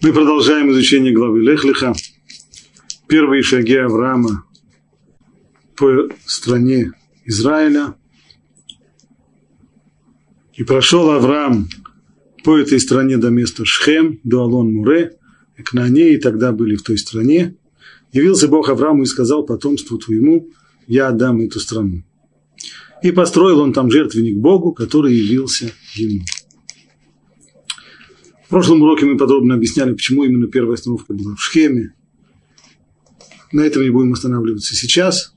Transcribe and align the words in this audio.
Мы 0.00 0.12
продолжаем 0.12 0.70
изучение 0.70 1.12
главы 1.12 1.40
Лехлиха. 1.40 1.92
Первые 3.08 3.42
шаги 3.42 3.74
Авраама 3.74 4.44
по 5.76 6.08
стране 6.24 6.92
Израиля. 7.24 7.96
И 10.54 10.62
прошел 10.62 11.10
Авраам 11.10 11.68
по 12.44 12.56
этой 12.56 12.78
стране 12.78 13.16
до 13.16 13.30
места 13.30 13.64
Шхем, 13.64 14.20
до 14.22 14.42
Алон-Муре, 14.42 15.16
Кнане, 15.64 16.14
и 16.14 16.18
тогда 16.18 16.52
были 16.52 16.76
в 16.76 16.84
той 16.84 16.96
стране. 16.96 17.56
Явился 18.12 18.46
Бог 18.46 18.68
Аврааму 18.68 19.02
и 19.02 19.06
сказал 19.06 19.44
потомству 19.44 19.98
твоему, 19.98 20.48
я 20.86 21.08
отдам 21.08 21.40
эту 21.40 21.58
страну. 21.58 22.04
И 23.02 23.10
построил 23.10 23.58
он 23.58 23.72
там 23.72 23.90
жертвенник 23.90 24.36
Богу, 24.36 24.72
который 24.72 25.16
явился 25.16 25.72
ему. 25.94 26.22
В 28.48 28.50
прошлом 28.50 28.80
уроке 28.80 29.04
мы 29.04 29.18
подробно 29.18 29.56
объясняли, 29.56 29.92
почему 29.92 30.24
именно 30.24 30.46
первая 30.46 30.72
остановка 30.72 31.12
была 31.12 31.34
в 31.34 31.38
Шхеме. 31.38 31.92
На 33.52 33.60
этом 33.60 33.82
не 33.82 33.90
будем 33.90 34.14
останавливаться 34.14 34.74
сейчас. 34.74 35.34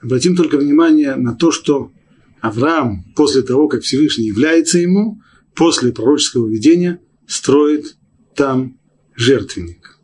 Обратим 0.00 0.34
только 0.34 0.56
внимание 0.56 1.16
на 1.16 1.34
то, 1.34 1.52
что 1.52 1.92
Авраам 2.40 3.04
после 3.14 3.42
того, 3.42 3.68
как 3.68 3.82
Всевышний 3.82 4.24
является 4.24 4.78
ему, 4.78 5.20
после 5.54 5.92
пророческого 5.92 6.48
видения, 6.48 6.98
строит 7.26 7.98
там 8.34 8.78
жертвенник. 9.14 10.00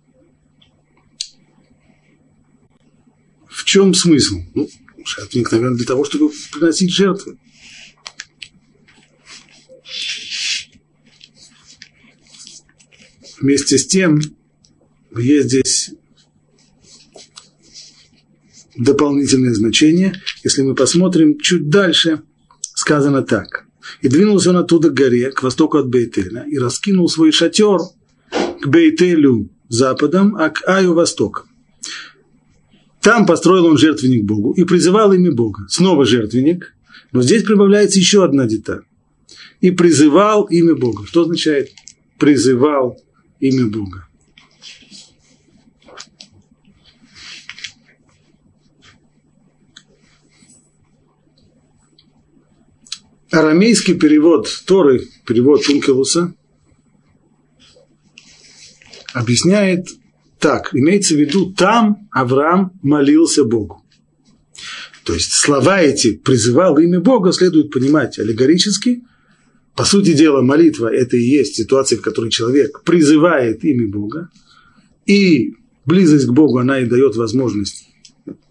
В 3.49 3.65
чем 3.65 3.95
смысл? 3.95 4.41
Ну, 4.55 4.69
жертвенник, 5.07 5.51
наверное, 5.53 5.79
для 5.79 5.87
того, 5.87 6.05
чтобы 6.05 6.31
приносить 6.53 6.91
жертвы. 6.91 7.39
Вместе 13.41 13.79
с 13.79 13.87
тем, 13.87 14.21
есть 15.17 15.49
здесь 15.49 15.91
дополнительное 18.77 19.55
значение. 19.55 20.15
Если 20.45 20.63
мы 20.63 20.75
посмотрим 20.75 21.39
чуть 21.39 21.69
дальше, 21.69 22.23
сказано 22.75 23.23
так. 23.23 23.67
«И 24.03 24.09
двинулся 24.09 24.51
он 24.51 24.57
оттуда 24.57 24.91
к 24.91 24.95
горе, 24.95 25.31
к 25.31 25.43
востоку 25.43 25.79
от 25.79 25.89
Бейтеля, 25.89 26.45
и 26.47 26.59
раскинул 26.59 27.09
свой 27.09 27.33
шатер 27.33 27.79
к 28.61 28.67
Бейтелю 28.67 29.51
западом, 29.69 30.37
а 30.37 30.51
к 30.51 30.63
Аю 30.67 30.95
востоком. 30.95 31.47
Там 33.01 33.25
построил 33.25 33.67
он 33.67 33.79
жертвенник 33.79 34.25
Богу 34.25 34.53
и 34.53 34.65
призывал 34.65 35.13
имя 35.13 35.33
Бога. 35.33 35.67
Снова 35.69 36.05
жертвенник, 36.05 36.75
но 37.13 37.23
здесь 37.23 37.43
прибавляется 37.43 37.99
еще 37.99 38.23
одна 38.23 38.47
деталь. 38.47 38.83
И 39.61 39.71
призывал 39.71 40.45
имя 40.45 40.75
Бога. 40.75 41.07
Что 41.07 41.23
означает 41.23 41.71
призывал 42.19 43.01
имя 43.41 43.67
Бога. 43.67 44.07
Арамейский 53.31 53.95
перевод 53.95 54.49
Торы, 54.67 55.07
перевод 55.25 55.63
Шункелуса, 55.63 56.35
объясняет 59.13 59.87
так, 60.41 60.75
имеется 60.75 61.15
в 61.15 61.19
виду, 61.19 61.53
там 61.53 62.09
Авраам 62.11 62.73
молился 62.83 63.45
Богу. 63.45 63.85
То 65.05 65.15
есть 65.15 65.33
слова 65.33 65.81
эти 65.81 66.17
призывал 66.17 66.79
имя 66.79 67.01
Бога 67.01 67.33
следует 67.33 67.71
понимать 67.71 68.19
аллегорически, 68.19 69.05
по 69.75 69.85
сути 69.85 70.13
дела, 70.13 70.43
молитва– 70.43 70.87
это 70.93 71.17
и 71.17 71.23
есть 71.23 71.55
ситуация, 71.57 71.99
в 71.99 72.03
которой 72.03 72.31
человек 72.31 72.83
призывает 72.85 73.65
имя 73.65 73.89
Бога, 73.89 74.29
и 75.07 75.55
близость 75.85 76.27
к 76.27 76.33
Богу, 76.33 76.59
она 76.59 76.81
и 76.81 76.87
дает 76.87 77.17
возможность 77.17 77.89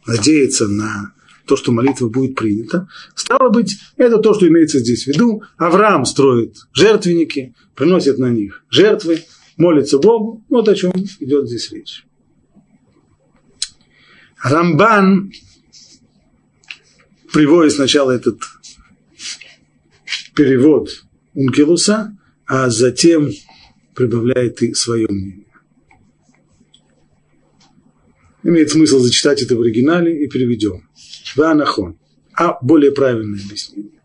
надеяться 0.06 0.68
на 0.68 1.14
то, 1.46 1.56
что 1.56 1.72
молитва 1.72 2.10
будет 2.10 2.36
принята. 2.36 2.88
Стало 3.16 3.50
быть, 3.50 3.78
это 3.98 4.18
то, 4.20 4.34
что 4.34 4.48
имеется 4.48 4.80
здесь 4.80 5.06
в 5.06 5.08
виду. 5.08 5.44
Авраам 5.58 6.06
строит 6.06 6.58
жертвенники, 6.74 7.56
приносит 7.76 8.18
на 8.20 8.30
них 8.30 8.64
жертвы, 8.70 9.24
молится 9.58 9.98
Богу. 9.98 10.44
Вот 10.50 10.68
о 10.68 10.76
чем 10.76 10.92
идет 11.20 11.48
здесь 11.48 11.72
речь. 11.72 12.06
Рамбан 14.44 15.32
приводит 17.34 17.74
сначала 17.74 18.12
этот 18.12 18.42
перевод 20.36 21.04
Ункилуса, 21.34 22.18
а 22.46 22.70
затем 22.70 23.30
прибавляет 23.96 24.62
и 24.62 24.74
свое 24.74 25.08
мнение. 25.10 25.46
Имеет 28.44 28.72
смысл 28.72 29.00
зачитать 29.00 29.42
это 29.42 29.56
в 29.56 29.62
оригинале 29.62 30.24
и 30.24 30.28
переведем. 30.28 30.88
Ванахон. 31.36 31.98
А 32.34 32.58
более 32.62 32.92
правильное 32.92 33.40
объяснение. 33.44 34.00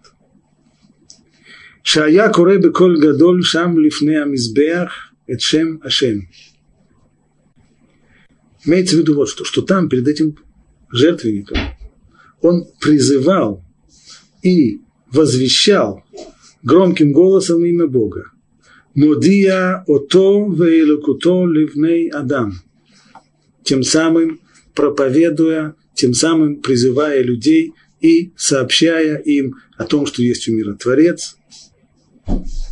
Шая 1.83 2.33
Куребе 2.33 2.71
Коль 2.71 2.99
Гадоль 2.99 3.45
Шам 3.45 3.79
Лифне 3.79 4.23
Амизбеах 4.23 5.13
Эт 5.27 5.41
Ашем. 5.83 6.29
Имеется 8.65 8.97
в 8.97 8.99
виду 8.99 9.15
вот 9.15 9.29
что, 9.29 9.45
что 9.45 9.63
там 9.63 9.89
перед 9.89 10.09
этим 10.09 10.37
жертвенником 10.91 11.59
он 12.41 12.67
призывал 12.81 13.65
и 14.43 14.81
возвещал 15.11 16.05
громким 16.65 17.13
голосом 17.13 17.65
имя 17.65 17.87
Бога. 17.87 18.25
Модия 18.95 19.85
ото 19.87 20.49
вейлокуто 20.51 21.47
ливней 21.47 22.09
Адам. 22.09 22.53
Тем 23.63 23.83
самым 23.83 24.41
проповедуя, 24.75 25.75
тем 25.95 26.15
самым 26.15 26.57
призывая 26.61 27.23
людей 27.23 27.73
и 28.01 28.33
сообщая 28.37 29.17
им 29.19 29.57
о 29.77 29.85
том, 29.85 30.07
что 30.07 30.23
есть 30.23 30.49
у 30.49 30.53
мира 30.53 30.75
Творец. 30.75 31.37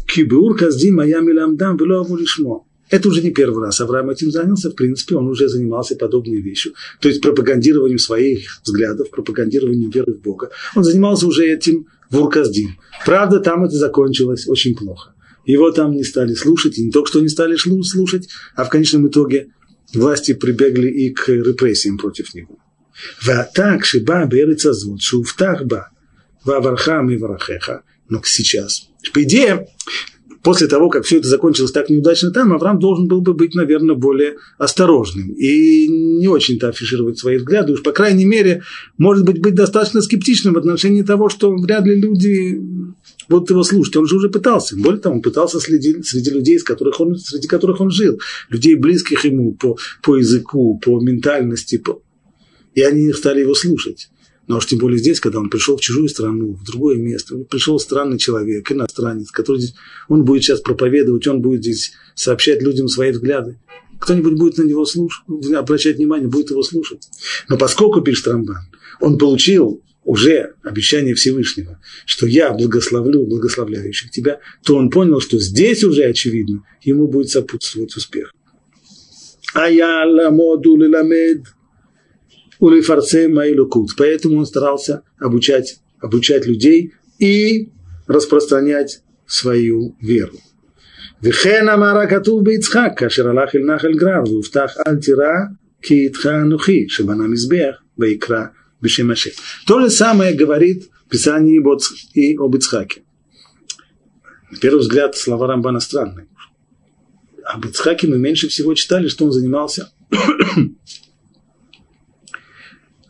Кибур 0.07 0.57
казди 0.57 0.91
моя 0.91 1.21
миламдам 1.21 1.77
велову 1.77 2.17
лишмо. 2.17 2.67
Это 2.91 3.09
уже 3.09 3.23
не 3.23 3.31
первый 3.31 3.65
раз 3.65 3.81
Авраам 3.81 4.11
этим 4.11 4.31
занялся, 4.31 4.71
в 4.71 4.75
принципе, 4.75 5.17
он 5.17 5.27
уже 5.27 5.49
занимался 5.49 5.97
подобной 5.97 6.43
вещью, 6.43 6.75
то 7.01 7.09
есть 7.09 7.23
пропагандированием 7.23 7.99
своих 7.99 8.61
взглядов, 8.63 9.11
пропагандированием 9.11 9.91
веры 9.91 10.13
в 10.13 10.21
Бога. 10.21 10.51
Он 10.77 10.85
занимался 10.85 11.27
уже 11.27 11.47
этим 11.47 11.87
в 12.12 12.21
Урказдин. 12.21 12.77
Правда, 13.05 13.41
там 13.41 13.65
это 13.65 13.75
закончилось 13.75 14.47
очень 14.47 14.77
плохо. 14.77 15.15
Его 15.45 15.73
там 15.73 15.93
не 15.93 16.05
стали 16.05 16.34
слушать, 16.34 16.78
и 16.78 16.84
не 16.84 16.93
только 16.93 17.09
что 17.09 17.21
не 17.21 17.28
стали 17.28 17.56
слушать, 17.56 18.28
а 18.55 18.65
в 18.65 18.69
конечном 18.69 19.09
итоге 19.09 19.49
власти 19.93 20.34
прибегли 20.34 20.89
и 20.89 21.11
к 21.11 21.28
репрессиям 21.28 21.99
против 21.99 22.33
него. 22.34 22.59
так 23.45 23.84
шиба 23.84 24.25
берется 24.27 24.73
зод, 24.73 25.00
шуфтахба, 25.03 25.91
вавархам 26.45 27.11
и 27.11 27.17
варахеха. 27.17 27.83
Но 28.09 28.21
сейчас, 28.25 28.89
по 29.12 29.23
идее, 29.23 29.67
после 30.43 30.67
того, 30.67 30.89
как 30.89 31.05
все 31.05 31.19
это 31.19 31.29
закончилось 31.29 31.73
так 31.73 31.89
неудачно 31.89 32.31
там, 32.31 32.53
Авраам 32.53 32.79
должен 32.79 33.07
был 33.07 33.21
бы 33.21 33.35
быть, 33.35 33.55
наверное, 33.55 33.95
более 33.95 34.37
осторожным 34.59 35.31
и 35.31 35.89
не 35.89 36.29
очень-то 36.29 36.69
афишировать 36.69 37.19
свои 37.19 37.39
взгляды. 37.39 37.73
Уж, 37.73 37.83
по 37.83 37.93
крайней 37.93 38.25
мере, 38.25 38.63
может 38.99 39.25
быть, 39.25 39.41
быть 39.41 39.55
достаточно 39.55 40.03
скептичным 40.03 40.55
в 40.55 40.59
отношении 40.59 41.03
того, 41.03 41.29
что 41.29 41.55
вряд 41.55 41.87
ли 41.87 41.95
люди 41.95 42.61
будут 43.29 43.51
его 43.51 43.63
слушать. 43.63 43.97
Он 43.97 44.07
же 44.07 44.17
уже 44.17 44.29
пытался. 44.29 44.77
Более 44.77 45.01
того, 45.01 45.17
он 45.17 45.23
пытался 45.23 45.61
следить 45.61 46.07
среди 46.07 46.31
людей, 46.31 46.59
с 46.59 46.65
которых 46.65 47.01
он, 47.01 47.17
среди 47.17 47.47
которых 47.49 47.81
он 47.81 47.91
жил. 47.91 48.21
Людей, 48.51 48.75
близких 48.75 49.25
ему 49.25 49.53
по, 49.55 49.79
по 50.03 50.17
языку, 50.17 50.79
по 50.79 51.01
ментальности. 51.01 51.79
По... 51.79 52.03
И 52.75 52.83
они 52.83 53.05
не 53.05 53.13
стали 53.13 53.41
его 53.41 53.55
слушать. 53.55 54.11
Но 54.49 54.59
уж 54.59 54.67
тем 54.67 54.79
более 54.79 54.99
здесь, 54.99 55.21
когда 55.21 55.39
он 55.39 55.51
пришел 55.51 55.77
в 55.77 55.81
чужую 55.81 56.09
страну, 56.09 56.53
в 56.55 56.65
другое 56.65 56.97
место, 56.97 57.37
пришел 57.45 57.79
странный 57.79 58.19
человек, 58.19 58.71
иностранец, 58.73 59.31
который 59.31 59.59
здесь, 59.59 59.75
он 60.09 60.25
будет 60.25 60.43
сейчас 60.43 60.61
проповедовать, 60.61 61.27
он 61.27 61.41
будет 61.41 61.61
здесь 61.61 61.93
сообщать 62.15 62.61
людям 62.63 62.89
свои 62.89 63.13
взгляды. 63.13 63.59
Кто-нибудь 64.00 64.35
будет 64.35 64.59
на 64.59 64.62
него 64.65 64.85
слушать, 64.85 65.25
обращать 65.55 65.97
внимание, 65.97 66.29
будет 66.29 66.50
его 66.50 66.62
слушать. 66.65 67.09
Но 67.49 67.56
поскольку, 67.56 68.00
пишет 68.00 68.27
Рамбан, 68.27 68.56
он 69.00 69.17
получил 69.17 69.81
уже 70.05 70.55
обещание 70.65 71.15
Всевышнего, 71.15 71.81
что 72.05 72.27
я 72.27 72.53
благословлю 72.53 73.25
благословляющих 73.25 74.11
тебя, 74.11 74.41
то 74.65 74.77
он 74.77 74.91
понял, 74.91 75.21
что 75.21 75.38
здесь 75.38 75.85
уже 75.85 76.03
очевидно, 76.03 76.65
ему 76.83 77.06
будет 77.06 77.31
сопутствовать 77.31 77.95
успех. 77.97 78.33
А 79.55 79.71
я 79.71 80.05
ламоду 80.05 80.75
ламед 80.75 81.45
улифарце 82.62 83.28
майлукут. 83.28 83.92
Поэтому 83.98 84.39
он 84.39 84.45
старался 84.45 85.04
обучать, 85.19 85.80
обучать 86.00 86.45
людей 86.45 86.94
и 87.19 87.69
распространять 88.07 89.01
свою 89.25 89.95
веру. 90.01 90.38
וכן 91.24 91.69
אמר 91.69 91.98
הכתוב 91.98 92.44
ביצחק, 92.44 92.92
כאשר 92.98 93.30
הלך 93.30 93.56
אל 93.56 93.75
נחל 93.75 93.94
גרר, 93.94 94.24
והובטח 94.25 94.72
אל 94.88 94.95
תירא 94.95 95.31
כי 95.81 95.94
איתך 95.94 96.25
אנוכי, 96.25 96.86
שבנה 96.89 97.28
מזבח, 97.28 97.75
ויקרא 97.98 98.44
בשם 98.81 99.12
השם. 99.12 99.30
То 99.68 99.81
же 99.81 99.89
самое 99.89 100.34
говорит 100.34 100.89
Писание 101.10 101.62
и 102.13 102.36
об 102.38 102.56
Ицхаке. 102.56 103.01
На 104.51 104.57
первый 104.60 104.80
взгляд 104.80 105.16
слова 105.16 105.48
Рамбана 105.48 105.80
странные. 105.80 106.28
об 107.44 107.66
Ицхаке 107.66 108.07
мы 108.07 108.18
меньше 108.18 108.50
всего 108.50 108.74
читали, 108.74 109.07
что 109.07 109.25
он 109.25 109.31
занимался 109.31 109.92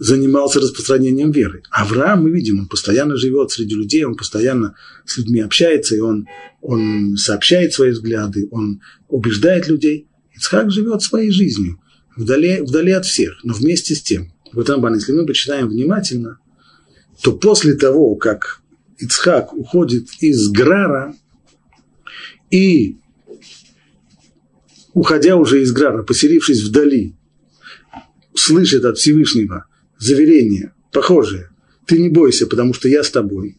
занимался 0.02 0.58
распространением 0.58 1.30
веры. 1.30 1.62
Авраам, 1.70 2.24
мы 2.24 2.30
видим, 2.30 2.58
он 2.58 2.66
постоянно 2.66 3.16
живет 3.16 3.52
среди 3.52 3.76
людей, 3.76 4.02
он 4.04 4.16
постоянно 4.16 4.74
с 5.06 5.16
людьми 5.16 5.38
общается, 5.40 5.94
и 5.94 6.00
он, 6.00 6.26
он 6.60 7.16
сообщает 7.16 7.72
свои 7.72 7.90
взгляды, 7.90 8.48
он 8.50 8.80
убеждает 9.08 9.68
людей. 9.68 10.08
Ицхак 10.34 10.72
живет 10.72 11.02
своей 11.02 11.30
жизнью, 11.30 11.80
вдали, 12.16 12.62
вдали 12.62 12.90
от 12.90 13.06
всех, 13.06 13.38
но 13.44 13.54
вместе 13.54 13.94
с 13.94 14.02
тем. 14.02 14.32
В 14.52 14.68
Рамбан, 14.68 14.94
если 14.96 15.12
мы 15.12 15.24
почитаем 15.24 15.68
внимательно, 15.68 16.40
то 17.22 17.32
после 17.32 17.74
того, 17.74 18.16
как 18.16 18.60
Ицхак 18.98 19.54
уходит 19.54 20.08
из 20.18 20.48
Грара 20.48 21.14
и, 22.50 22.96
уходя 24.94 25.36
уже 25.36 25.62
из 25.62 25.70
Грара, 25.70 26.02
поселившись 26.02 26.64
вдали, 26.64 27.14
слышит 28.34 28.84
от 28.84 28.98
Всевышнего– 28.98 29.66
заверение, 30.02 30.72
похожее. 30.92 31.50
Ты 31.86 31.98
не 31.98 32.08
бойся, 32.08 32.46
потому 32.46 32.74
что 32.74 32.88
я 32.88 33.02
с 33.02 33.10
тобой. 33.10 33.56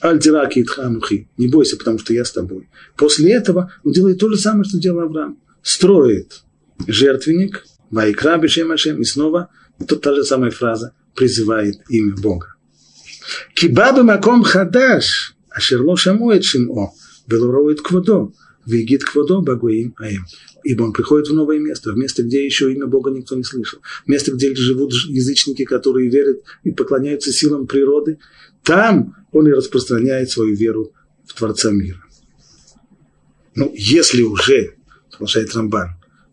Альтираки 0.00 0.60
Итханухи. 0.60 1.28
Не 1.36 1.48
бойся, 1.48 1.76
потому 1.76 1.98
что 1.98 2.12
я 2.12 2.24
с 2.24 2.32
тобой. 2.32 2.68
После 2.96 3.32
этого 3.32 3.72
он 3.84 3.92
делает 3.92 4.18
то 4.18 4.30
же 4.30 4.36
самое, 4.36 4.64
что 4.64 4.78
делал 4.78 5.00
Авраам. 5.00 5.38
Строит 5.62 6.44
жертвенник, 6.86 7.64
Вайкра 7.90 8.38
Бешем 8.38 8.72
и 8.72 9.04
снова 9.04 9.48
тут 9.86 10.02
та 10.02 10.14
же 10.14 10.24
самая 10.24 10.50
фраза 10.50 10.92
призывает 11.14 11.76
имя 11.88 12.14
Бога. 12.16 12.54
Кибабы 13.54 14.02
маком 14.02 14.42
хадаш, 14.42 15.34
ашерло 15.50 15.96
шамует 15.96 16.44
шимо, 16.44 16.92
белороет 17.26 17.80
кводо, 17.80 18.32
вигит 18.66 19.04
кводо 19.04 19.40
багуим 19.40 19.94
аем 19.98 20.26
ибо 20.66 20.82
он 20.82 20.92
приходит 20.92 21.28
в 21.28 21.34
новое 21.34 21.60
место, 21.60 21.92
в 21.92 21.96
место, 21.96 22.24
где 22.24 22.44
еще 22.44 22.72
имя 22.72 22.86
Бога 22.86 23.10
никто 23.10 23.36
не 23.36 23.44
слышал, 23.44 23.78
в 24.04 24.08
место, 24.08 24.32
где 24.32 24.52
живут 24.56 24.92
язычники, 24.92 25.64
которые 25.64 26.10
верят 26.10 26.42
и 26.64 26.72
поклоняются 26.72 27.32
силам 27.32 27.68
природы, 27.68 28.18
там 28.64 29.14
он 29.30 29.46
и 29.46 29.52
распространяет 29.52 30.28
свою 30.28 30.56
веру 30.56 30.92
в 31.24 31.34
Творца 31.34 31.70
мира. 31.70 32.02
Ну, 33.54 33.72
если 33.76 34.22
уже, 34.22 34.74
продолжает 35.10 35.54
Рамбан, 35.54 35.90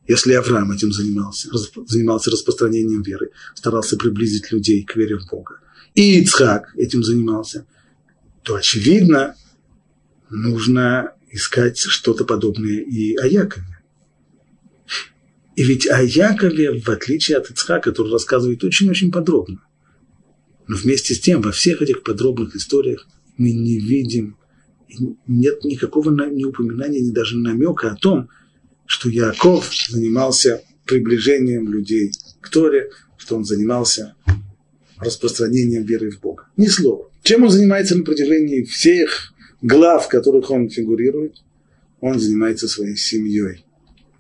если 0.08 0.34
Авраам 0.34 0.72
этим 0.72 0.92
занимался, 0.92 1.50
занимался 1.86 2.32
распространением 2.32 3.04
веры, 3.04 3.30
старался 3.54 3.98
приблизить 3.98 4.52
людей 4.52 4.84
к 4.84 4.96
вере 4.96 5.20
в 5.20 5.30
Бога, 5.30 5.60
и 5.94 6.20
Ицхак 6.20 6.74
этим 6.76 7.04
занимался, 7.04 7.68
то, 8.42 8.56
очевидно, 8.56 9.36
нужно 10.32 11.14
искать 11.34 11.80
что-то 11.80 12.26
подобное 12.26 12.80
и 12.80 13.16
о 13.16 13.28
Якове. 13.28 13.66
И 15.56 15.64
ведь 15.64 15.88
о 15.88 16.02
Якове, 16.02 16.80
в 16.80 16.88
отличие 16.90 17.38
от 17.38 17.50
Ицхака, 17.50 17.92
который 17.92 18.12
рассказывает 18.12 18.64
очень-очень 18.64 19.12
подробно. 19.12 19.62
Но 20.68 20.78
вместе 20.78 21.14
с 21.14 21.20
тем, 21.20 21.42
во 21.42 21.52
всех 21.52 21.82
этих 21.82 22.04
подробных 22.04 22.56
историях 22.56 23.08
мы 23.38 23.52
не 23.52 23.80
видим, 23.80 24.38
нет 25.28 25.64
никакого 25.64 26.12
ни 26.30 26.44
упоминания, 26.44 27.02
ни 27.02 27.12
даже 27.12 27.38
намека 27.38 27.92
о 27.92 27.96
том, 27.96 28.30
что 28.86 29.10
Яков 29.10 29.72
занимался 29.90 30.62
приближением 30.86 31.72
людей 31.72 32.12
к 32.42 32.50
Торе, 32.50 32.90
что 33.18 33.36
он 33.36 33.44
занимался 33.44 34.16
распространением 34.98 35.84
веры 35.84 36.12
в 36.12 36.20
Бога. 36.20 36.48
Ни 36.58 36.68
слова. 36.68 37.10
Чем 37.24 37.44
он 37.44 37.50
занимается 37.50 37.98
на 37.98 38.04
протяжении 38.04 38.64
всех 38.64 39.33
глав, 39.64 40.06
в 40.06 40.10
которых 40.10 40.52
он 40.52 40.70
фигурирует, 40.70 41.38
он 42.00 42.20
занимается 42.20 42.68
своей 42.68 42.98
семьей. 42.98 43.66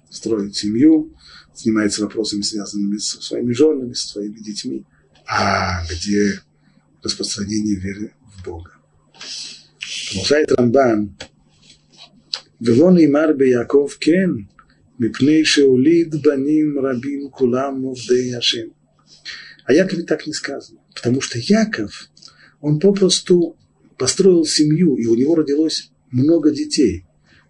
Строит 0.09 0.55
семью, 0.55 1.13
занимается 1.53 2.03
вопросами, 2.03 2.41
связанными 2.41 2.97
со 2.97 3.21
своими 3.21 3.51
женами, 3.51 3.93
со 3.93 4.07
своими 4.07 4.39
детьми. 4.39 4.85
А 5.27 5.83
где 5.85 6.41
распространение 7.03 7.75
веры 7.75 8.13
в 8.35 8.45
Бога? 8.45 8.71
Продолжает 10.09 10.51
Рамбан. 10.53 11.15
Велон 12.59 12.97
и 12.97 13.07
Марбе 13.07 13.49
Яков 13.49 13.97
Кен, 13.97 14.49
Мипней 14.97 15.43
Шеулид 15.43 16.21
Баним 16.21 16.79
Рабим 16.79 17.29
Кулам 17.29 17.81
Мовдей 17.81 18.33
А 19.65 19.73
Якове 19.73 20.03
так 20.03 20.25
не 20.25 20.33
сказано, 20.33 20.79
потому 20.95 21.19
что 21.19 21.39
Яков, 21.39 22.09
он 22.61 22.79
попросту 22.79 23.57
построил 24.03 24.45
семью, 24.45 24.97
и 24.97 25.05
у 25.05 25.15
него 25.15 25.33
родилось 25.33 25.89
много 26.11 26.51
детей, 26.51 27.05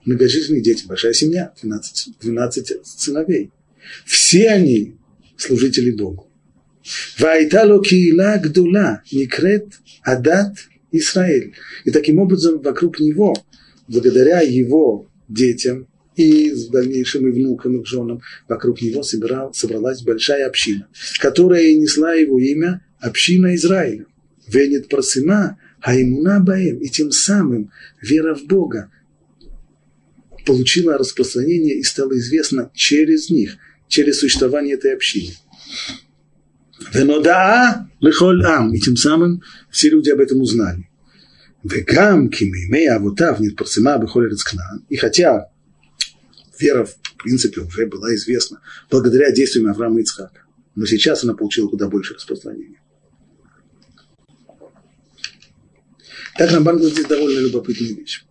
многожительные 0.06 0.62
дети, 0.62 0.86
большая 0.86 1.14
семья, 1.14 1.52
12, 1.60 2.20
12 2.22 2.86
сыновей– 2.86 3.50
все 4.06 4.50
они 4.50 4.94
служители 5.36 5.90
Богу. 5.90 6.30
Вайтало 7.18 7.84
киила 7.84 8.38
гдула, 8.38 9.02
некрет 9.12 9.66
адат 10.04 10.54
Израиль. 10.92 11.56
И 11.86 11.90
таким 11.90 12.20
образом 12.20 12.62
вокруг 12.62 13.00
него, 13.00 13.36
благодаря 13.88 14.42
его 14.42 15.08
детям 15.28 15.88
и 16.16 16.52
с 16.52 16.68
дальнейшим 16.68 17.28
и 17.28 17.32
внукам, 17.32 17.82
и 17.82 17.86
женам, 17.86 18.22
вокруг 18.48 18.80
него 18.84 19.02
собирал, 19.02 19.56
собралась 19.56 20.04
большая 20.04 20.46
община, 20.46 20.88
которая 21.20 21.64
и 21.64 21.80
несла 21.80 22.14
его 22.14 22.40
имя 22.40 22.86
община 23.00 23.56
Израиля. 23.56 24.06
Венет 24.48 24.88
просыма, 24.88 25.58
а 25.84 25.96
имуна 25.96 26.40
баем, 26.40 26.78
и 26.78 26.88
тем 26.90 27.12
самым 27.12 27.72
вера 28.02 28.34
в 28.34 28.46
Бога 28.46 28.90
получила 30.46 30.98
распространение 30.98 31.78
и 31.78 31.84
стала 31.84 32.18
известна 32.18 32.72
через 32.74 33.30
них– 33.30 33.58
через 33.94 34.20
существование 34.20 34.74
этой 34.74 34.94
общины. 34.94 35.34
Венодаа 36.94 37.88
лехоль 38.00 38.44
ам. 38.44 38.74
И 38.74 38.80
тем 38.80 38.98
самым 38.98 39.44
все 39.70 39.90
люди 39.90 40.10
об 40.10 40.20
этом 40.20 40.42
узнали. 40.42 40.90
Вегам 41.64 42.30
кимимей 42.30 42.90
авутав 42.90 43.40
нитпарцима 43.40 44.00
бехоль 44.00 44.30
рецкнан. 44.32 44.84
И 44.90 44.96
хотя 44.96 45.50
вера, 46.60 46.86
в 46.86 46.96
принципе, 47.24 47.62
уже 47.62 47.86
была 47.86 48.14
известна 48.16 48.62
благодаря 48.90 49.32
действиям 49.32 49.70
Авраама 49.70 50.02
Ицхака, 50.02 50.42
но 50.76 50.86
сейчас 50.86 51.24
она 51.24 51.36
получила 51.36 51.68
куда 51.68 51.88
больше 51.88 52.16
распространения. 52.16 52.82
Так 56.38 56.52
Рамбан 56.52 56.78
говорит 56.78 56.94
здесь 56.94 57.08
довольно 57.08 57.40
любопытная 57.40 57.94
вещь. 57.94 58.26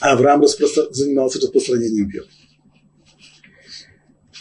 Авраам 0.00 0.42
распро... 0.42 0.66
занимался 0.90 1.40
распространением 1.40 2.08
веры. 2.08 2.26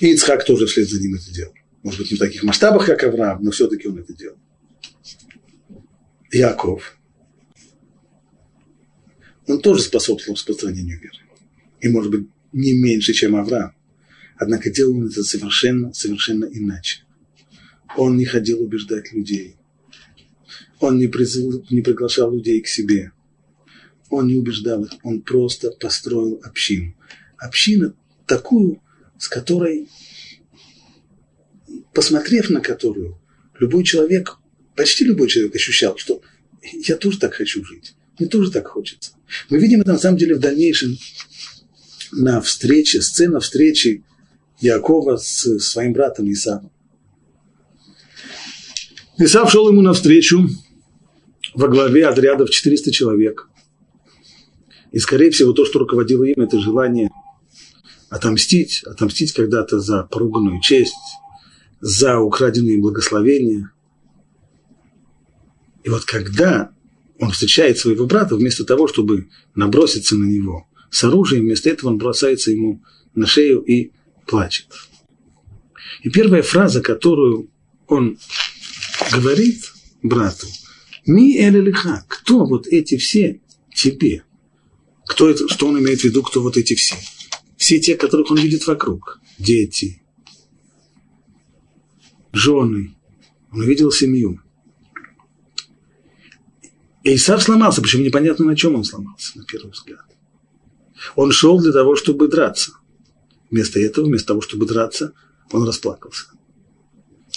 И 0.01 0.13
Ицхак 0.13 0.46
тоже 0.46 0.65
вслед 0.65 0.89
за 0.89 1.00
ним 1.00 1.15
это 1.15 1.32
делал. 1.32 1.54
Может 1.84 2.01
быть, 2.01 2.12
не 2.12 2.18
в 2.18 2.20
таких 2.20 2.44
масштабах, 2.44 2.86
как 2.86 3.04
Авраам, 3.04 3.44
но 3.44 3.51
все-таки 3.51 3.88
он 3.88 4.00
это 4.00 4.13
делал. 4.13 4.38
Яков, 6.32 6.98
он 9.48 9.62
тоже 9.62 9.84
способствовал 9.84 10.36
распространению 10.36 11.00
веры. 11.00 11.18
И, 11.80 11.88
может 11.88 12.12
быть, 12.12 12.27
не 12.51 12.74
меньше, 12.74 13.13
чем 13.13 13.36
Авраам. 13.36 13.74
Однако 14.38 14.70
делал 14.70 14.98
он 14.98 15.08
это 15.08 15.24
совершенно, 15.24 15.94
совершенно 15.94 16.46
иначе. 16.46 17.04
Он 17.96 18.18
не 18.18 18.25
ходил 18.25 18.62
убеждать 18.62 19.13
людей. 19.13 19.56
Он 20.86 21.00
не, 21.00 21.08
призывал, 21.08 21.63
не 21.72 21.82
приглашал 21.82 22.32
людей 22.32 22.62
к 22.62 22.68
себе. 22.68 23.12
Он 24.12 24.27
не 24.27 24.36
убеждал 24.36 24.84
их. 24.84 24.92
Он 25.01 25.20
просто 25.22 25.72
построил 25.72 26.39
общину. 26.44 26.96
Община 27.38 27.96
такую, 28.27 28.84
с 29.18 29.27
которой, 29.27 29.89
посмотрев 31.92 32.51
на 32.51 32.62
которую, 32.62 33.20
любой 33.60 33.84
человек, 33.84 34.38
почти 34.75 35.06
любой 35.06 35.27
человек 35.27 35.56
ощущал, 35.56 35.98
что 35.98 36.22
я 36.62 36.98
тоже 36.98 37.18
так 37.18 37.34
хочу 37.34 37.65
жить, 37.65 37.96
мне 38.20 38.27
тоже 38.27 38.51
так 38.51 38.68
хочется. 38.68 39.13
Мы 39.50 39.58
видим 39.58 39.82
это 39.82 39.94
на 39.94 39.98
самом 39.98 40.18
деле 40.20 40.36
в 40.36 40.39
дальнейшем 40.39 41.00
на 42.12 42.42
встрече, 42.42 43.01
сцена 43.01 43.39
встречи 43.39 44.04
Якова 44.60 45.18
с 45.18 45.58
своим 45.58 45.94
братом 45.94 46.32
Исавом. 46.32 46.72
Исав 49.18 49.51
шел 49.51 49.68
ему 49.68 49.82
навстречу 49.82 50.48
во 51.56 51.68
главе 51.68 52.08
отрядов 52.08 52.50
400 52.50 52.92
человек. 52.92 53.50
И, 54.92 55.00
скорее 55.00 55.32
всего, 55.32 55.54
то, 55.54 55.66
что 55.66 55.80
руководило 55.80 56.24
им, 56.24 56.42
это 56.42 56.60
желание 56.60 57.10
отомстить, 58.10 58.84
отомстить 58.84 59.34
когда-то 59.34 59.80
за 59.80 60.04
поруганную 60.04 60.62
честь, 60.62 60.94
за 61.82 62.20
украденные 62.20 62.80
благословения. 62.80 63.72
И 65.84 65.90
вот 65.90 66.06
когда 66.06 66.72
он 67.20 67.32
встречает 67.32 67.78
своего 67.78 68.06
брата, 68.06 68.36
вместо 68.36 68.66
того, 68.66 68.88
чтобы 68.88 69.30
наброситься 69.54 70.16
на 70.16 70.26
него 70.26 70.68
с 70.90 71.04
оружием, 71.04 71.44
вместо 71.44 71.70
этого 71.70 71.90
он 71.90 71.98
бросается 71.98 72.52
ему 72.52 72.82
на 73.16 73.26
шею 73.26 73.62
и 73.62 73.92
плачет. 74.26 74.68
И 76.04 76.10
первая 76.10 76.42
фраза, 76.42 76.82
которую 76.82 77.50
он 77.88 78.18
говорит 79.12 79.72
брату, 80.02 80.48
«Ми 81.06 81.38
элелиха»– 81.38 82.06
кто 82.08 82.46
вот 82.46 82.68
эти 82.68 82.98
все 82.98 83.42
тебе? 83.74 84.24
Кто 85.06 85.30
это, 85.30 85.48
что 85.48 85.68
он 85.68 85.80
имеет 85.80 86.02
в 86.02 86.04
виду, 86.04 86.24
кто 86.24 86.42
вот 86.42 86.58
эти 86.58 86.74
все? 86.74 86.96
Все 87.58 87.80
те, 87.80 87.96
которых 87.96 88.32
он 88.32 88.38
видит 88.38 88.66
вокруг. 88.66 89.20
Дети, 89.38 90.02
жены. 92.36 92.96
Он 93.52 93.62
увидел 93.62 93.92
семью. 93.92 94.42
И 97.04 97.16
Исав 97.16 97.42
сломался, 97.44 97.82
причем 97.82 98.04
непонятно, 98.04 98.46
на 98.46 98.56
чем 98.56 98.76
он 98.76 98.84
сломался, 98.84 99.38
на 99.38 99.46
первый 99.46 99.72
взгляд. 99.72 100.06
Он 101.16 101.32
шел 101.32 101.60
для 101.62 101.72
того, 101.72 101.96
чтобы 101.96 102.28
драться. 102.28 102.72
Вместо 103.52 103.80
этого, 103.80 104.06
вместо 104.06 104.30
того, 104.30 104.42
чтобы 104.42 104.66
драться, 104.66 105.14
он 105.52 105.68
расплакался. 105.68 106.26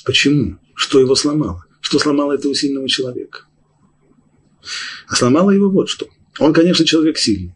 Почему? 0.04 0.58
Что 0.74 1.00
его 1.00 1.14
сломало? 1.14 1.66
Что 1.80 1.98
сломало 1.98 2.32
этого 2.32 2.54
сильного 2.54 2.88
человека? 2.88 3.47
А 5.06 5.16
сломало 5.16 5.50
его 5.50 5.68
вот 5.68 5.88
что. 5.88 6.08
Он, 6.38 6.52
конечно, 6.52 6.84
человек 6.84 7.18
сильный. 7.18 7.54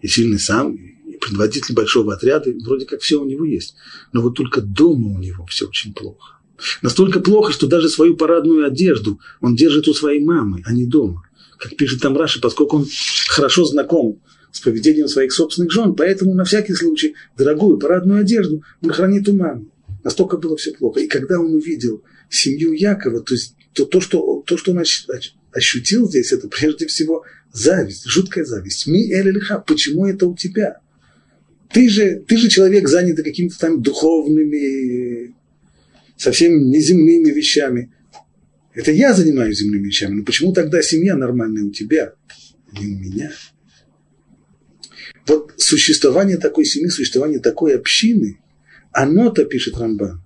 И 0.00 0.08
сильный 0.08 0.38
сам, 0.38 0.74
и 0.74 1.16
предводитель 1.18 1.74
большого 1.74 2.14
отряда, 2.14 2.50
и 2.50 2.58
вроде 2.58 2.86
как 2.86 3.00
все 3.00 3.20
у 3.20 3.24
него 3.24 3.44
есть. 3.44 3.74
Но 4.12 4.22
вот 4.22 4.34
только 4.34 4.60
дома 4.60 5.14
у 5.14 5.18
него 5.18 5.46
все 5.46 5.66
очень 5.66 5.94
плохо. 5.94 6.38
Настолько 6.80 7.20
плохо, 7.20 7.52
что 7.52 7.66
даже 7.66 7.88
свою 7.88 8.16
парадную 8.16 8.66
одежду 8.66 9.20
он 9.40 9.56
держит 9.56 9.88
у 9.88 9.94
своей 9.94 10.22
мамы, 10.22 10.62
а 10.64 10.72
не 10.72 10.86
дома. 10.86 11.22
Как 11.58 11.76
пишет 11.76 12.00
там 12.00 12.16
Раши, 12.16 12.40
поскольку 12.40 12.78
он 12.78 12.86
хорошо 13.28 13.64
знаком 13.64 14.20
с 14.50 14.60
поведением 14.60 15.08
своих 15.08 15.32
собственных 15.32 15.72
жен, 15.72 15.94
поэтому 15.94 16.34
на 16.34 16.44
всякий 16.44 16.74
случай 16.74 17.14
дорогую 17.36 17.78
парадную 17.78 18.20
одежду 18.20 18.62
он 18.82 18.90
хранит 18.90 19.28
у 19.28 19.34
мамы. 19.34 19.66
Настолько 20.04 20.36
было 20.36 20.56
все 20.56 20.72
плохо. 20.72 21.00
И 21.00 21.06
когда 21.06 21.38
он 21.38 21.54
увидел 21.54 22.02
семью 22.28 22.72
Якова, 22.72 23.20
то 23.20 23.34
есть 23.34 23.54
то, 23.72 23.84
то, 23.84 24.00
что, 24.00 24.42
то, 24.46 24.56
что 24.56 24.72
он 24.72 24.78
ощутил 25.52 26.08
здесь, 26.08 26.32
это 26.32 26.48
прежде 26.48 26.86
всего 26.86 27.24
зависть, 27.52 28.06
жуткая 28.06 28.44
зависть. 28.44 28.86
Ми 28.86 29.10
эль 29.12 29.38
почему 29.66 30.06
это 30.06 30.26
у 30.26 30.36
тебя? 30.36 30.78
Ты 31.72 31.88
же, 31.88 32.22
ты 32.26 32.36
же 32.36 32.48
человек, 32.48 32.88
занятый 32.88 33.22
какими-то 33.22 33.58
там 33.58 33.82
духовными, 33.82 35.34
совсем 36.16 36.70
неземными 36.70 37.30
вещами. 37.30 37.92
Это 38.74 38.92
я 38.92 39.14
занимаюсь 39.14 39.58
земными 39.58 39.86
вещами, 39.86 40.14
но 40.14 40.24
почему 40.24 40.52
тогда 40.52 40.82
семья 40.82 41.16
нормальная 41.16 41.64
у 41.64 41.70
тебя, 41.70 42.14
а 42.70 42.78
не 42.78 42.94
у 42.94 42.98
меня? 42.98 43.32
Вот 45.26 45.54
существование 45.56 46.36
такой 46.36 46.64
семьи, 46.64 46.88
существование 46.88 47.38
такой 47.38 47.76
общины, 47.76 48.38
оно-то, 48.92 49.44
пишет 49.44 49.76
Рамбан, 49.78 50.22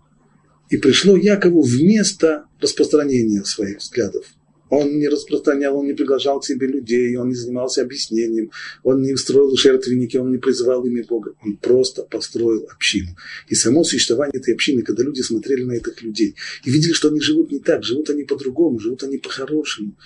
и 0.71 0.77
пришло 0.77 1.17
Якову 1.17 1.63
вместо 1.63 2.47
распространения 2.61 3.45
своих 3.45 3.79
взглядов. 3.79 4.27
Он 4.69 4.99
не 4.99 5.09
распространял, 5.09 5.79
он 5.79 5.87
не 5.87 5.93
приглашал 5.93 6.41
к 6.41 6.45
себе 6.45 6.67
людей, 6.67 7.17
он 7.17 7.29
не 7.29 7.35
занимался 7.35 7.83
объяснением, 7.83 8.51
он 8.83 9.01
не 9.01 9.17
строил 9.17 9.57
жертвенники, 9.57 10.17
он 10.17 10.33
не 10.33 10.39
призывал 10.39 10.85
имя 10.85 11.05
Бога. 11.05 11.35
Он 11.45 11.57
просто 11.57 12.03
построил 12.03 12.67
общину. 12.73 13.17
И 13.49 13.55
само 13.55 13.85
существование 13.85 14.41
этой 14.41 14.55
общины, 14.55 14.83
когда 14.83 15.05
люди 15.05 15.21
смотрели 15.21 15.63
на 15.63 15.73
этих 15.73 16.03
людей 16.03 16.35
и 16.65 16.71
видели, 16.71 16.93
что 16.93 17.09
они 17.09 17.21
живут 17.21 17.53
не 17.53 17.61
так, 17.61 17.85
живут 17.85 18.11
они 18.11 18.25
по-другому, 18.25 18.81
живут 18.81 19.05
они 19.05 19.19
по-хорошему. 19.19 19.97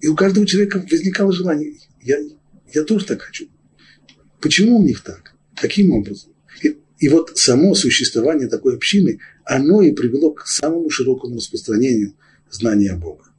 И 0.00 0.08
у 0.08 0.16
каждого 0.16 0.46
человека 0.46 0.84
возникало 0.90 1.32
желание, 1.32 1.74
я, 2.02 2.18
я 2.72 2.84
тоже 2.84 3.06
так 3.06 3.22
хочу. 3.22 3.46
Почему 4.40 4.78
у 4.78 4.82
них 4.82 5.02
так? 5.02 5.34
Каким 5.54 5.92
образом? 5.92 6.32
И, 6.62 6.76
и 6.98 7.08
вот 7.08 7.36
само 7.38 7.74
существование 7.74 8.48
такой 8.48 8.74
общины, 8.74 9.20
оно 9.44 9.82
и 9.82 9.92
привело 9.92 10.32
к 10.32 10.46
самому 10.46 10.90
широкому 10.90 11.36
распространению 11.36 12.14
знания 12.50 12.96
Бога. 12.96 13.29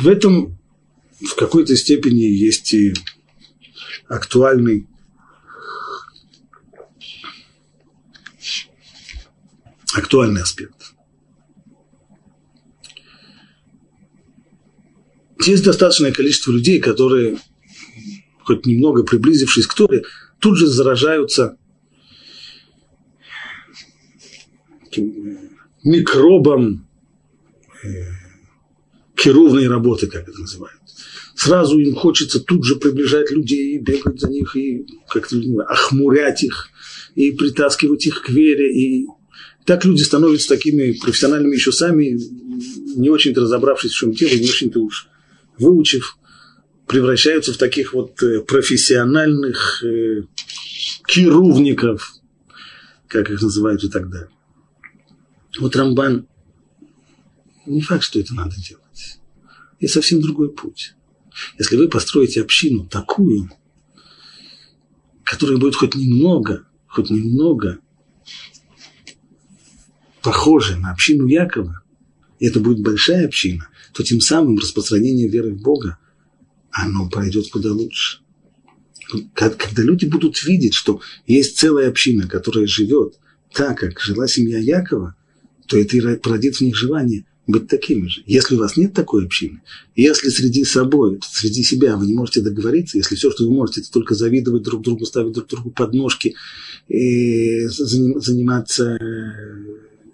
В 0.00 0.08
этом 0.08 0.58
в 1.20 1.34
какой-то 1.34 1.76
степени 1.76 2.22
есть 2.22 2.72
и 2.72 2.94
актуальный 4.08 4.86
актуальный 9.92 10.40
аспект. 10.40 10.94
Есть 15.44 15.64
достаточное 15.64 16.12
количество 16.12 16.52
людей, 16.52 16.80
которые, 16.80 17.38
хоть 18.44 18.64
немного 18.64 19.02
приблизившись 19.02 19.66
к 19.66 19.74
Торе, 19.74 20.04
тут 20.38 20.56
же 20.56 20.66
заражаются 20.66 21.58
микробом 25.82 26.86
хирургной 29.20 29.68
работы, 29.68 30.06
как 30.06 30.28
это 30.28 30.40
называют. 30.40 30.80
Сразу 31.34 31.78
им 31.78 31.94
хочется 31.94 32.40
тут 32.40 32.64
же 32.64 32.76
приближать 32.76 33.30
людей, 33.30 33.76
и 33.76 33.78
бегать 33.78 34.20
за 34.20 34.28
них, 34.28 34.56
и 34.56 34.86
как-то 35.08 35.36
охмурять 35.68 36.42
их, 36.42 36.68
и 37.14 37.32
притаскивать 37.32 38.06
их 38.06 38.22
к 38.22 38.28
вере. 38.28 38.72
И 38.74 39.06
так 39.64 39.84
люди 39.84 40.02
становятся 40.02 40.48
такими 40.48 40.92
профессиональными 40.92 41.54
еще 41.54 41.72
сами, 41.72 42.18
не 42.96 43.08
очень-то 43.08 43.42
разобравшись 43.42 43.92
в 43.92 43.96
чем 43.96 44.12
дело, 44.12 44.34
не 44.34 44.48
очень-то 44.48 44.80
уж 44.80 45.08
выучив, 45.58 46.18
превращаются 46.86 47.52
в 47.52 47.56
таких 47.56 47.94
вот 47.94 48.22
э, 48.22 48.40
профессиональных 48.40 49.82
э, 49.84 50.22
кирувников, 51.06 52.14
как 53.06 53.30
их 53.30 53.40
называют 53.40 53.84
и 53.84 53.88
так 53.88 54.10
далее. 54.10 54.30
Вот 55.58 55.76
Рамбан, 55.76 56.26
не 57.66 57.80
факт, 57.80 58.02
что 58.02 58.18
это 58.20 58.34
надо 58.34 58.56
делать. 58.56 58.79
Есть 59.80 59.94
совсем 59.94 60.20
другой 60.20 60.52
путь. 60.52 60.94
Если 61.58 61.76
вы 61.76 61.88
построите 61.88 62.42
общину 62.42 62.86
такую, 62.86 63.50
которая 65.24 65.56
будет 65.58 65.74
хоть 65.74 65.94
немного, 65.94 66.66
хоть 66.86 67.10
немного 67.10 67.78
похожа 70.22 70.76
на 70.76 70.90
общину 70.90 71.26
Якова, 71.26 71.82
и 72.38 72.46
это 72.46 72.60
будет 72.60 72.82
большая 72.82 73.26
община, 73.26 73.68
то 73.94 74.02
тем 74.02 74.20
самым 74.20 74.58
распространение 74.58 75.28
веры 75.28 75.54
в 75.54 75.62
Бога, 75.62 75.98
оно 76.70 77.08
пройдет 77.08 77.50
куда 77.50 77.72
лучше. 77.72 78.20
Когда 79.34 79.82
люди 79.82 80.04
будут 80.04 80.42
видеть, 80.44 80.74
что 80.74 81.00
есть 81.26 81.58
целая 81.58 81.88
община, 81.88 82.28
которая 82.28 82.66
живет 82.66 83.18
так, 83.52 83.78
как 83.78 84.00
жила 84.00 84.28
семья 84.28 84.58
Якова, 84.58 85.16
то 85.66 85.78
это 85.78 85.96
и 85.96 86.16
породит 86.16 86.56
в 86.56 86.60
них 86.60 86.76
желание 86.76 87.24
быть 87.46 87.68
такими 87.68 88.06
же. 88.06 88.22
Если 88.26 88.54
у 88.54 88.58
вас 88.58 88.76
нет 88.76 88.92
такой 88.92 89.24
общины, 89.24 89.62
если 89.96 90.28
среди 90.28 90.64
собой, 90.64 91.20
среди 91.22 91.62
себя 91.62 91.96
вы 91.96 92.06
не 92.06 92.14
можете 92.14 92.42
договориться, 92.42 92.98
если 92.98 93.16
все, 93.16 93.30
что 93.30 93.44
вы 93.44 93.50
можете, 93.52 93.80
это 93.80 93.90
только 93.90 94.14
завидовать 94.14 94.62
друг 94.62 94.82
другу, 94.82 95.04
ставить 95.04 95.32
друг 95.32 95.48
другу 95.48 95.70
подножки, 95.70 96.34
и 96.88 97.66
заниматься 97.66 98.98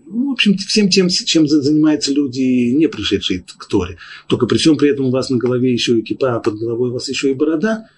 ну, 0.09 0.29
в 0.29 0.33
общем, 0.33 0.57
всем 0.57 0.89
тем, 0.89 1.09
чем 1.09 1.49
занимаются 1.49 2.13
люди, 2.13 2.71
не 2.71 2.89
пришедшие 2.89 3.45
к 3.47 3.67
Торе. 3.67 3.99
Только 4.29 4.47
при 4.47 4.57
всем 4.57 4.77
при 4.77 4.91
этом 4.91 5.07
у 5.07 5.11
вас 5.11 5.31
на 5.31 5.37
голове 5.37 5.73
еще 5.73 5.99
и 5.99 6.03
кипа, 6.03 6.37
а 6.37 6.41
под 6.41 6.59
головой 6.59 6.91
у 6.91 6.93
вас 6.93 7.09
еще 7.09 7.31
и 7.33 7.35
борода, 7.35 7.89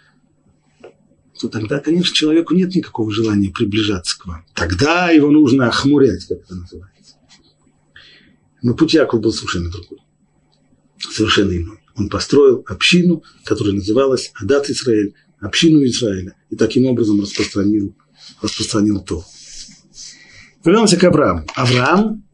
то 1.39 1.49
тогда, 1.49 1.79
конечно, 1.79 2.15
человеку 2.15 2.55
нет 2.55 2.75
никакого 2.75 3.13
желания 3.13 3.51
приближаться 3.51 4.19
к 4.19 4.27
вам. 4.27 4.45
Тогда 4.55 5.11
его 5.11 5.31
нужно 5.31 5.69
охмурять, 5.69 6.25
как 6.27 6.39
это 6.41 6.55
называется. 6.55 6.98
Но 8.63 8.75
путь 8.75 8.95
Якова 8.95 9.21
был 9.21 9.33
совершенно 9.33 9.71
другой. 9.71 9.99
Совершенно 10.99 11.53
иной. 11.53 11.79
Он 11.97 12.09
построил 12.09 12.65
общину, 12.67 13.23
которая 13.45 13.75
называлась 13.75 14.31
Адат 14.35 14.71
Израиль, 14.71 15.15
общину 15.41 15.85
Израиля, 15.85 16.35
и 16.51 16.57
таким 16.57 16.87
образом 16.87 17.21
распространил, 17.21 17.95
распространил 18.43 19.01
то. 19.01 19.25
Вернемся 20.65 20.97
к 20.97 21.05
Аврааму. 21.05 21.47
Авраам 21.55 22.25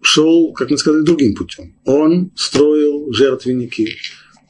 шел, 0.00 0.52
как 0.52 0.70
мы 0.70 0.78
сказали, 0.78 1.02
другим 1.02 1.34
путем. 1.34 1.74
Он 1.84 2.32
строил 2.36 3.12
жертвенники, 3.12 3.96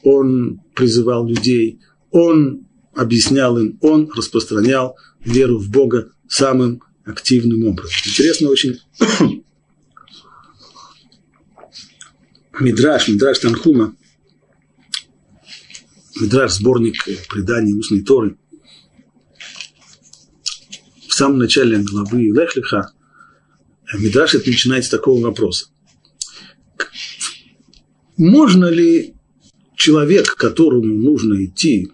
он 0.03 0.61
призывал 0.75 1.27
людей, 1.27 1.79
он 2.11 2.67
объяснял 2.93 3.57
им, 3.57 3.77
он 3.81 4.09
распространял 4.15 4.95
веру 5.23 5.57
в 5.57 5.69
Бога 5.69 6.11
самым 6.27 6.81
активным 7.05 7.65
образом. 7.65 7.93
Интересно 8.05 8.49
очень 8.49 8.79
Мидраш, 12.59 13.07
Мидраш 13.07 13.39
Танхума, 13.39 13.95
Мидраш 16.19 16.53
сборник 16.53 17.03
преданий 17.29 17.73
устной 17.73 18.03
Торы, 18.03 18.37
в 21.07 21.13
самом 21.13 21.39
начале 21.39 21.77
главы 21.79 22.23
Лехлиха 22.23 22.91
Мидраш 23.97 24.35
это 24.35 24.49
начинает 24.49 24.85
с 24.85 24.89
такого 24.89 25.21
вопроса. 25.21 25.67
Можно 28.17 28.65
ли 28.65 29.15
человек, 29.75 30.35
которому 30.35 30.93
нужно 30.93 31.45
идти, 31.45 31.91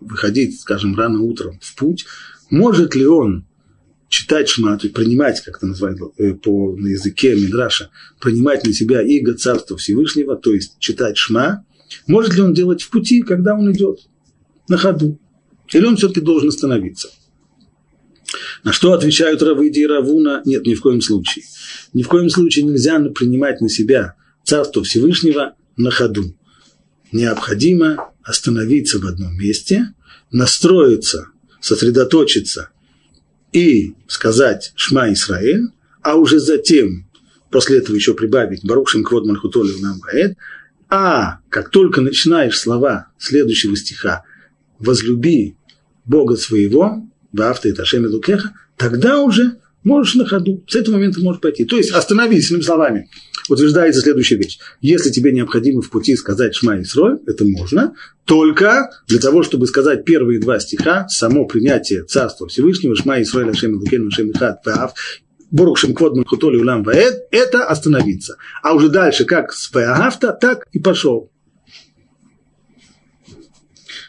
выходить, 0.00 0.60
скажем, 0.60 0.94
рано 0.96 1.20
утром 1.20 1.58
в 1.60 1.74
путь, 1.74 2.06
может 2.50 2.94
ли 2.94 3.06
он 3.06 3.46
читать 4.12 4.46
шма, 4.46 4.76
то 4.76 4.84
есть 4.84 4.94
принимать, 4.94 5.40
как 5.40 5.56
это 5.56 5.66
называют 5.66 5.98
э, 6.18 6.34
по, 6.34 6.76
на 6.76 6.88
языке 6.88 7.34
Мидраша, 7.34 7.88
принимать 8.20 8.62
на 8.66 8.74
себя 8.74 9.00
иго 9.00 9.32
Царства 9.32 9.78
Всевышнего, 9.78 10.36
то 10.36 10.52
есть 10.52 10.78
читать 10.78 11.16
шма, 11.16 11.64
может 12.06 12.34
ли 12.34 12.42
он 12.42 12.52
делать 12.52 12.82
в 12.82 12.90
пути, 12.90 13.22
когда 13.22 13.54
он 13.54 13.72
идет 13.72 14.00
на 14.68 14.76
ходу? 14.76 15.18
Или 15.72 15.86
он 15.86 15.96
все-таки 15.96 16.20
должен 16.20 16.50
остановиться? 16.50 17.08
На 18.64 18.74
что 18.74 18.92
отвечают 18.92 19.42
Равыди 19.42 19.80
и 19.80 19.86
Равуна? 19.86 20.42
Нет, 20.44 20.66
ни 20.66 20.74
в 20.74 20.82
коем 20.82 21.00
случае. 21.00 21.46
Ни 21.94 22.02
в 22.02 22.08
коем 22.08 22.28
случае 22.28 22.66
нельзя 22.66 23.00
принимать 23.00 23.62
на 23.62 23.70
себя 23.70 24.16
Царство 24.44 24.84
Всевышнего 24.84 25.54
на 25.78 25.90
ходу. 25.90 26.36
Необходимо 27.12 28.12
остановиться 28.22 28.98
в 28.98 29.06
одном 29.06 29.38
месте, 29.38 29.94
настроиться, 30.30 31.28
сосредоточиться 31.62 32.68
и 33.52 33.94
сказать 34.08 34.72
«Шма 34.76 35.12
Исраэль», 35.12 35.68
а 36.02 36.16
уже 36.16 36.40
затем, 36.40 37.06
после 37.50 37.78
этого 37.78 37.94
еще 37.94 38.14
прибавить 38.14 38.64
«Барухшим 38.64 39.04
квод 39.04 39.26
мальхутолю 39.26 39.78
нам 39.80 40.00
гаэт», 40.00 40.36
а 40.88 41.40
как 41.48 41.70
только 41.70 42.00
начинаешь 42.00 42.58
слова 42.58 43.08
следующего 43.18 43.76
стиха 43.76 44.24
«возлюби 44.78 45.56
Бога 46.04 46.36
своего», 46.36 47.08
«Вафта 47.32 47.68
и 47.68 47.72
Ташем 47.72 48.04
Лукеха», 48.06 48.52
тогда 48.76 49.20
уже 49.20 49.58
можешь 49.84 50.14
на 50.14 50.26
ходу, 50.26 50.64
с 50.68 50.76
этого 50.76 50.96
момента 50.96 51.20
можешь 51.20 51.40
пойти. 51.40 51.64
То 51.64 51.76
есть 51.76 51.90
остановись, 51.90 52.50
иными 52.50 52.62
словами, 52.62 53.08
утверждается 53.48 54.00
следующая 54.00 54.36
вещь. 54.36 54.58
Если 54.80 55.10
тебе 55.10 55.32
необходимо 55.32 55.82
в 55.82 55.90
пути 55.90 56.16
сказать 56.16 56.54
Шма 56.54 56.80
Исрой, 56.80 57.18
это 57.26 57.44
можно, 57.44 57.94
только 58.24 58.90
для 59.08 59.18
того, 59.18 59.42
чтобы 59.42 59.66
сказать 59.66 60.04
первые 60.04 60.40
два 60.40 60.60
стиха, 60.60 61.08
само 61.08 61.44
принятие 61.44 62.04
Царства 62.04 62.48
Всевышнего, 62.48 62.94
Шма 62.94 63.20
Исрой, 63.22 63.44
Лашем 63.44 63.74
Лукен, 63.74 64.04
Лашем 64.04 64.30
Ихат, 64.30 64.62
Паав, 64.62 64.94
Борухшим 65.50 65.94
Квод 65.94 66.16
Махутоли 66.16 66.56
Улам 66.56 66.82
Ваэд, 66.82 67.26
это 67.30 67.66
остановиться. 67.66 68.36
А 68.62 68.74
уже 68.74 68.88
дальше, 68.88 69.24
как 69.24 69.52
с 69.52 69.68
Паагафта, 69.68 70.32
так 70.32 70.66
и 70.72 70.78
пошел. 70.78 71.30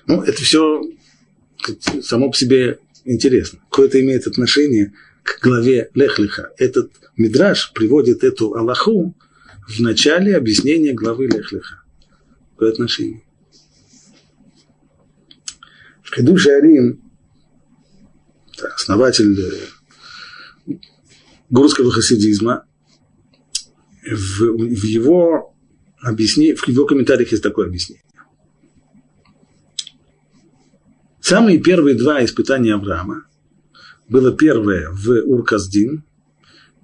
Ну, 0.08 0.22
это 0.22 0.42
все 0.42 0.82
само 2.01 2.30
по 2.32 2.38
себе 2.38 2.80
интересно. 3.06 3.60
Какое-то 3.70 4.01
имеет 4.01 4.27
отношение 4.27 4.94
к 5.24 5.39
главе 5.42 5.89
Лехлиха. 5.94 6.51
Этот 6.58 6.92
Мидраш 7.18 7.72
приводит 7.74 8.24
эту 8.24 8.53
Аллаху 8.56 9.15
в 9.68 9.80
начале 9.80 10.36
объяснения 10.36 10.94
главы 10.94 11.27
Лехлиха. 11.27 11.82
Какое 12.51 12.72
отношение? 12.72 13.24
В 16.03 16.13
Хидуше 16.13 16.50
Арим, 16.51 17.01
основатель 18.75 19.39
э, 20.68 20.75
гурского 21.50 21.92
хасидизма, 21.92 22.65
в, 24.06 24.42
в 24.42 24.84
его 24.84 25.56
объяснении, 26.01 26.56
в 26.56 26.68
его 26.68 26.86
комментариях 26.86 27.32
есть 27.32 27.44
такое 27.44 27.68
объяснение. 27.68 28.03
Самые 31.22 31.60
первые 31.60 31.96
два 31.96 32.24
испытания 32.24 32.74
Авраама 32.74 33.25
было 34.13 34.32
первое 34.32 34.91
в 34.91 35.10
Урказдин, 35.25 36.03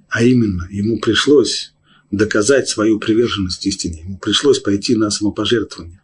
а 0.09 0.23
именно 0.23 0.67
ему 0.71 0.99
пришлось 0.99 1.75
доказать 2.09 2.67
свою 2.67 2.97
приверженность 2.97 3.63
истине, 3.67 4.01
ему 4.01 4.17
пришлось 4.17 4.57
пойти 4.57 4.95
на 4.95 5.11
самопожертвование. 5.11 6.01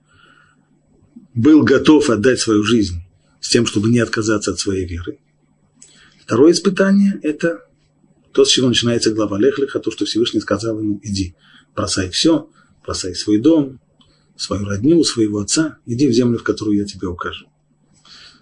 Был 1.33 1.63
готов 1.63 2.11
отдать 2.11 2.39
свою 2.39 2.61
жизнь 2.63 3.01
с 3.41 3.49
тем, 3.49 3.65
чтобы 3.65 3.89
не 3.89 3.97
отказаться 3.97 4.51
от 4.51 4.59
своей 4.59 4.85
веры. 4.85 5.17
Второе 6.21 6.51
испытание– 6.51 7.19
это 7.23 7.65
то, 8.31 8.45
с 8.45 8.49
чего 8.49 8.67
начинается 8.67 9.11
глава 9.11 9.39
Лехлиха, 9.39 9.79
то, 9.79 9.89
что 9.89 10.05
Всевышний 10.05 10.41
сказал 10.41 10.79
ему, 10.79 10.99
иди, 11.01 11.33
бросай 11.75 12.11
все, 12.11 12.51
бросай 12.83 13.15
свой 13.15 13.39
дом, 13.39 13.79
свою 14.37 14.65
родню, 14.65 15.03
своего 15.03 15.39
отца, 15.39 15.79
иди 15.87 16.07
в 16.07 16.11
землю, 16.11 16.37
в 16.37 16.43
которую 16.43 16.77
я 16.77 16.85
тебе 16.85 17.07
укажу. 17.07 17.47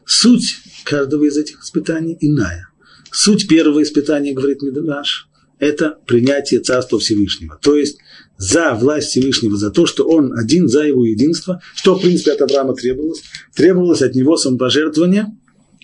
Суть 0.05 0.57
каждого 0.83 1.23
из 1.23 1.37
этих 1.37 1.61
испытаний 1.61 2.17
иная. 2.19 2.72
Суть 3.13 3.47
первого 3.47 3.83
испытания, 3.83 4.33
говорит 4.33 4.63
Медраш, 4.63 5.29
это 5.59 5.99
принятие 6.07 6.61
Царства 6.61 6.97
Всевышнего. 6.97 7.59
То 7.61 7.75
есть 7.75 7.99
за 8.37 8.73
власть 8.73 9.09
Всевышнего, 9.09 9.55
за 9.55 9.69
то, 9.69 9.85
что 9.85 10.07
он 10.07 10.33
один, 10.33 10.67
за 10.67 10.81
его 10.81 11.05
единство, 11.05 11.61
что, 11.75 11.93
в 11.93 12.01
принципе, 12.01 12.31
от 12.31 12.41
Авраама 12.41 12.73
требовалось. 12.73 13.21
Требовалось 13.53 14.01
от 14.01 14.15
него 14.15 14.35
самопожертвование 14.35 15.27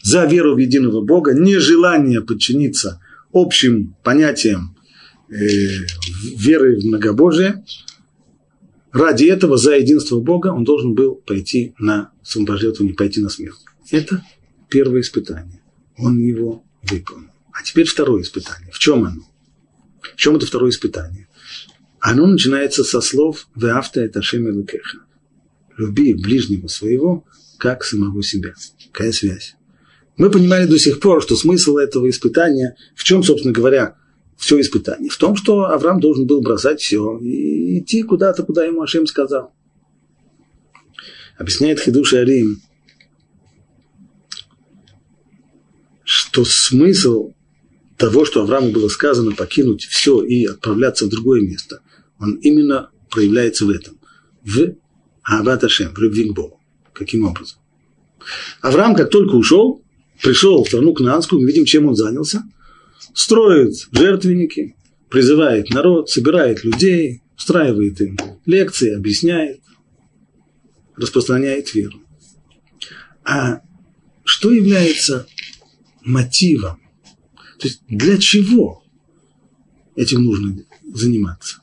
за 0.01 0.25
веру 0.25 0.55
в 0.55 0.57
единого 0.57 1.01
Бога, 1.01 1.33
нежелание 1.33 2.21
подчиниться 2.21 2.99
общим 3.31 3.95
понятиям 4.03 4.75
э, 5.29 5.35
веры 6.35 6.79
в 6.79 6.85
многобожие. 6.85 7.63
Ради 8.91 9.25
этого, 9.25 9.57
за 9.57 9.75
единство 9.75 10.19
Бога, 10.19 10.47
он 10.47 10.63
должен 10.63 10.95
был 10.95 11.13
пойти 11.13 11.75
на 11.77 12.09
самопожертвование, 12.23 12.95
пойти 12.95 13.21
на 13.21 13.29
смерть. 13.29 13.59
Это 13.91 14.25
первое 14.67 15.01
испытание. 15.01 15.61
Он 15.95 16.17
его 16.17 16.63
выполнил. 16.83 17.29
А 17.51 17.63
теперь 17.63 17.87
второе 17.87 18.21
испытание. 18.21 18.71
В 18.71 18.79
чем 18.79 19.03
оно? 19.03 19.23
В 20.01 20.15
чем 20.15 20.35
это 20.35 20.45
второе 20.45 20.71
испытание? 20.71 21.27
Оно 21.99 22.25
начинается 22.25 22.83
со 22.83 23.01
слов 23.01 23.47
«Веавта 23.55 24.01
это 24.01 24.21
Лукеха». 24.33 24.99
«Люби 25.77 26.13
ближнего 26.13 26.67
своего, 26.67 27.25
как 27.57 27.83
самого 27.83 28.23
себя». 28.23 28.53
Какая 28.91 29.11
связь? 29.11 29.55
Мы 30.17 30.29
понимали 30.29 30.65
до 30.65 30.77
сих 30.77 30.99
пор, 30.99 31.21
что 31.21 31.35
смысл 31.35 31.77
этого 31.77 32.09
испытания, 32.09 32.75
в 32.95 33.03
чем, 33.03 33.23
собственно 33.23 33.53
говоря, 33.53 33.95
все 34.37 34.59
испытание? 34.59 35.09
В 35.09 35.17
том, 35.17 35.35
что 35.35 35.65
Авраам 35.65 35.99
должен 35.99 36.25
был 36.25 36.41
бросать 36.41 36.81
все 36.81 37.17
и 37.19 37.79
идти 37.79 38.03
куда-то, 38.03 38.43
куда 38.43 38.65
ему 38.65 38.81
Ашем 38.81 39.05
сказал. 39.05 39.53
Объясняет 41.37 41.79
Хидуш 41.79 42.13
Арим, 42.13 42.61
что 46.31 46.45
смысл 46.45 47.33
того, 47.97 48.23
что 48.23 48.43
Аврааму 48.43 48.71
было 48.71 48.87
сказано 48.87 49.31
покинуть 49.31 49.85
все 49.85 50.21
и 50.21 50.45
отправляться 50.45 51.05
в 51.05 51.09
другое 51.09 51.41
место, 51.41 51.81
он 52.19 52.35
именно 52.35 52.91
проявляется 53.09 53.65
в 53.65 53.71
этом. 53.71 53.97
В 54.43 54.75
Ават 55.23 55.63
в 55.63 55.97
любви 55.97 56.29
к 56.29 56.33
Богу. 56.33 56.59
Каким 56.93 57.25
образом? 57.25 57.57
Авраам, 58.61 58.95
как 58.95 59.09
только 59.09 59.35
ушел, 59.35 59.83
пришел 60.21 60.63
в 60.63 60.67
страну 60.67 60.93
Кнаанскую, 60.93 61.41
мы 61.41 61.47
видим, 61.47 61.65
чем 61.65 61.87
он 61.87 61.95
занялся. 61.95 62.43
Строит 63.13 63.87
жертвенники, 63.91 64.75
призывает 65.09 65.71
народ, 65.71 66.09
собирает 66.09 66.63
людей, 66.63 67.23
устраивает 67.37 67.99
им 68.01 68.17
лекции, 68.45 68.93
объясняет, 68.93 69.61
распространяет 70.95 71.73
веру. 71.73 71.99
А 73.23 73.61
что 74.23 74.51
является 74.51 75.27
мотивом. 76.03 76.79
То 77.59 77.67
есть 77.67 77.81
для 77.87 78.17
чего 78.17 78.83
этим 79.95 80.23
нужно 80.23 80.63
заниматься? 80.93 81.57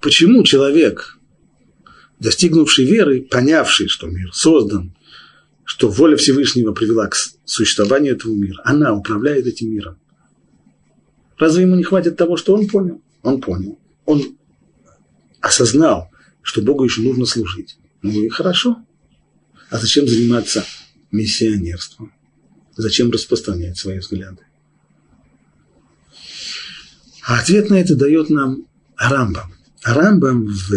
Почему 0.00 0.44
человек, 0.44 1.18
достигнувший 2.20 2.84
веры, 2.84 3.22
понявший, 3.22 3.88
что 3.88 4.06
мир 4.06 4.32
создан, 4.32 4.94
что 5.64 5.88
воля 5.88 6.16
Всевышнего 6.16 6.72
привела 6.72 7.06
к 7.08 7.16
существованию 7.44 8.14
этого 8.14 8.34
мира, 8.34 8.60
она 8.64 8.92
управляет 8.92 9.46
этим 9.46 9.70
миром. 9.70 9.98
Разве 11.38 11.62
ему 11.62 11.74
не 11.74 11.82
хватит 11.82 12.16
того, 12.16 12.36
что 12.36 12.54
он 12.54 12.68
понял? 12.68 13.02
Он 13.22 13.40
понял. 13.40 13.78
Он 14.04 14.36
осознал, 15.40 16.10
что 16.42 16.62
Богу 16.62 16.84
еще 16.84 17.00
нужно 17.00 17.24
служить. 17.24 17.78
Ну 18.02 18.12
и 18.12 18.28
хорошо. 18.28 18.84
А 19.70 19.78
зачем 19.78 20.06
заниматься 20.06 20.64
миссионерством? 21.14 22.12
Зачем 22.76 23.10
распространять 23.10 23.78
свои 23.78 23.98
взгляды? 23.98 24.42
А 27.26 27.40
ответ 27.40 27.70
на 27.70 27.76
это 27.76 27.96
дает 27.96 28.30
нам 28.30 28.66
Рамбам. 28.96 29.54
Рамбам 29.82 30.46
в, 30.46 30.70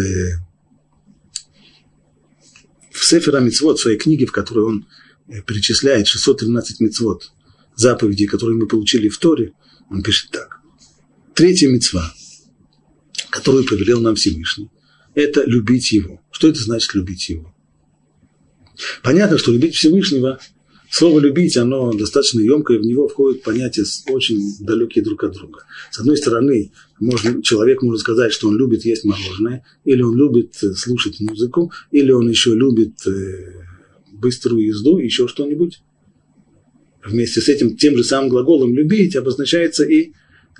в 2.91 3.04
Сефера 3.04 3.39
Мицвод, 3.39 3.80
в 3.80 3.82
своей 3.82 3.97
книге, 3.97 4.26
в 4.26 4.32
которой 4.32 4.65
он 4.65 4.88
э, 5.28 5.41
перечисляет 5.41 6.08
613 6.08 6.80
мицвод, 6.80 7.32
заповедей, 7.76 8.28
которые 8.28 8.58
мы 8.58 8.67
получили 8.67 9.10
в 9.10 9.17
Торе, 9.17 9.54
он 9.89 10.02
пишет 10.04 10.32
так. 10.32 10.62
Третья 11.34 11.67
мецва, 11.67 12.13
которую 13.30 13.65
повелел 13.65 14.02
нам 14.02 14.15
Всевышний, 14.15 14.69
это 15.15 15.43
любить 15.45 15.91
Его. 15.91 16.21
Что 16.32 16.47
это 16.47 16.60
значит 16.62 16.93
любить 16.95 17.30
Его? 17.30 17.54
Понятно, 19.04 19.38
что 19.38 19.52
любить 19.52 19.76
Всевышнего, 19.76 20.40
слово 20.90 21.20
«любить», 21.20 21.58
оно 21.58 21.94
достаточно 21.94 22.40
емкое, 22.40 22.80
в 22.80 22.86
него 22.86 23.08
входят 23.08 23.44
понятия 23.44 23.84
очень 24.10 24.58
далекие 24.60 25.04
друг 25.04 25.24
от 25.24 25.34
друга. 25.34 25.63
С 25.92 26.00
одной 26.00 26.18
стороны, 26.18 26.72
можно, 27.00 27.42
человек 27.42 27.82
может 27.82 28.02
сказать, 28.02 28.32
что 28.32 28.48
он 28.48 28.58
любит 28.58 28.86
есть 28.86 29.04
мороженое, 29.04 29.66
или 29.86 30.02
он 30.02 30.16
любит 30.16 30.56
э, 30.63 30.74
слушать 30.74 31.20
музыку, 31.20 31.72
или 31.92 32.12
он 32.12 32.30
еще 32.30 32.56
любит 32.56 33.06
э, 33.06 33.54
быструю 34.12 34.66
езду, 34.66 34.98
еще 34.98 35.28
что-нибудь. 35.28 35.82
вместе 37.06 37.42
с 37.42 37.48
этим 37.48 37.78
тем 37.78 37.96
же 37.96 38.04
самым 38.04 38.30
глаголом 38.30 38.74
«любить» 38.74 39.16
обозначается 39.16 39.86
и 39.86 40.12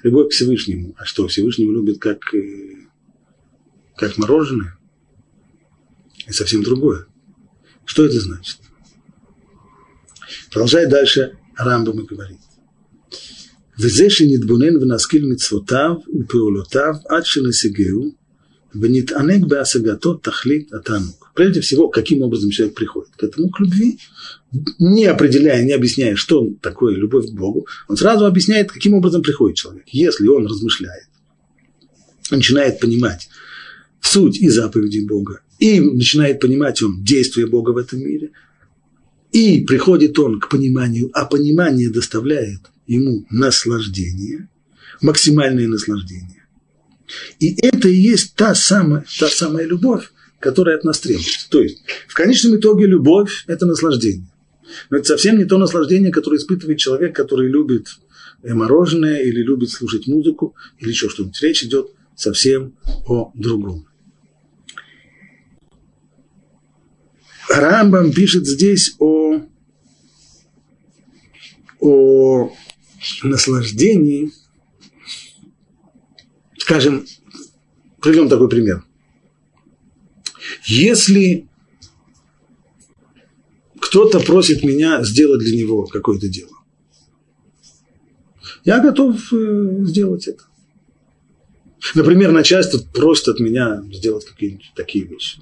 любовь 0.04 0.30
к 0.30 0.34
Всевышнему. 0.34 0.96
А 0.98 1.06
что, 1.06 1.28
Всевышнего 1.28 1.72
любит 1.72 2.00
как, 2.00 2.34
э, 2.34 2.86
как 3.96 4.18
мороженое? 4.18 4.78
И 6.28 6.32
совсем 6.32 6.62
другое. 6.62 7.07
Что 7.87 8.05
это 8.05 8.21
значит? 8.21 8.59
Продолжает 10.51 10.89
дальше 10.89 11.39
Рамбам 11.57 12.01
и 12.01 12.07
говорит. 12.07 12.39
וזה 13.79 14.11
שנתבונן 14.11 14.77
ונשכיל 14.77 15.27
מצוותיו 15.27 15.95
ופעולותיו 16.21 16.95
עד 17.09 17.25
שנשיגהו 17.25 18.15
ונתענג 18.75 19.45
בהשגתו 19.49 20.15
תכלית 20.15 20.73
התענוג. 20.75 21.23
Прежде 21.35 21.63
всего, 21.63 21.89
каким 21.89 22.21
образом 22.21 22.51
человек 22.51 22.75
приходит 22.75 23.13
к 23.17 23.25
этому, 23.25 23.49
к 23.49 23.59
любви, 23.61 23.99
не 24.79 25.07
определяя, 25.07 25.65
не 25.65 25.73
объясняя, 25.73 26.15
что 26.15 26.47
такое 26.61 26.95
любовь 26.95 27.27
к 27.31 27.33
Богу, 27.33 27.67
он 27.89 27.97
сразу 27.97 28.27
объясняет, 28.27 28.71
каким 28.71 28.93
образом 28.93 29.23
приходит 29.23 29.57
человек. 29.57 29.85
Если 29.87 30.27
он 30.29 30.47
размышляет, 30.47 31.07
начинает 32.31 32.81
понимать 32.81 33.31
суть 34.02 34.38
и 34.38 34.50
заповеди 34.50 35.06
Бога, 35.06 35.42
и 35.60 35.80
начинает 35.80 36.40
понимать 36.40 36.82
он 36.82 37.04
действия 37.04 37.46
Бога 37.46 37.72
в 37.72 37.78
этом 37.78 38.00
мире, 38.00 38.32
и 39.32 39.64
приходит 39.66 40.18
он 40.20 40.40
к 40.40 40.50
пониманию, 40.50 41.10
а 41.14 41.26
понимание 41.26 41.90
доставляет 41.90 42.62
ему 42.86 43.26
наслаждение, 43.30 44.50
максимальное 45.02 45.68
наслаждение. 45.68 46.46
И 47.40 47.56
это 47.62 47.88
и 47.88 47.96
есть 47.96 48.36
та 48.36 48.56
самая, 48.56 49.06
та 49.20 49.28
самая 49.28 49.66
любовь, 49.66 50.12
которая 50.40 50.78
от 50.78 50.84
нас 50.84 51.00
требуется. 51.00 51.50
То 51.50 51.62
есть, 51.62 51.84
в 52.08 52.14
конечном 52.14 52.58
итоге 52.58 52.86
любовь– 52.86 53.44
это 53.48 53.66
наслаждение. 53.66 54.30
Но 54.90 54.98
это 54.98 55.08
совсем 55.08 55.38
не 55.38 55.46
то 55.46 55.58
наслаждение, 55.58 56.12
которое 56.12 56.38
испытывает 56.38 56.78
человек, 56.78 57.16
который 57.16 57.50
любит 57.50 57.88
э, 58.44 58.54
мороженое 58.54 59.22
или 59.22 59.42
любит 59.42 59.70
слушать 59.70 60.08
музыку 60.08 60.56
или 60.80 60.90
еще 60.90 61.10
что-нибудь. 61.10 61.42
Речь 61.42 61.64
идет 61.64 61.92
совсем 62.18 62.76
о 63.06 63.32
другом. 63.36 63.88
Рамбам 67.48 68.12
пишет 68.12 68.46
здесь 68.46 68.96
о, 69.00 69.40
о 71.80 72.52
наслаждении, 73.24 74.32
скажем, 76.58 77.06
приведем 78.02 78.28
такой 78.28 78.50
пример. 78.50 78.84
Если 80.66 81.48
кто-то 83.80 84.20
просит 84.20 84.64
меня 84.64 85.04
сделать 85.04 85.40
для 85.40 85.56
него 85.56 85.86
какое-то 85.86 86.28
дело, 86.28 86.52
я 88.66 88.80
готов 88.80 89.32
э, 89.32 89.86
сделать 89.86 90.28
это. 90.28 90.47
Например, 91.96 92.32
начальство 92.32 92.80
просит 92.94 93.28
от 93.28 93.40
меня 93.40 93.84
сделать 93.94 94.26
какие-нибудь 94.26 94.72
такие 94.76 95.06
вещи. 95.06 95.40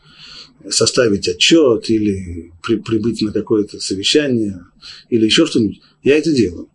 Составить 0.69 1.27
отчет 1.27 1.89
или 1.89 2.51
при, 2.63 2.77
прибыть 2.77 3.21
на 3.21 3.31
какое-то 3.31 3.79
совещание 3.79 4.65
или 5.10 5.25
еще 5.25 5.45
что-нибудь. 5.45 5.81
Я 6.03 6.17
это 6.17 6.34
делаю. 6.34 6.69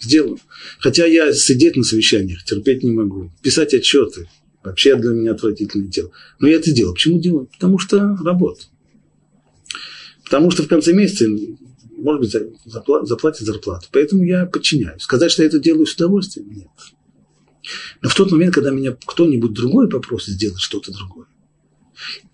Сделаю. 0.00 0.38
Хотя 0.78 1.06
я 1.06 1.32
сидеть 1.32 1.76
на 1.76 1.84
совещаниях 1.84 2.44
терпеть 2.44 2.82
не 2.82 2.90
могу. 2.90 3.30
Писать 3.42 3.74
отчеты 3.74 4.28
вообще 4.62 4.96
для 4.96 5.10
меня 5.10 5.32
отвратительное 5.32 5.88
дело. 5.88 6.10
Но 6.38 6.48
я 6.48 6.56
это 6.56 6.72
делаю. 6.72 6.94
Почему 6.94 7.20
делаю? 7.20 7.48
Потому 7.52 7.78
что 7.78 8.16
работа. 8.22 8.64
Потому 10.24 10.50
что 10.50 10.62
в 10.62 10.68
конце 10.68 10.92
месяца, 10.92 11.26
может 11.96 12.20
быть, 12.20 12.36
заплатят 12.64 13.46
зарплату. 13.46 13.88
Поэтому 13.92 14.24
я 14.24 14.46
подчиняюсь. 14.46 15.02
Сказать, 15.02 15.30
что 15.30 15.42
я 15.42 15.48
это 15.48 15.58
делаю 15.58 15.86
с 15.86 15.94
удовольствием, 15.94 16.50
нет. 16.50 16.68
Но 18.00 18.08
в 18.08 18.14
тот 18.14 18.30
момент, 18.30 18.54
когда 18.54 18.70
меня 18.70 18.96
кто-нибудь 19.04 19.52
другой 19.52 19.88
попросит 19.88 20.34
сделать 20.34 20.60
что-то 20.60 20.92
другое, 20.92 21.26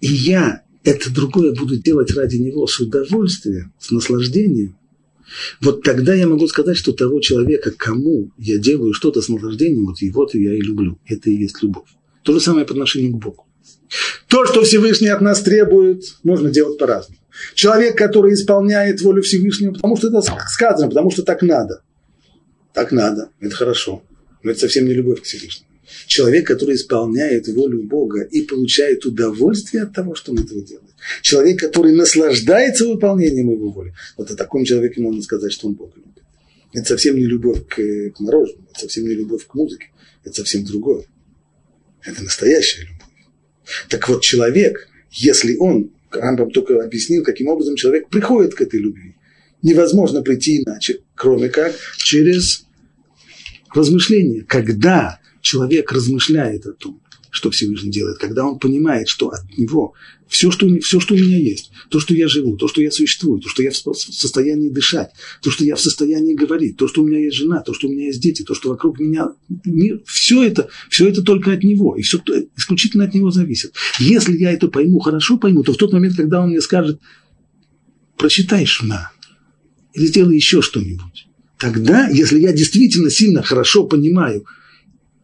и 0.00 0.06
я 0.06 0.62
это 0.84 1.12
другое 1.12 1.54
буду 1.54 1.76
делать 1.76 2.14
ради 2.14 2.36
него 2.36 2.66
с 2.66 2.80
удовольствием, 2.80 3.72
с 3.78 3.90
наслаждением, 3.90 4.76
вот 5.60 5.82
тогда 5.82 6.14
я 6.14 6.26
могу 6.26 6.46
сказать, 6.48 6.76
что 6.76 6.92
того 6.92 7.20
человека, 7.20 7.70
кому 7.70 8.30
я 8.38 8.58
делаю 8.58 8.94
что-то 8.94 9.20
с 9.20 9.28
наслаждением, 9.28 9.86
вот 9.86 9.98
его-то 10.00 10.38
я 10.38 10.54
и 10.54 10.60
люблю. 10.60 10.98
Это 11.06 11.28
и 11.30 11.34
есть 11.34 11.62
любовь. 11.62 11.88
То 12.22 12.32
же 12.32 12.40
самое 12.40 12.64
по 12.64 12.72
отношению 12.72 13.12
к 13.12 13.18
Богу. 13.18 13.46
То, 14.28 14.46
что 14.46 14.62
Всевышний 14.62 15.08
от 15.08 15.20
нас 15.20 15.42
требует, 15.42 16.02
можно 16.22 16.50
делать 16.50 16.78
по-разному. 16.78 17.18
Человек, 17.54 17.96
который 17.96 18.34
исполняет 18.34 19.00
волю 19.00 19.22
Всевышнего, 19.22 19.72
потому 19.72 19.96
что 19.96 20.08
это 20.08 20.20
сказано, 20.48 20.88
потому 20.88 21.10
что 21.10 21.22
так 21.22 21.42
надо. 21.42 21.82
Так 22.72 22.92
надо, 22.92 23.30
это 23.40 23.54
хорошо. 23.54 24.02
Но 24.42 24.50
это 24.50 24.60
совсем 24.60 24.86
не 24.86 24.94
любовь 24.94 25.20
к 25.20 25.24
Всевышнему. 25.24 25.68
Человек, 26.06 26.46
который 26.46 26.74
исполняет 26.76 27.48
волю 27.48 27.82
Бога 27.84 28.22
и 28.22 28.42
получает 28.42 29.04
удовольствие 29.06 29.84
от 29.84 29.94
того, 29.94 30.14
что 30.14 30.32
он 30.32 30.40
этого 30.40 30.60
делает. 30.60 30.90
Человек, 31.22 31.60
который 31.60 31.92
наслаждается 31.92 32.86
выполнением 32.86 33.50
его 33.50 33.70
воли. 33.70 33.94
Вот 34.16 34.30
о 34.30 34.36
таком 34.36 34.64
человеке 34.64 35.00
можно 35.00 35.22
сказать, 35.22 35.52
что 35.52 35.68
он 35.68 35.74
Бога 35.74 35.92
любит. 35.96 36.22
Это 36.72 36.86
совсем 36.88 37.16
не 37.16 37.24
любовь 37.24 37.66
к, 37.66 37.76
к 37.76 38.20
мороженому, 38.20 38.68
это 38.70 38.80
совсем 38.80 39.04
не 39.04 39.14
любовь 39.14 39.46
к 39.46 39.54
музыке, 39.54 39.86
это 40.24 40.34
совсем 40.34 40.64
другое. 40.64 41.04
Это 42.04 42.22
настоящая 42.22 42.82
любовь. 42.82 42.98
Так 43.88 44.08
вот, 44.08 44.22
человек, 44.22 44.88
если 45.10 45.56
он, 45.56 45.90
Рамбам 46.10 46.50
только 46.50 46.82
объяснил, 46.82 47.22
каким 47.22 47.48
образом 47.48 47.76
человек 47.76 48.08
приходит 48.08 48.54
к 48.54 48.60
этой 48.60 48.80
любви, 48.80 49.16
невозможно 49.62 50.22
прийти 50.22 50.62
иначе, 50.62 51.00
кроме 51.14 51.48
как 51.48 51.74
через 51.96 52.67
размышление. 53.74 54.44
Когда 54.44 55.20
человек 55.40 55.92
размышляет 55.92 56.66
о 56.66 56.72
том, 56.72 57.00
что 57.30 57.50
Всевышний 57.50 57.90
делает, 57.90 58.18
когда 58.18 58.44
он 58.46 58.58
понимает, 58.58 59.08
что 59.08 59.28
от 59.28 59.56
него 59.56 59.94
все 60.28 60.50
что, 60.50 60.68
все, 60.80 61.00
что 61.00 61.14
у 61.14 61.16
меня 61.16 61.38
есть, 61.38 61.70
то, 61.88 62.00
что 62.00 62.14
я 62.14 62.28
живу, 62.28 62.56
то, 62.56 62.68
что 62.68 62.82
я 62.82 62.90
существую, 62.90 63.40
то, 63.40 63.48
что 63.48 63.62
я 63.62 63.70
в 63.70 63.74
состоянии 63.74 64.68
дышать, 64.68 65.10
то, 65.42 65.50
что 65.50 65.64
я 65.64 65.74
в 65.74 65.80
состоянии 65.80 66.34
говорить, 66.34 66.76
то, 66.76 66.86
что 66.86 67.02
у 67.02 67.06
меня 67.06 67.18
есть 67.18 67.36
жена, 67.36 67.60
то, 67.60 67.72
что 67.72 67.88
у 67.88 67.90
меня 67.90 68.06
есть 68.06 68.20
дети, 68.20 68.42
то, 68.42 68.54
что 68.54 68.68
вокруг 68.68 69.00
меня 69.00 69.28
мир, 69.64 70.02
все 70.04 70.42
это, 70.42 70.68
все 70.90 71.08
это 71.08 71.22
только 71.22 71.52
от 71.52 71.64
него, 71.64 71.96
и 71.96 72.02
все 72.02 72.18
исключительно 72.56 73.04
от 73.04 73.14
него 73.14 73.30
зависит. 73.30 73.72
Если 73.98 74.36
я 74.36 74.52
это 74.52 74.68
пойму, 74.68 74.98
хорошо 74.98 75.38
пойму, 75.38 75.62
то 75.62 75.72
в 75.72 75.78
тот 75.78 75.92
момент, 75.92 76.16
когда 76.16 76.40
он 76.42 76.50
мне 76.50 76.60
скажет, 76.60 77.00
прочитай 78.16 78.66
шма, 78.66 79.12
или 79.94 80.06
сделай 80.06 80.36
еще 80.36 80.60
что-нибудь, 80.60 81.27
тогда, 81.58 82.08
если 82.08 82.38
я 82.40 82.52
действительно 82.52 83.10
сильно 83.10 83.42
хорошо 83.42 83.84
понимаю– 83.84 84.46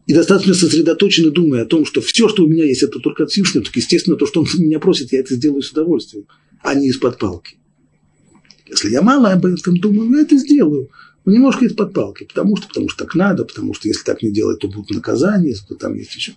и 0.07 0.13
достаточно 0.13 0.53
сосредоточенно 0.53 1.31
думая 1.31 1.63
о 1.63 1.65
том, 1.65 1.85
что 1.85 2.01
все, 2.01 2.29
что 2.29 2.43
у 2.43 2.47
меня 2.47 2.65
есть, 2.65 2.83
это 2.83 2.99
только 2.99 3.23
от 3.23 3.31
Всевышнего, 3.31 3.65
так 3.65 3.75
естественно, 3.75 4.15
то, 4.15 4.27
что 4.27 4.41
он 4.41 4.47
меня 4.57 4.79
просит, 4.79 5.11
я 5.11 5.19
это 5.19 5.33
сделаю 5.33 5.63
с 5.63 5.71
удовольствием, 5.71 6.27
а 6.61 6.75
не 6.75 6.89
из-под 6.89 7.17
палки. 7.17 7.57
Если 8.67 8.91
я 8.91 9.01
мало 9.01 9.31
об 9.31 9.45
этом 9.45 9.77
думаю, 9.77 10.11
я 10.11 10.21
это 10.21 10.37
сделаю. 10.37 10.89
Но 11.23 11.31
немножко 11.31 11.65
из-под 11.65 11.93
палки, 11.93 12.25
потому 12.25 12.55
что, 12.55 12.67
потому 12.67 12.89
что 12.89 13.03
так 13.03 13.15
надо, 13.15 13.45
потому 13.45 13.73
что 13.73 13.87
если 13.87 14.03
так 14.03 14.21
не 14.21 14.31
делать, 14.31 14.59
то 14.59 14.67
будут 14.67 14.91
наказания, 14.91 15.49
если 15.49 15.73
там 15.73 15.95
есть 15.95 16.15
еще. 16.15 16.33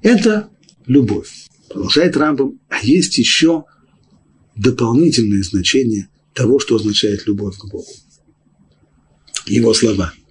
Это 0.00 0.48
любовь. 0.86 1.30
Продолжает 1.68 2.16
Рамбом, 2.16 2.58
а 2.70 2.78
есть 2.82 3.18
еще 3.18 3.64
дополнительное 4.54 5.42
значение 5.42 6.08
того, 6.32 6.58
что 6.58 6.76
означает 6.76 7.26
любовь 7.26 7.58
к 7.58 7.70
Богу 7.70 7.92
Его 9.47 9.73
слова – 9.73 10.21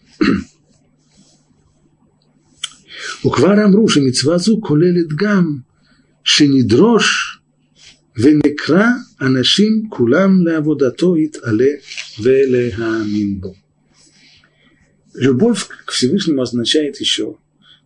וכבר 3.27 3.65
אמרו 3.65 3.89
שמצווה 3.89 4.39
זו 4.39 4.61
כוללת 4.61 5.09
גם 5.17 5.59
שנדרוש 6.25 7.39
ונקרא 8.17 8.87
אנשים 9.21 9.87
כולם 9.89 10.47
לעבודתו 10.47 11.17
יתעלה 11.17 11.71
ולהאמין 12.23 13.41
בו. 13.41 13.55
Любовь 15.15 15.67
к 15.87 15.91
Всевышнему 15.91 16.41
означает 16.41 17.01
еще, 17.01 17.37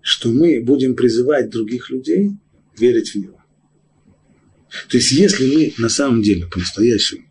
что 0.03 0.29
мы 0.29 0.61
будем 0.63 0.95
призывать 0.95 1.49
других 1.49 1.89
людей 1.91 2.31
верить 2.79 3.11
в 3.13 3.17
Него. 3.17 3.41
То 4.91 4.99
есть, 4.99 5.11
если 5.13 5.45
мы 5.55 5.73
на 5.79 5.89
самом 5.89 6.21
деле 6.21 6.47
по-настоящему 6.47 7.25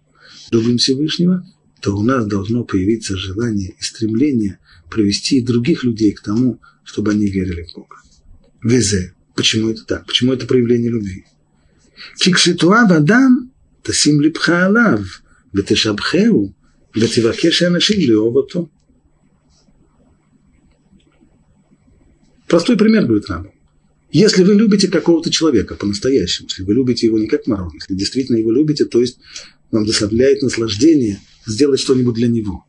любим 0.51 0.77
Всевышнего, 0.79 1.45
то 1.81 1.95
у 1.95 2.01
нас 2.01 2.25
должно 2.25 2.63
появиться 2.63 3.17
желание 3.17 3.75
и 3.77 3.83
стремление 3.83 4.59
привести 4.89 5.41
других 5.41 5.83
людей 5.83 6.11
к 6.13 6.21
тому, 6.21 6.59
чтобы 6.83 7.11
они 7.11 7.27
верили 7.27 7.63
в 7.63 7.73
Бога. 7.75 7.97
Везе. 8.61 9.13
Почему 9.35 9.69
это 9.69 9.83
так? 9.85 10.05
Почему 10.05 10.31
это 10.33 10.45
проявление 10.45 10.91
любви? 10.91 11.25
Кикшитуа 12.17 12.85
вадам 12.87 13.51
тасим 13.81 14.21
липха 14.21 14.65
алав, 14.65 15.21
ותשבחהו, 15.53 16.51
ותבקש 16.95 17.63
אנשים 17.63 17.99
לאהוב 18.09 18.35
אותו. 18.35 18.69
Простой 22.47 22.77
пример, 22.77 23.05
говорит 23.05 23.27
Рамбам. 23.29 23.51
Если 24.11 24.43
вы 24.43 24.53
любите 24.53 24.87
какого-то 24.87 25.31
человека 25.31 25.73
по-настоящему, 25.73 26.47
если 26.47 26.61
вы 26.61 26.75
любите 26.75 27.07
его 27.07 27.17
не 27.17 27.25
как 27.25 27.47
мороженое, 27.47 27.79
если 27.79 27.95
действительно 27.95 28.37
его 28.37 28.51
любите, 28.51 28.85
то 28.85 29.01
есть 29.01 29.17
вам 29.71 29.87
доставляет 29.87 30.43
наслаждение 30.43 31.19
сделать 31.48 31.80
что-нибудь 31.80 32.14
для 32.14 32.28
него, 32.28 32.64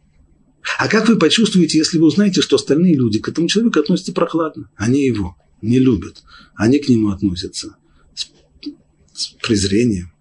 А 0.78 0.88
как 0.88 1.08
вы 1.08 1.18
почувствуете, 1.18 1.78
если 1.78 1.98
вы 1.98 2.08
узнаете, 2.08 2.42
что 2.42 2.56
остальные 2.56 2.96
люди 2.96 3.20
к 3.20 3.30
этому 3.30 3.48
человеку 3.48 3.80
относятся 3.80 4.14
прохладно? 4.14 4.70
Они 4.76 5.06
его 5.06 5.36
не 5.62 5.80
любят. 5.80 6.24
Они 6.56 6.80
к 6.80 6.90
нему 6.90 7.10
относятся 7.10 7.76
с, 8.16 8.28
с 9.14 9.28
презрением. 9.42 10.12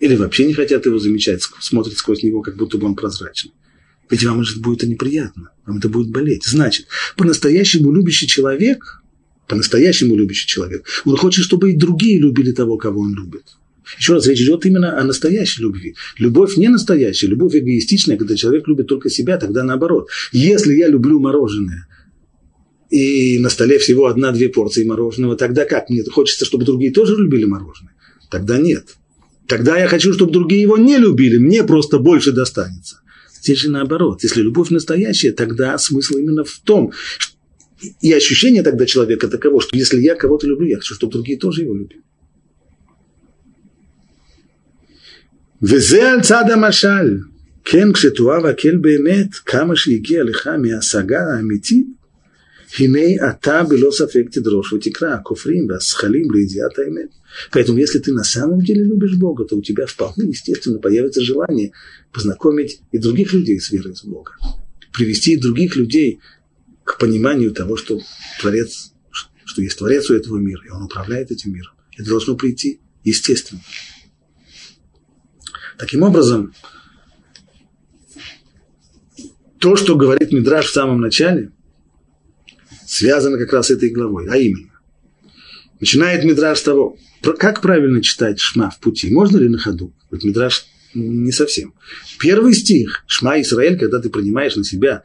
Или 0.00 0.16
вообще 0.16 0.46
не 0.46 0.54
хотят 0.54 0.86
его 0.86 0.98
замечать, 0.98 1.42
смотрят 1.60 1.96
сквозь 1.96 2.22
него, 2.22 2.42
как 2.42 2.56
будто 2.56 2.78
бы 2.78 2.86
он 2.86 2.94
прозрачный. 2.94 3.52
Ведь 4.10 4.22
вам 4.24 4.42
это 4.42 4.60
будет 4.60 4.82
неприятно, 4.82 5.50
вам 5.64 5.78
это 5.78 5.88
будет 5.88 6.10
болеть. 6.10 6.44
Значит, 6.44 6.86
по-настоящему 7.16 7.90
любящий 7.90 8.26
человек, 8.26 9.02
по-настоящему 9.48 10.14
любящий 10.14 10.46
человек, 10.46 10.86
он 11.04 11.16
хочет, 11.16 11.44
чтобы 11.44 11.72
и 11.72 11.76
другие 11.76 12.18
любили 12.18 12.52
того, 12.52 12.76
кого 12.76 13.00
он 13.00 13.14
любит. 13.14 13.56
Еще 13.98 14.14
раз, 14.14 14.26
речь 14.26 14.40
идет 14.40 14.64
именно 14.66 14.98
о 14.98 15.04
настоящей 15.04 15.62
любви. 15.62 15.94
Любовь 16.18 16.56
не 16.56 16.68
настоящая, 16.68 17.28
любовь 17.28 17.54
эгоистичная, 17.54 18.16
когда 18.16 18.36
человек 18.36 18.66
любит 18.66 18.86
только 18.86 19.10
себя, 19.10 19.36
тогда 19.38 19.62
наоборот. 19.62 20.08
Если 20.32 20.74
я 20.74 20.88
люблю 20.88 21.20
мороженое, 21.20 21.86
и 22.90 23.38
на 23.38 23.50
столе 23.50 23.78
всего 23.78 24.06
одна-две 24.06 24.48
порции 24.48 24.84
мороженого, 24.84 25.36
тогда 25.36 25.64
как? 25.64 25.90
Мне 25.90 26.04
хочется, 26.04 26.44
чтобы 26.44 26.64
другие 26.64 26.92
тоже 26.92 27.16
любили 27.16 27.44
мороженое? 27.44 27.94
Тогда 28.30 28.58
нет. 28.58 28.96
Тогда 29.48 29.78
я 29.78 29.88
хочу, 29.88 30.12
чтобы 30.12 30.32
другие 30.32 30.62
его 30.62 30.78
не 30.78 30.96
любили, 30.96 31.38
мне 31.38 31.64
просто 31.64 31.98
больше 31.98 32.32
достанется. 32.32 33.00
Здесь 33.42 33.58
же 33.58 33.70
наоборот. 33.70 34.22
Если 34.22 34.40
любовь 34.40 34.70
настоящая, 34.70 35.32
тогда 35.32 35.76
смысл 35.76 36.16
именно 36.16 36.44
в 36.44 36.60
том, 36.64 36.92
и 38.00 38.12
ощущение 38.12 38.62
тогда 38.62 38.86
человека 38.86 39.28
таково, 39.28 39.60
что 39.60 39.76
если 39.76 40.00
я 40.00 40.14
кого-то 40.14 40.46
люблю, 40.46 40.68
я 40.68 40.76
хочу, 40.76 40.94
чтобы 40.94 41.12
другие 41.12 41.36
тоже 41.36 41.62
его 41.62 41.74
любили. 41.74 42.03
וזה 45.63 46.11
על 46.11 46.21
צד 46.21 46.43
המשל. 46.53 47.17
כן, 47.63 47.93
כשתואר 47.93 48.47
הקל 48.47 48.77
באמת, 48.77 49.35
כמה 49.45 49.75
שהגיע 49.75 50.23
לך 50.23 50.47
מההשגה 50.47 51.19
האמיתית, 51.33 51.87
הנה 52.77 53.29
אתה 53.29 53.63
בלא 53.63 53.91
ספק 53.91 54.23
תדרוש 54.31 54.73
ותקרא, 54.73 55.13
הכופרים 55.13 55.67
והשכלים 55.69 56.31
לידיעת 56.31 56.79
האמת. 56.79 57.09
Поэтому, 57.51 57.77
если 57.77 57.99
ты 57.99 58.11
на 58.11 58.23
самом 58.23 58.61
деле 58.61 58.83
любишь 58.83 59.15
Бога, 59.15 59.45
то 59.45 59.55
у 59.55 59.61
тебя 59.61 59.85
вполне 59.85 60.29
естественно 60.29 60.79
появится 60.79 61.21
желание 61.21 61.71
познакомить 62.11 62.81
и 62.91 62.97
других 62.97 63.33
людей 63.33 63.59
с 63.59 63.71
верой 63.71 63.93
в 63.93 64.03
Бога. 64.05 64.31
Привести 64.93 65.33
и 65.33 65.37
других 65.37 65.75
людей 65.75 66.19
к 66.83 66.97
пониманию 66.97 67.51
того, 67.51 67.77
что 67.77 67.99
Творец, 68.41 68.93
что 69.45 69.61
есть 69.61 69.77
Творец 69.77 70.09
у 70.09 70.15
этого 70.15 70.37
мира, 70.37 70.61
и 70.65 70.69
Он 70.69 70.83
управляет 70.83 71.29
этим 71.31 71.53
миром. 71.53 71.73
Это 71.97 72.09
должно 72.09 72.35
прийти 72.35 72.79
естественно. 73.03 73.61
Таким 75.78 76.02
образом, 76.02 76.54
то, 79.58 79.76
что 79.76 79.96
говорит 79.96 80.32
Мидраш 80.32 80.66
в 80.66 80.72
самом 80.72 81.00
начале, 81.00 81.50
связано 82.86 83.38
как 83.38 83.52
раз 83.52 83.66
с 83.66 83.70
этой 83.70 83.90
главой, 83.90 84.28
а 84.28 84.36
именно, 84.36 84.72
начинает 85.80 86.24
Мидраш 86.24 86.58
с 86.58 86.62
того, 86.62 86.96
как 87.38 87.60
правильно 87.60 88.02
читать 88.02 88.38
Шма 88.38 88.70
в 88.70 88.78
пути, 88.78 89.10
можно 89.10 89.38
ли 89.38 89.48
на 89.48 89.58
ходу? 89.58 89.92
Вот 90.10 90.22
Мидраш 90.22 90.66
не 90.94 91.32
совсем. 91.32 91.74
Первый 92.20 92.54
стих 92.54 93.04
Шма 93.06 93.40
Израиль, 93.40 93.78
когда 93.78 94.00
ты 94.00 94.10
принимаешь 94.10 94.56
на 94.56 94.64
себя 94.64 95.02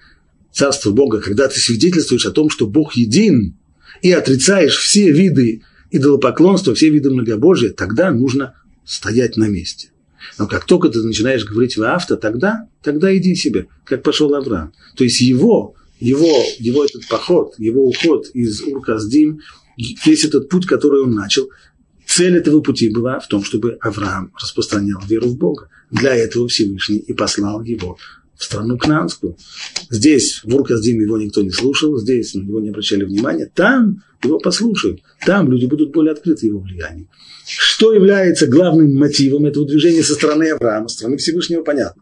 Царство 0.51 0.91
Бога, 0.91 1.21
когда 1.21 1.47
ты 1.47 1.60
свидетельствуешь 1.60 2.25
о 2.25 2.32
том, 2.32 2.49
что 2.49 2.67
Бог 2.67 2.95
един, 2.95 3.58
и 4.01 4.12
отрицаешь 4.12 4.77
все 4.77 5.12
виды 5.12 5.63
идолопоклонства, 5.91 6.75
все 6.75 6.89
виды 6.89 7.10
многобожия, 7.12 7.71
тогда 7.71 8.12
нужно 8.12 8.55
стоять 8.86 9.38
на 9.38 9.47
месте. 9.47 9.89
Но 10.38 10.47
как 10.47 10.65
только 10.65 10.89
ты 10.89 11.01
начинаешь 11.01 11.45
говорить 11.45 11.77
в 11.77 11.84
авто, 11.84 12.15
тогда, 12.15 12.67
тогда 12.82 13.15
иди 13.15 13.36
себе, 13.36 13.67
как 13.86 14.03
пошел 14.03 14.34
Авраам. 14.34 14.73
То 14.95 15.03
есть 15.03 15.21
его, 15.21 15.75
его, 15.99 16.32
его 16.60 16.86
этот 16.86 17.08
поход, 17.08 17.55
его 17.58 17.88
уход 17.88 18.27
из 18.34 18.62
Урказдим, 18.62 19.39
весь 19.77 20.25
этот 20.25 20.49
путь, 20.49 20.65
который 20.65 21.01
он 21.01 21.13
начал, 21.13 21.49
цель 22.05 22.38
этого 22.38 22.62
пути 22.62 22.89
была 22.89 23.19
в 23.19 23.27
том, 23.27 23.43
чтобы 23.43 23.77
Авраам 23.82 24.32
распространял 24.41 25.01
веру 25.08 25.29
в 25.29 25.38
Бога. 25.38 25.69
Для 25.91 26.15
этого 26.15 26.47
Всевышний 26.47 26.97
и 26.97 27.13
послал 27.13 27.63
его 27.63 27.97
в 28.39 28.45
страну 28.45 28.78
Кнанскую. 28.78 29.36
Здесь, 29.89 30.41
в 30.45 30.56
Урказдим, 30.56 31.02
его 31.02 31.17
никто 31.17 31.41
не 31.41 31.52
слушал, 31.52 31.97
здесь 31.97 32.34
на 32.34 32.39
него 32.39 32.62
не 32.62 32.69
обращали 32.69 33.04
внимания. 33.04 33.52
Там 33.54 34.02
его 34.23 34.39
послушают, 34.39 35.02
там 35.25 35.52
люди 35.52 35.65
будут 35.65 35.91
более 35.91 36.13
открыты 36.13 36.45
его 36.47 36.60
влиянию. 36.60 37.10
Что 37.45 37.93
является 37.93 38.47
главным 38.47 38.95
мотивом 38.95 39.45
этого 39.45 39.67
движения 39.67 40.04
со 40.04 40.13
стороны 40.13 40.52
Авраама? 40.52 40.88
Со 40.88 40.99
стороны 40.99 41.17
Всевышнего 41.17 41.63
понятно. 41.63 42.02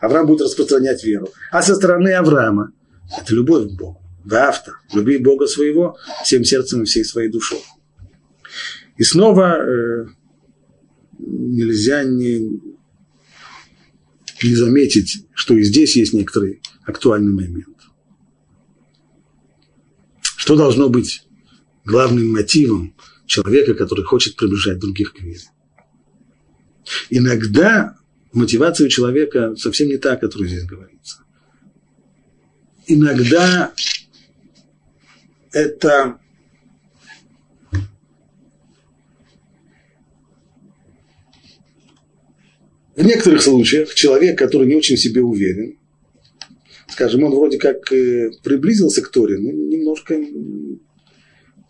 Авраам 0.00 0.26
будет 0.26 0.40
распространять 0.42 1.04
веру. 1.04 1.28
А 1.52 1.62
со 1.62 1.76
стороны 1.76 2.14
Авраама 2.14 2.72
это 3.16 3.32
любовь 3.32 3.68
к 3.68 3.78
Богу. 3.78 4.02
Вафта, 4.24 4.72
люби 4.92 5.18
Бога 5.18 5.46
своего 5.46 5.96
всем 6.24 6.44
сердцем 6.44 6.82
и 6.82 6.84
всей 6.84 7.04
своей 7.04 7.30
душой. 7.30 7.60
И 8.96 9.04
снова 9.04 9.56
э, 9.56 10.06
нельзя 11.18 12.02
не, 12.02 12.60
не 14.42 14.54
заметить, 14.54 15.26
что 15.34 15.54
и 15.54 15.62
здесь 15.62 15.96
есть 15.96 16.12
некоторый 16.12 16.62
актуальный 16.84 17.32
момент. 17.32 17.76
Что 20.36 20.56
должно 20.56 20.88
быть 20.88 21.24
главным 21.84 22.32
мотивом 22.32 22.94
человека, 23.26 23.74
который 23.74 24.04
хочет 24.04 24.36
приближать 24.36 24.78
других 24.78 25.12
к 25.12 25.20
вере? 25.20 25.50
Иногда 27.10 27.96
мотивация 28.32 28.86
у 28.86 28.90
человека 28.90 29.54
совсем 29.56 29.88
не 29.88 29.98
та, 29.98 30.14
о 30.14 30.16
которой 30.16 30.48
здесь 30.48 30.64
говорится. 30.64 31.24
Иногда 32.86 33.72
это 35.52 36.19
В 43.00 43.06
некоторых 43.06 43.40
случаях 43.40 43.94
человек, 43.94 44.38
который 44.38 44.68
не 44.68 44.74
очень 44.74 44.96
в 44.96 45.00
себе 45.00 45.22
уверен, 45.22 45.78
скажем, 46.86 47.24
он 47.24 47.32
вроде 47.32 47.56
как 47.56 47.90
э, 47.90 48.30
приблизился 48.42 49.00
к 49.00 49.08
Торе, 49.08 49.38
но 49.38 49.50
немножко... 49.50 50.22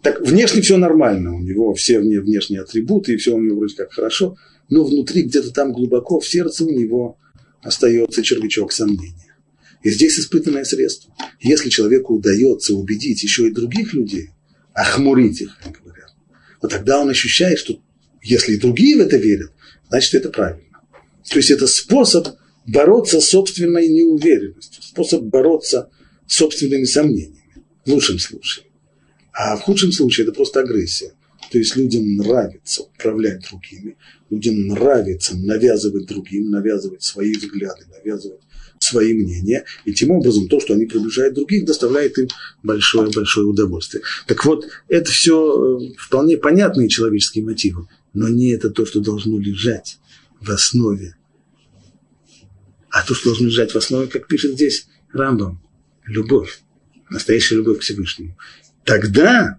Так, 0.02 0.26
внешне 0.26 0.60
все 0.60 0.76
нормально, 0.76 1.36
у 1.36 1.38
него 1.38 1.72
все 1.74 2.00
внешние 2.00 2.62
атрибуты, 2.62 3.14
и 3.14 3.16
все 3.16 3.36
у 3.36 3.40
него 3.40 3.58
вроде 3.58 3.76
как 3.76 3.92
хорошо, 3.92 4.36
но 4.70 4.82
внутри, 4.82 5.22
где-то 5.22 5.52
там 5.52 5.72
глубоко, 5.72 6.18
в 6.18 6.26
сердце 6.26 6.64
у 6.64 6.70
него 6.70 7.16
остается 7.62 8.24
червячок 8.24 8.72
сомнения. 8.72 9.36
И 9.84 9.90
здесь 9.90 10.18
испытанное 10.18 10.64
средство. 10.64 11.14
Если 11.38 11.68
человеку 11.68 12.16
удается 12.16 12.74
убедить 12.74 13.22
еще 13.22 13.46
и 13.46 13.52
других 13.52 13.94
людей, 13.94 14.30
охмурить 14.72 15.42
их, 15.42 15.56
как 15.62 15.80
говорят, 15.80 16.12
вот 16.60 16.72
тогда 16.72 17.00
он 17.00 17.08
ощущает, 17.08 17.60
что 17.60 17.78
если 18.20 18.54
и 18.54 18.60
другие 18.60 18.96
в 18.96 19.00
это 19.00 19.16
верят, 19.16 19.52
значит, 19.90 20.14
это 20.14 20.30
правильно. 20.30 20.69
То 21.30 21.38
есть 21.38 21.50
это 21.52 21.68
способ 21.68 22.28
бороться 22.66 23.20
с 23.20 23.28
собственной 23.28 23.88
неуверенностью, 23.88 24.82
способ 24.82 25.22
бороться 25.22 25.88
с 26.26 26.36
собственными 26.36 26.84
сомнениями, 26.84 27.64
в 27.86 27.90
лучшем 27.90 28.18
случае. 28.18 28.66
А 29.32 29.56
в 29.56 29.60
худшем 29.62 29.92
случае 29.92 30.24
это 30.24 30.34
просто 30.34 30.60
агрессия. 30.60 31.12
То 31.52 31.58
есть 31.58 31.76
людям 31.76 32.16
нравится 32.16 32.82
управлять 32.82 33.46
другими, 33.48 33.96
людям 34.28 34.66
нравится 34.66 35.36
навязывать 35.36 36.06
другим, 36.06 36.50
навязывать 36.50 37.02
свои 37.02 37.32
взгляды, 37.32 37.86
навязывать 37.88 38.40
свои 38.80 39.14
мнения, 39.14 39.64
и 39.84 39.92
тем 39.92 40.10
образом 40.10 40.48
то, 40.48 40.58
что 40.58 40.74
они 40.74 40.86
приближают 40.86 41.34
других, 41.34 41.64
доставляет 41.64 42.18
им 42.18 42.28
большое-большое 42.62 43.46
удовольствие. 43.46 44.02
Так 44.26 44.44
вот, 44.44 44.66
это 44.88 45.10
все 45.10 45.78
э, 45.78 45.92
вполне 45.96 46.38
понятные 46.38 46.88
человеческие 46.88 47.44
мотивы, 47.44 47.88
но 48.14 48.28
не 48.28 48.52
это 48.52 48.70
то, 48.70 48.84
что 48.84 49.00
должно 49.00 49.38
лежать 49.38 49.98
в 50.40 50.50
основе 50.50 51.14
а 52.90 53.02
то, 53.02 53.14
что 53.14 53.30
должно 53.30 53.46
лежать 53.46 53.72
в 53.72 53.76
основе, 53.76 54.08
как 54.08 54.26
пишет 54.26 54.52
здесь 54.52 54.88
Рамбам, 55.12 55.62
любовь, 56.04 56.60
настоящая 57.08 57.56
любовь 57.56 57.78
к 57.78 57.82
Всевышнему. 57.82 58.36
Тогда, 58.84 59.58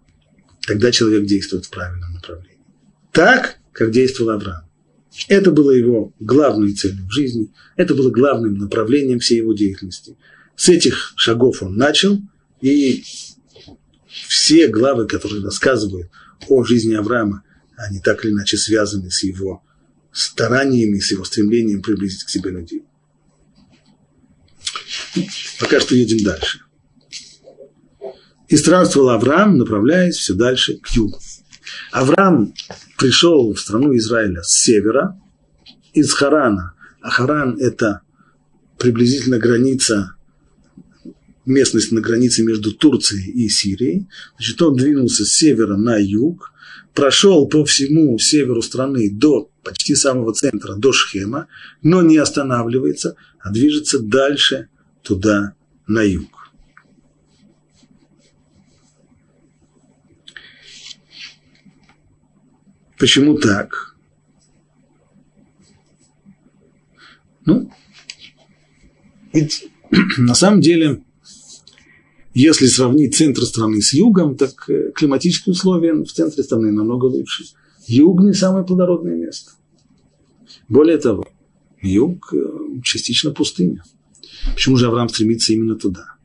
тогда 0.66 0.92
человек 0.92 1.26
действует 1.26 1.66
в 1.66 1.70
правильном 1.70 2.14
направлении. 2.14 2.60
Так, 3.12 3.58
как 3.72 3.92
действовал 3.92 4.32
Авраам. 4.32 4.64
Это 5.28 5.52
было 5.52 5.72
его 5.72 6.14
главной 6.20 6.74
целью 6.74 7.06
в 7.06 7.12
жизни, 7.12 7.52
это 7.76 7.96
было 7.96 8.10
главным 8.10 8.56
направлением 8.58 9.20
всей 9.20 9.38
его 9.38 9.54
деятельности. 9.54 10.16
С 10.56 10.70
этих 10.70 11.14
шагов 11.18 11.62
он 11.64 11.76
начал, 11.76 12.22
и 12.62 13.04
все 14.28 14.68
главы, 14.68 15.08
которые 15.08 15.44
рассказывают 15.44 16.10
о 16.48 16.64
жизни 16.64 16.94
Авраама, 16.94 17.44
они 17.76 18.00
так 18.00 18.24
или 18.24 18.32
иначе 18.32 18.58
связаны 18.58 19.12
с 19.12 19.24
его 19.24 19.64
стараниями, 20.14 21.00
с 21.00 21.12
его 21.12 21.24
стремлением 21.24 21.82
приблизить 21.82 22.24
к 22.24 22.30
себе 22.30 22.52
людей. 22.52 22.84
Пока 25.60 25.80
что 25.80 25.96
едем 25.96 26.24
дальше. 26.24 26.62
И 28.48 28.58
странствовал 28.58 29.10
Авраам, 29.10 29.58
направляясь 29.58 30.16
все 30.16 30.34
дальше 30.34 30.78
к 30.78 30.90
югу. 30.90 31.20
Авраам 31.92 32.54
пришел 32.98 33.54
в 33.54 33.60
страну 33.60 33.96
Израиля 33.96 34.44
с 34.44 34.62
севера, 34.62 35.20
из 35.94 36.14
Харана. 36.14 36.74
А 37.02 37.10
Харан– 37.10 37.58
это 37.60 38.02
приблизительно 38.78 39.38
граница, 39.38 40.16
местность 41.46 41.92
на 41.92 42.02
границе 42.02 42.44
между 42.44 42.74
Турцией 42.74 43.32
и 43.32 43.50
Сирией. 43.50 44.08
Значит, 44.38 44.62
он 44.62 44.76
двинулся 44.76 45.26
с 45.26 45.34
севера 45.34 45.78
на 45.78 45.98
юг, 45.98 46.52
прошел 46.94 47.48
по 47.48 47.66
всему 47.66 48.18
северу 48.20 48.62
страны 48.62 49.10
до 49.12 49.50
почти 49.64 49.96
самого 49.96 50.34
центра, 50.34 50.76
до 50.76 50.92
Шхема, 50.92 51.48
но 51.82 52.02
не 52.02 52.18
останавливается, 52.18 53.16
а 53.40 53.52
движется 53.52 54.00
дальше 54.00 54.70
туда, 55.04 55.54
на 55.88 56.04
юг. 56.04 56.52
Почему 62.98 63.36
так? 63.36 63.96
Ну, 67.46 67.72
ведь 69.34 69.68
на 70.18 70.36
самом 70.36 70.62
деле, 70.62 71.04
если 72.34 72.68
сравнить 72.68 73.16
центр 73.16 73.42
страны 73.42 73.82
с 73.82 73.94
югом, 73.94 74.38
так 74.38 74.70
э, 74.70 74.92
климатические 74.94 75.54
условия 75.54 75.94
в 75.94 76.12
центре 76.12 76.44
страны 76.44 76.72
намного 76.72 77.06
лучше. 77.06 77.46
Юг 77.88 78.22
не 78.22 78.34
самое 78.34 78.64
плодородное 78.64 79.16
место. 79.16 79.52
Более 80.70 80.98
того, 80.98 81.28
юг 81.82 82.34
э, 82.34 82.38
частично 82.84 83.32
пустыня. 83.32 83.84
Почему 84.54 84.78
же 84.78 84.88
Авраам 84.88 85.10
стремится 85.10 85.54
именно 85.54 85.76
туда? 85.76 86.16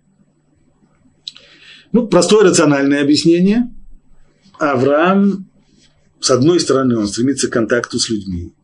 Ну, 1.93 2.07
простое 2.09 2.45
рациональное 2.45 3.03
объяснение. 3.03 3.73
Авраам, 4.59 5.49
с 6.21 6.31
одной 6.31 6.61
стороны, 6.61 6.97
он 6.97 7.07
стремится 7.07 7.49
к 7.49 7.53
контакту 7.53 7.99
с 7.99 8.09
людьми, 8.09 8.55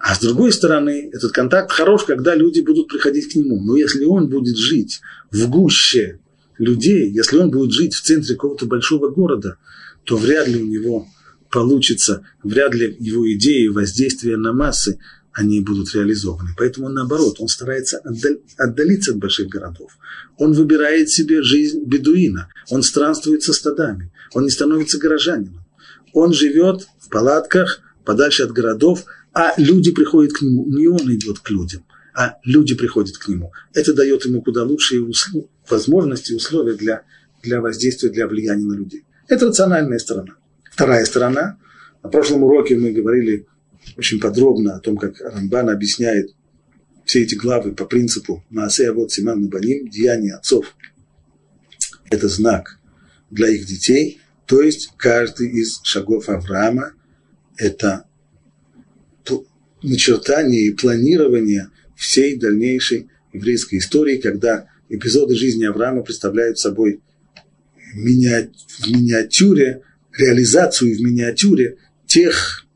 а 0.00 0.14
с 0.14 0.20
другой 0.20 0.50
стороны, 0.50 1.10
этот 1.12 1.32
контакт 1.32 1.70
хорош, 1.70 2.04
когда 2.04 2.34
люди 2.34 2.60
будут 2.60 2.88
приходить 2.88 3.32
к 3.32 3.36
нему. 3.36 3.60
Но 3.62 3.76
если 3.76 4.04
он 4.04 4.28
будет 4.28 4.56
жить 4.56 5.00
в 5.30 5.48
гуще 5.48 6.20
людей, 6.56 7.10
если 7.10 7.36
он 7.36 7.50
будет 7.50 7.72
жить 7.72 7.94
в 7.94 8.02
центре 8.02 8.34
какого-то 8.34 8.64
большого 8.64 9.08
города, 9.10 9.58
то 10.04 10.16
вряд 10.16 10.48
ли 10.48 10.62
у 10.62 10.66
него 10.66 11.06
получится, 11.50 12.22
вряд 12.42 12.74
ли 12.74 12.96
его 12.98 13.30
идеи 13.34 13.66
воздействия 13.66 14.38
на 14.38 14.54
массы, 14.54 14.98
они 15.32 15.60
будут 15.60 15.94
реализованы. 15.94 16.50
Поэтому 16.56 16.88
наоборот, 16.88 17.36
он 17.38 17.48
старается 17.48 18.02
отдалиться 18.56 19.12
от 19.12 19.18
больших 19.18 19.48
городов. 19.48 19.92
Он 20.38 20.52
выбирает 20.52 21.08
себе 21.08 21.42
жизнь 21.42 21.84
бедуина, 21.84 22.48
он 22.70 22.82
странствует 22.82 23.42
со 23.42 23.52
стадами, 23.52 24.12
он 24.32 24.44
не 24.44 24.50
становится 24.50 24.98
горожанином. 24.98 25.64
Он 26.12 26.32
живет 26.32 26.88
в 26.98 27.08
палатках, 27.08 27.80
подальше 28.04 28.42
от 28.42 28.50
городов, 28.50 29.04
а 29.32 29.52
люди 29.56 29.92
приходят 29.92 30.32
к 30.32 30.42
нему. 30.42 30.66
Не 30.66 30.88
он 30.88 31.12
идет 31.14 31.38
к 31.38 31.50
людям, 31.50 31.84
а 32.14 32.38
люди 32.44 32.74
приходят 32.74 33.16
к 33.16 33.28
нему. 33.28 33.52
Это 33.72 33.94
дает 33.94 34.24
ему 34.24 34.42
куда 34.42 34.64
лучшие 34.64 35.02
услов... 35.02 35.46
возможности, 35.68 36.32
условия 36.32 36.74
для, 36.74 37.02
для 37.42 37.60
воздействия, 37.60 38.08
для 38.10 38.26
влияния 38.26 38.66
на 38.66 38.74
людей. 38.74 39.04
Это 39.28 39.46
рациональная 39.46 39.98
сторона. 39.98 40.34
Вторая 40.72 41.04
сторона. 41.04 41.58
На 42.02 42.08
прошлом 42.08 42.42
уроке 42.42 42.76
мы 42.76 42.90
говорили 42.90 43.46
очень 43.96 44.20
подробно 44.20 44.76
о 44.76 44.80
том, 44.80 44.96
как 44.96 45.20
Рамбан 45.20 45.70
объясняет 45.70 46.34
все 47.04 47.22
эти 47.22 47.34
главы 47.34 47.72
по 47.72 47.84
принципу 47.84 48.44
Маасея 48.50 48.92
вот 48.92 49.12
Симан 49.12 49.42
Набаним, 49.42 49.88
деяния 49.88 50.34
отцов. 50.34 50.76
Это 52.10 52.28
знак 52.28 52.78
для 53.30 53.48
их 53.48 53.66
детей, 53.66 54.20
то 54.46 54.62
есть 54.62 54.92
каждый 54.96 55.50
из 55.50 55.80
шагов 55.84 56.28
Авраама– 56.28 56.92
это 57.56 58.04
начертание 59.82 60.66
и 60.66 60.72
планирование 60.72 61.70
всей 61.96 62.38
дальнейшей 62.38 63.08
еврейской 63.32 63.78
истории, 63.78 64.18
когда 64.18 64.68
эпизоды 64.88 65.34
жизни 65.34 65.64
Авраама 65.64 66.02
представляют 66.02 66.58
собой 66.58 67.00
в 67.92 67.96
миниатюре, 67.96 69.82
реализацию 70.12 70.96
в 70.96 71.00
миниатюре 71.00 71.78
тех 72.06 72.66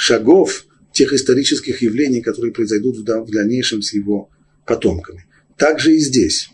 шагов, 0.00 0.64
тех 0.92 1.12
исторических 1.12 1.82
явлений, 1.82 2.22
которые 2.22 2.54
произойдут 2.54 2.96
в 2.96 3.30
дальнейшем 3.30 3.82
с 3.82 3.92
его 3.92 4.30
потомками. 4.66 5.26
Также 5.58 5.94
и 5.94 5.98
здесь. 5.98 6.50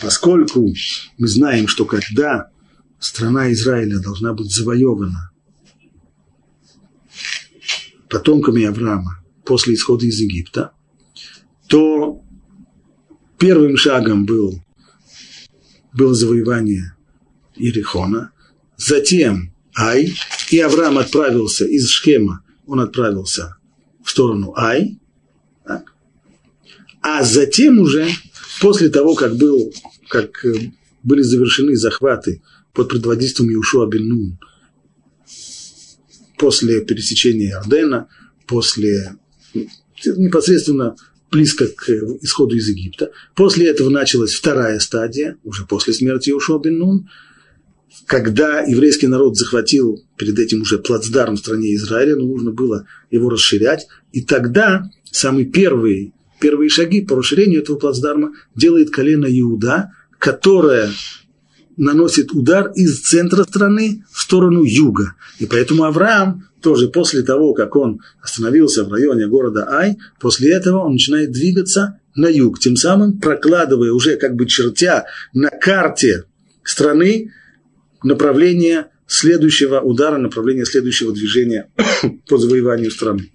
Поскольку 0.00 0.74
мы 1.16 1.28
знаем, 1.28 1.68
что 1.68 1.84
когда 1.84 2.50
страна 2.98 3.52
Израиля 3.52 4.00
должна 4.00 4.32
быть 4.32 4.52
завоевана 4.52 5.30
потомками 8.08 8.64
Авраама, 8.64 9.22
после 9.44 9.74
исхода 9.74 10.06
из 10.06 10.18
Египта, 10.18 10.72
то 11.68 12.24
первым 13.38 13.76
шагом 13.76 14.26
был, 14.26 14.64
было 15.92 16.12
завоевание 16.12 16.96
Иерихона, 17.54 18.32
затем 18.76 19.54
Ай, 19.78 20.12
и 20.50 20.58
Авраам 20.58 20.98
отправился 20.98 21.66
из 21.66 21.88
Шхема, 21.88 22.42
он 22.70 22.80
отправился 22.80 23.56
в 24.04 24.10
сторону 24.10 24.54
Ай, 24.56 25.00
так? 25.66 25.92
а 27.02 27.24
затем 27.24 27.80
уже, 27.80 28.08
после 28.60 28.88
того, 28.90 29.14
как, 29.16 29.36
был, 29.36 29.72
как 30.08 30.44
э, 30.44 30.70
были 31.02 31.22
завершены 31.22 31.74
захваты 31.74 32.42
под 32.72 32.88
предводительством 32.88 33.52
Иушуа 33.52 33.86
бен 33.86 34.38
после 36.38 36.80
пересечения 36.84 37.58
Ордена, 37.58 38.06
после 38.46 39.16
непосредственно 40.04 40.94
близко 41.32 41.66
к 41.66 41.88
исходу 42.22 42.56
из 42.56 42.68
Египта. 42.68 43.10
После 43.34 43.68
этого 43.68 43.90
началась 43.90 44.32
вторая 44.32 44.78
стадия, 44.78 45.38
уже 45.42 45.66
после 45.66 45.92
смерти 45.92 46.30
Ушо 46.30 46.58
бен 46.58 46.78
Нун, 46.78 47.10
когда 48.06 48.60
еврейский 48.60 49.06
народ 49.06 49.36
захватил 49.36 50.02
перед 50.16 50.38
этим 50.38 50.62
уже 50.62 50.78
плацдарм 50.78 51.36
в 51.36 51.38
стране 51.40 51.74
Израиля, 51.74 52.16
но 52.16 52.26
нужно 52.26 52.50
было 52.52 52.86
его 53.10 53.30
расширять. 53.30 53.86
И 54.12 54.22
тогда 54.22 54.90
самые 55.10 55.46
первые, 55.46 56.12
первые 56.40 56.70
шаги 56.70 57.00
по 57.00 57.16
расширению 57.16 57.62
этого 57.62 57.76
плацдарма 57.76 58.32
делает 58.54 58.90
колено 58.90 59.26
Иуда, 59.28 59.92
которое 60.18 60.90
наносит 61.76 62.32
удар 62.32 62.70
из 62.74 63.00
центра 63.00 63.44
страны 63.44 64.04
в 64.12 64.20
сторону 64.20 64.62
юга. 64.62 65.14
И 65.38 65.46
поэтому 65.46 65.84
Авраам 65.84 66.46
тоже 66.60 66.88
после 66.88 67.22
того, 67.22 67.54
как 67.54 67.74
он 67.74 68.00
остановился 68.22 68.84
в 68.84 68.92
районе 68.92 69.26
города 69.26 69.66
Ай, 69.70 69.96
после 70.20 70.52
этого 70.52 70.84
он 70.84 70.92
начинает 70.92 71.32
двигаться 71.32 71.98
на 72.14 72.28
юг, 72.28 72.58
тем 72.58 72.76
самым 72.76 73.18
прокладывая 73.18 73.92
уже 73.92 74.16
как 74.16 74.34
бы 74.34 74.46
чертя 74.46 75.06
на 75.32 75.48
карте 75.48 76.24
страны 76.62 77.32
направление 78.02 78.90
следующего 79.06 79.80
удара, 79.80 80.18
направление 80.18 80.64
следующего 80.64 81.12
движения 81.12 81.70
по 82.28 82.38
завоеванию 82.38 82.90
страны. 82.90 83.32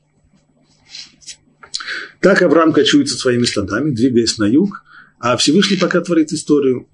Так 2.22 2.42
Авраам 2.42 2.74
кочуется 2.74 3.18
своими 3.18 3.44
стадами, 3.44 3.92
двигаясь 3.92 4.38
на 4.38 4.46
юг, 4.46 4.84
а 5.20 5.38
Всевышний 5.38 5.78
пока 5.78 6.02
творит 6.02 6.32
историю. 6.32 6.88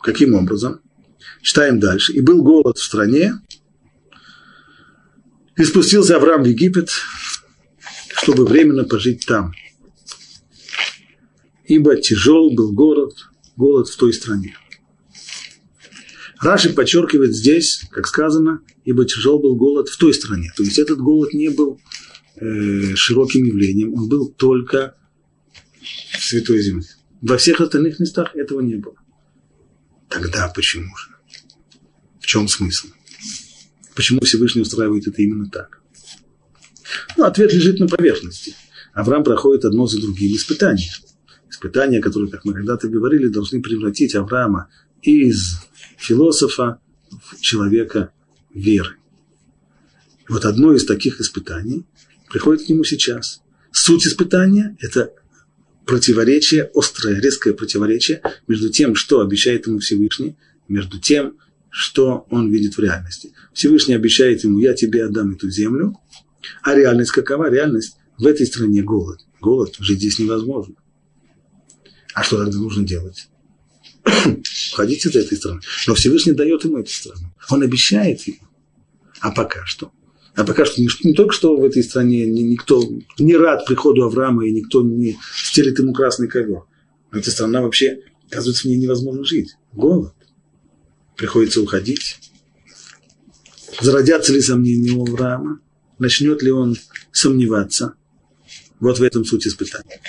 Каким 0.00 0.34
образом? 0.34 0.80
Читаем 1.42 1.80
дальше. 1.80 2.12
«И 2.12 2.20
был 2.20 2.42
голод 2.42 2.78
в 2.78 2.84
стране, 2.84 3.34
и 5.56 5.64
спустился 5.64 6.16
Авраам 6.16 6.44
в 6.44 6.46
Египет, 6.46 6.90
чтобы 8.22 8.46
временно 8.46 8.84
пожить 8.84 9.26
там. 9.26 9.52
Ибо 11.64 11.96
тяжел 11.96 12.50
был 12.50 12.72
город, 12.72 13.14
голод 13.56 13.88
в 13.88 13.96
той 13.96 14.12
стране. 14.12 14.56
Раши 16.40 16.72
подчеркивает 16.72 17.34
здесь, 17.34 17.82
как 17.90 18.06
сказано, 18.06 18.60
ибо 18.84 19.04
тяжел 19.04 19.38
был 19.38 19.56
голод 19.56 19.88
в 19.88 19.96
той 19.96 20.14
стране. 20.14 20.52
То 20.56 20.62
есть 20.62 20.78
этот 20.78 20.98
голод 20.98 21.32
не 21.34 21.48
был 21.48 21.80
э, 22.36 22.94
широким 22.94 23.44
явлением, 23.44 23.94
он 23.94 24.08
был 24.08 24.28
только 24.28 24.94
в 25.80 26.24
Святой 26.24 26.62
Земле. 26.62 26.86
Во 27.20 27.36
всех 27.36 27.60
остальных 27.60 27.98
местах 27.98 28.36
этого 28.36 28.60
не 28.60 28.76
было. 28.76 28.94
Тогда 30.08 30.48
почему 30.54 30.96
же? 30.96 31.08
В 32.20 32.26
чем 32.26 32.46
смысл? 32.46 32.88
Почему 33.96 34.20
Всевышний 34.20 34.62
устраивает 34.62 35.08
это 35.08 35.20
именно 35.20 35.50
так? 35.50 35.80
Ну, 37.16 37.24
ответ 37.24 37.52
лежит 37.52 37.80
на 37.80 37.88
поверхности. 37.88 38.54
Авраам 38.94 39.24
проходит 39.24 39.64
одно 39.64 39.86
за 39.86 40.00
другим 40.00 40.34
испытания. 40.34 40.90
Испытания, 41.50 42.00
которые, 42.00 42.30
как 42.30 42.44
мы 42.44 42.52
когда-то 42.52 42.88
говорили, 42.88 43.26
должны 43.26 43.60
превратить 43.60 44.14
Авраама 44.14 44.68
из 45.02 45.67
философа 45.98 46.80
в 47.10 47.40
человека 47.40 48.12
веры. 48.54 48.96
И 50.28 50.32
вот 50.32 50.44
одно 50.44 50.74
из 50.74 50.84
таких 50.84 51.20
испытаний 51.20 51.84
приходит 52.30 52.66
к 52.66 52.68
нему 52.68 52.84
сейчас. 52.84 53.42
Суть 53.72 54.06
испытания– 54.06 54.76
это 54.80 55.12
противоречие, 55.86 56.70
острое, 56.74 57.20
резкое 57.20 57.54
противоречие 57.54 58.22
между 58.46 58.68
тем, 58.68 58.94
что 58.94 59.20
обещает 59.20 59.66
ему 59.66 59.78
Всевышний, 59.78 60.36
между 60.68 60.98
тем, 60.98 61.38
что 61.70 62.26
он 62.30 62.50
видит 62.50 62.76
в 62.76 62.80
реальности. 62.80 63.32
Всевышний 63.52 63.94
обещает 63.94 64.44
ему, 64.44 64.58
я 64.58 64.74
тебе 64.74 65.04
отдам 65.04 65.32
эту 65.32 65.50
землю, 65.50 65.98
а 66.62 66.74
реальность 66.74 67.10
какова? 67.10 67.50
Реальность 67.50 67.96
в 68.18 68.26
этой 68.26 68.46
стране 68.46 68.82
голод. 68.82 69.20
Голод, 69.40 69.76
жить 69.78 69.98
здесь 69.98 70.18
невозможно. 70.18 70.74
А 72.14 72.22
что 72.22 72.38
тогда 72.38 72.58
нужно 72.58 72.84
делать? 72.84 73.28
Уходить 74.72 75.04
из 75.06 75.16
этой 75.16 75.36
страны. 75.36 75.60
Но 75.86 75.94
Всевышний 75.94 76.32
дает 76.32 76.64
ему 76.64 76.78
эту 76.78 76.90
страну. 76.90 77.32
Он 77.50 77.62
обещает 77.62 78.22
ему. 78.22 78.38
А 79.20 79.30
пока 79.30 79.64
что? 79.66 79.92
А 80.34 80.44
пока 80.44 80.64
что 80.64 80.80
не, 80.80 80.88
не 81.02 81.14
только 81.14 81.32
что 81.32 81.56
в 81.56 81.64
этой 81.64 81.82
стране 81.82 82.24
ни, 82.26 82.42
никто 82.42 82.80
не 83.18 83.34
рад 83.34 83.66
приходу 83.66 84.04
Авраама, 84.04 84.46
и 84.46 84.52
никто 84.52 84.82
не 84.82 85.18
стелит 85.34 85.78
ему 85.80 85.92
красный 85.92 86.28
ковер. 86.28 86.62
Но 87.10 87.18
эта 87.18 87.30
страна 87.30 87.60
вообще, 87.60 88.02
оказывается, 88.30 88.62
в 88.62 88.70
ней 88.70 88.76
невозможно 88.76 89.24
жить. 89.24 89.56
Голод. 89.72 90.14
Приходится 91.16 91.60
уходить. 91.60 92.18
Зародятся 93.80 94.32
ли 94.32 94.40
сомнения 94.40 94.92
у 94.92 95.06
Авраама? 95.06 95.60
Начнет 95.98 96.42
ли 96.42 96.52
он 96.52 96.76
сомневаться? 97.10 97.94
Вот 98.78 99.00
в 99.00 99.02
этом 99.02 99.24
суть 99.24 99.46
испытания. 99.46 100.00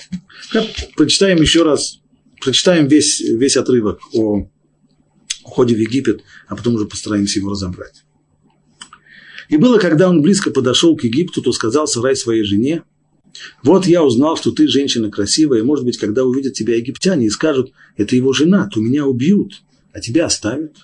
Прочитаем 0.95 1.41
еще 1.41 1.63
раз, 1.63 2.01
прочитаем 2.41 2.87
весь, 2.87 3.19
весь 3.21 3.57
отрывок 3.57 3.99
о 4.13 4.47
уходе 5.43 5.75
в 5.75 5.79
Египет, 5.79 6.23
а 6.47 6.55
потом 6.55 6.75
уже 6.75 6.85
постараемся 6.85 7.39
его 7.39 7.51
разобрать. 7.51 8.03
И 9.49 9.57
было, 9.57 9.79
когда 9.79 10.09
он 10.09 10.21
близко 10.21 10.51
подошел 10.51 10.95
к 10.95 11.03
Египту, 11.03 11.41
то 11.41 11.51
сказал 11.51 11.87
Сарай 11.87 12.15
своей 12.15 12.43
жене, 12.43 12.83
вот 13.63 13.87
я 13.87 14.03
узнал, 14.03 14.37
что 14.37 14.51
ты 14.51 14.67
женщина 14.67 15.09
красивая, 15.09 15.59
и, 15.59 15.63
может 15.63 15.85
быть, 15.85 15.97
когда 15.97 16.23
увидят 16.23 16.53
тебя 16.53 16.75
египтяне 16.75 17.27
и 17.27 17.29
скажут, 17.29 17.71
это 17.95 18.15
его 18.15 18.33
жена, 18.33 18.67
то 18.67 18.79
меня 18.79 19.05
убьют, 19.05 19.61
а 19.93 19.99
тебя 19.99 20.25
оставят. 20.25 20.75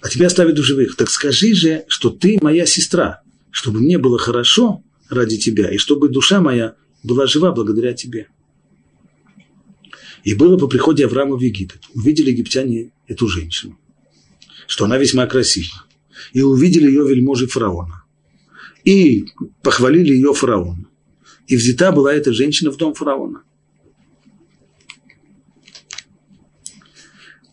А 0.00 0.08
тебя 0.08 0.26
оставят 0.26 0.58
в 0.58 0.62
живых. 0.62 0.96
Так 0.96 1.10
скажи 1.10 1.54
же, 1.54 1.84
что 1.88 2.10
ты 2.10 2.38
моя 2.42 2.66
сестра, 2.66 3.22
чтобы 3.50 3.80
мне 3.80 3.98
было 3.98 4.18
хорошо 4.18 4.82
ради 5.08 5.38
тебя, 5.38 5.70
и 5.70 5.78
чтобы 5.78 6.08
душа 6.08 6.40
моя 6.40 6.74
была 7.02 7.26
жива 7.26 7.52
благодаря 7.52 7.92
тебе. 7.94 8.28
И 10.24 10.34
было 10.34 10.56
по 10.56 10.68
приходе 10.68 11.04
Авраама 11.04 11.36
в 11.36 11.40
Египет. 11.40 11.82
Увидели 11.94 12.30
египтяне 12.30 12.92
эту 13.08 13.28
женщину 13.28 13.76
что 14.72 14.86
она 14.86 14.96
весьма 14.96 15.26
красива. 15.26 15.84
И 16.32 16.40
увидели 16.40 16.86
ее 16.86 17.06
вельможи 17.06 17.46
фараона. 17.46 18.04
И 18.84 19.26
похвалили 19.62 20.14
ее 20.14 20.32
фараону. 20.32 20.88
И 21.46 21.56
взята 21.56 21.92
была 21.92 22.14
эта 22.14 22.32
женщина 22.32 22.70
в 22.70 22.78
дом 22.78 22.94
фараона. 22.94 23.42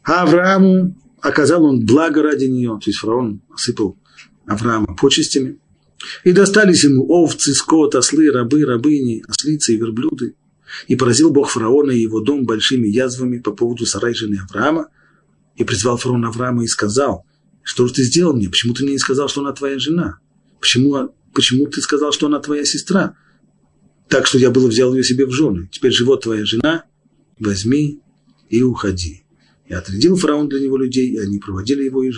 А 0.03 0.23
Аврааму 0.23 0.95
оказал 1.19 1.65
он 1.65 1.85
благо 1.85 2.23
ради 2.23 2.45
нее. 2.45 2.79
То 2.81 2.89
есть 2.89 2.99
фараон 2.99 3.41
осыпал 3.53 3.97
Авраама 4.45 4.95
почестями. 4.95 5.59
И 6.23 6.31
достались 6.31 6.83
ему 6.83 7.05
овцы, 7.09 7.53
скот, 7.53 7.95
ослы, 7.95 8.31
рабы, 8.31 8.65
рабыни, 8.65 9.23
ослицы 9.27 9.73
и 9.73 9.77
верблюды. 9.77 10.35
И 10.87 10.95
поразил 10.95 11.31
Бог 11.31 11.49
фараона 11.49 11.91
и 11.91 11.99
его 11.99 12.21
дом 12.21 12.45
большими 12.45 12.87
язвами 12.87 13.39
по 13.39 13.51
поводу 13.51 13.85
сарай 13.85 14.13
жены 14.13 14.39
Авраама, 14.43 14.89
и 15.55 15.63
призвал 15.63 15.97
фараон 15.97 16.25
Авраама 16.25 16.63
и 16.63 16.67
сказал, 16.67 17.25
что 17.63 17.85
же 17.87 17.93
ты 17.93 18.03
сделал 18.03 18.33
мне? 18.33 18.49
Почему 18.49 18.73
ты 18.73 18.83
мне 18.83 18.93
не 18.93 18.99
сказал, 18.99 19.27
что 19.27 19.41
она 19.41 19.51
твоя 19.51 19.77
жена? 19.77 20.19
Почему, 20.59 21.13
почему 21.33 21.67
ты 21.67 21.81
сказал, 21.81 22.11
что 22.11 22.27
она 22.27 22.39
твоя 22.39 22.65
сестра? 22.65 23.15
Так 24.07 24.25
что 24.25 24.37
я 24.37 24.51
было 24.51 24.67
взял 24.67 24.93
ее 24.95 25.03
себе 25.03 25.25
в 25.25 25.31
жены. 25.31 25.69
Теперь 25.71 25.91
живот 25.91 26.23
твоя 26.23 26.45
жена, 26.45 26.85
возьми 27.37 28.01
и 28.49 28.63
уходи. 28.63 29.23
И 29.67 29.73
отрядил 29.73 30.15
фараон 30.15 30.49
для 30.49 30.61
него 30.61 30.77
людей, 30.77 31.09
и 31.09 31.19
они 31.19 31.37
проводили 31.39 31.83
его 31.83 32.03
и 32.03 32.11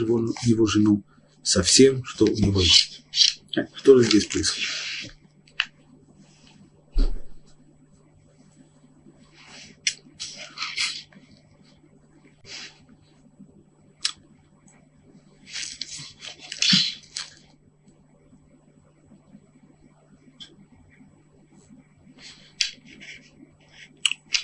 его 0.45 0.65
жену 0.67 1.03
со 1.43 1.63
всем, 1.63 2.03
что 2.05 2.25
у 2.25 2.37
него 2.37 2.61
есть. 2.61 2.90
Что 3.51 3.97
же 3.97 4.03
здесь 4.05 4.25
происходит? 4.27 4.69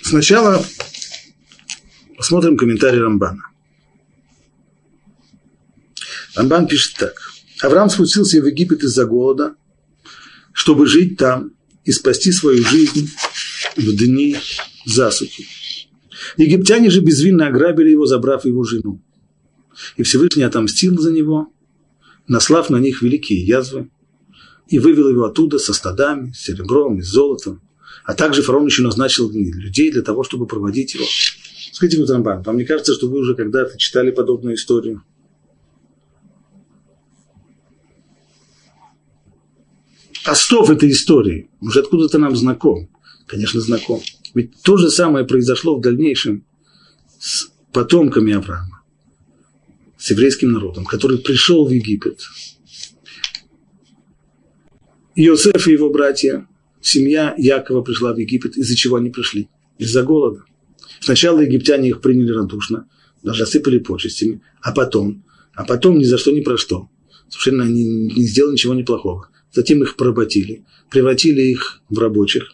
Сначала 0.02 0.64
посмотрим 2.16 2.56
комментарий 2.56 3.00
Рамбана. 3.00 3.42
Рамбан 6.34 6.66
пишет 6.66 6.96
так. 6.96 7.37
Авраам 7.62 7.90
спустился 7.90 8.40
в 8.40 8.46
Египет 8.46 8.82
из-за 8.82 9.04
голода, 9.04 9.54
чтобы 10.52 10.86
жить 10.86 11.16
там 11.16 11.52
и 11.84 11.92
спасти 11.92 12.32
свою 12.32 12.64
жизнь 12.64 13.10
в 13.76 13.96
дни 13.96 14.36
засухи. 14.84 15.46
Египтяне 16.36 16.90
же 16.90 17.00
безвинно 17.00 17.46
ограбили 17.46 17.90
его, 17.90 18.06
забрав 18.06 18.44
его 18.44 18.64
жену. 18.64 19.02
И 19.96 20.02
Всевышний 20.02 20.42
отомстил 20.42 20.98
за 20.98 21.12
него, 21.12 21.52
наслав 22.26 22.70
на 22.70 22.76
них 22.78 23.02
великие 23.02 23.44
язвы, 23.44 23.90
и 24.68 24.78
вывел 24.78 25.08
его 25.08 25.24
оттуда 25.24 25.58
со 25.58 25.72
стадами, 25.72 26.32
с 26.32 26.44
серебром 26.44 26.98
и 26.98 27.02
с 27.02 27.08
золотом, 27.08 27.62
а 28.04 28.14
также 28.14 28.42
фараон 28.42 28.66
еще 28.66 28.82
назначил 28.82 29.30
людей 29.30 29.90
для 29.90 30.02
того, 30.02 30.24
чтобы 30.24 30.46
проводить 30.46 30.94
его. 30.94 31.04
Скажите, 31.72 32.00
Мутрамбан, 32.00 32.42
вам 32.42 32.56
не 32.56 32.64
кажется, 32.64 32.94
что 32.94 33.08
вы 33.08 33.18
уже 33.18 33.34
когда-то 33.34 33.78
читали 33.78 34.10
подобную 34.10 34.56
историю? 34.56 35.02
Остов 40.24 40.70
этой 40.70 40.90
истории 40.90 41.50
уже 41.60 41.80
откуда-то 41.80 42.18
нам 42.18 42.36
знаком. 42.36 42.88
Конечно, 43.26 43.60
знаком. 43.60 44.00
Ведь 44.34 44.60
то 44.62 44.76
же 44.76 44.90
самое 44.90 45.24
произошло 45.24 45.76
в 45.76 45.80
дальнейшем 45.80 46.44
с 47.18 47.48
потомками 47.72 48.32
Авраама, 48.32 48.82
с 49.98 50.10
еврейским 50.10 50.52
народом, 50.52 50.84
который 50.84 51.18
пришел 51.18 51.66
в 51.66 51.70
Египет. 51.70 52.20
Иосиф 55.14 55.66
и 55.66 55.72
его 55.72 55.90
братья 55.90 56.46
семья 56.80 57.34
Якова 57.36 57.82
пришла 57.82 58.12
в 58.12 58.18
Египет, 58.18 58.56
из-за 58.56 58.76
чего 58.76 58.96
они 58.96 59.10
пришли? 59.10 59.48
Из-за 59.78 60.02
голода. 60.02 60.44
Сначала 61.00 61.40
египтяне 61.40 61.88
их 61.88 62.00
приняли 62.00 62.32
радушно, 62.32 62.88
даже 63.22 63.44
осыпали 63.44 63.78
почестями, 63.78 64.42
а 64.60 64.72
потом, 64.72 65.24
а 65.54 65.64
потом 65.64 65.98
ни 65.98 66.04
за 66.04 66.18
что, 66.18 66.30
ни 66.30 66.40
про 66.40 66.56
что. 66.56 66.88
Совершенно 67.28 67.64
они 67.64 67.84
не 67.84 68.22
сделали 68.26 68.52
ничего 68.52 68.74
неплохого. 68.74 69.28
Затем 69.58 69.82
их 69.82 69.96
поработили, 69.96 70.64
превратили 70.88 71.42
их 71.42 71.82
в 71.88 71.98
рабочих, 71.98 72.52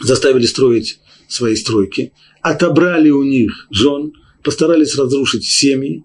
заставили 0.00 0.46
строить 0.46 1.00
свои 1.26 1.56
стройки, 1.56 2.12
отобрали 2.40 3.10
у 3.10 3.24
них 3.24 3.66
жен, 3.72 4.12
постарались 4.44 4.96
разрушить 4.96 5.44
семьи, 5.44 6.04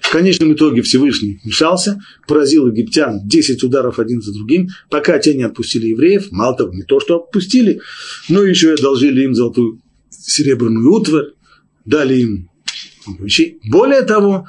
в 0.00 0.10
конечном 0.10 0.54
итоге 0.54 0.82
Всевышний 0.82 1.38
вмешался, 1.44 2.00
поразил 2.26 2.66
египтян 2.66 3.20
10 3.28 3.62
ударов 3.62 4.00
один 4.00 4.22
за 4.22 4.32
другим, 4.32 4.70
пока 4.90 5.16
те 5.20 5.34
не 5.34 5.44
отпустили 5.44 5.86
евреев, 5.86 6.32
мало 6.32 6.56
того, 6.56 6.74
не 6.74 6.82
то, 6.82 6.98
что 6.98 7.18
отпустили, 7.18 7.80
но 8.28 8.42
еще 8.42 8.70
и 8.70 8.74
одолжили 8.74 9.22
им 9.22 9.36
золотую 9.36 9.80
серебряную 10.10 10.92
утварь, 10.92 11.26
дали 11.84 12.22
им 12.22 12.50
вещей. 13.20 13.60
Более 13.70 14.02
того, 14.02 14.48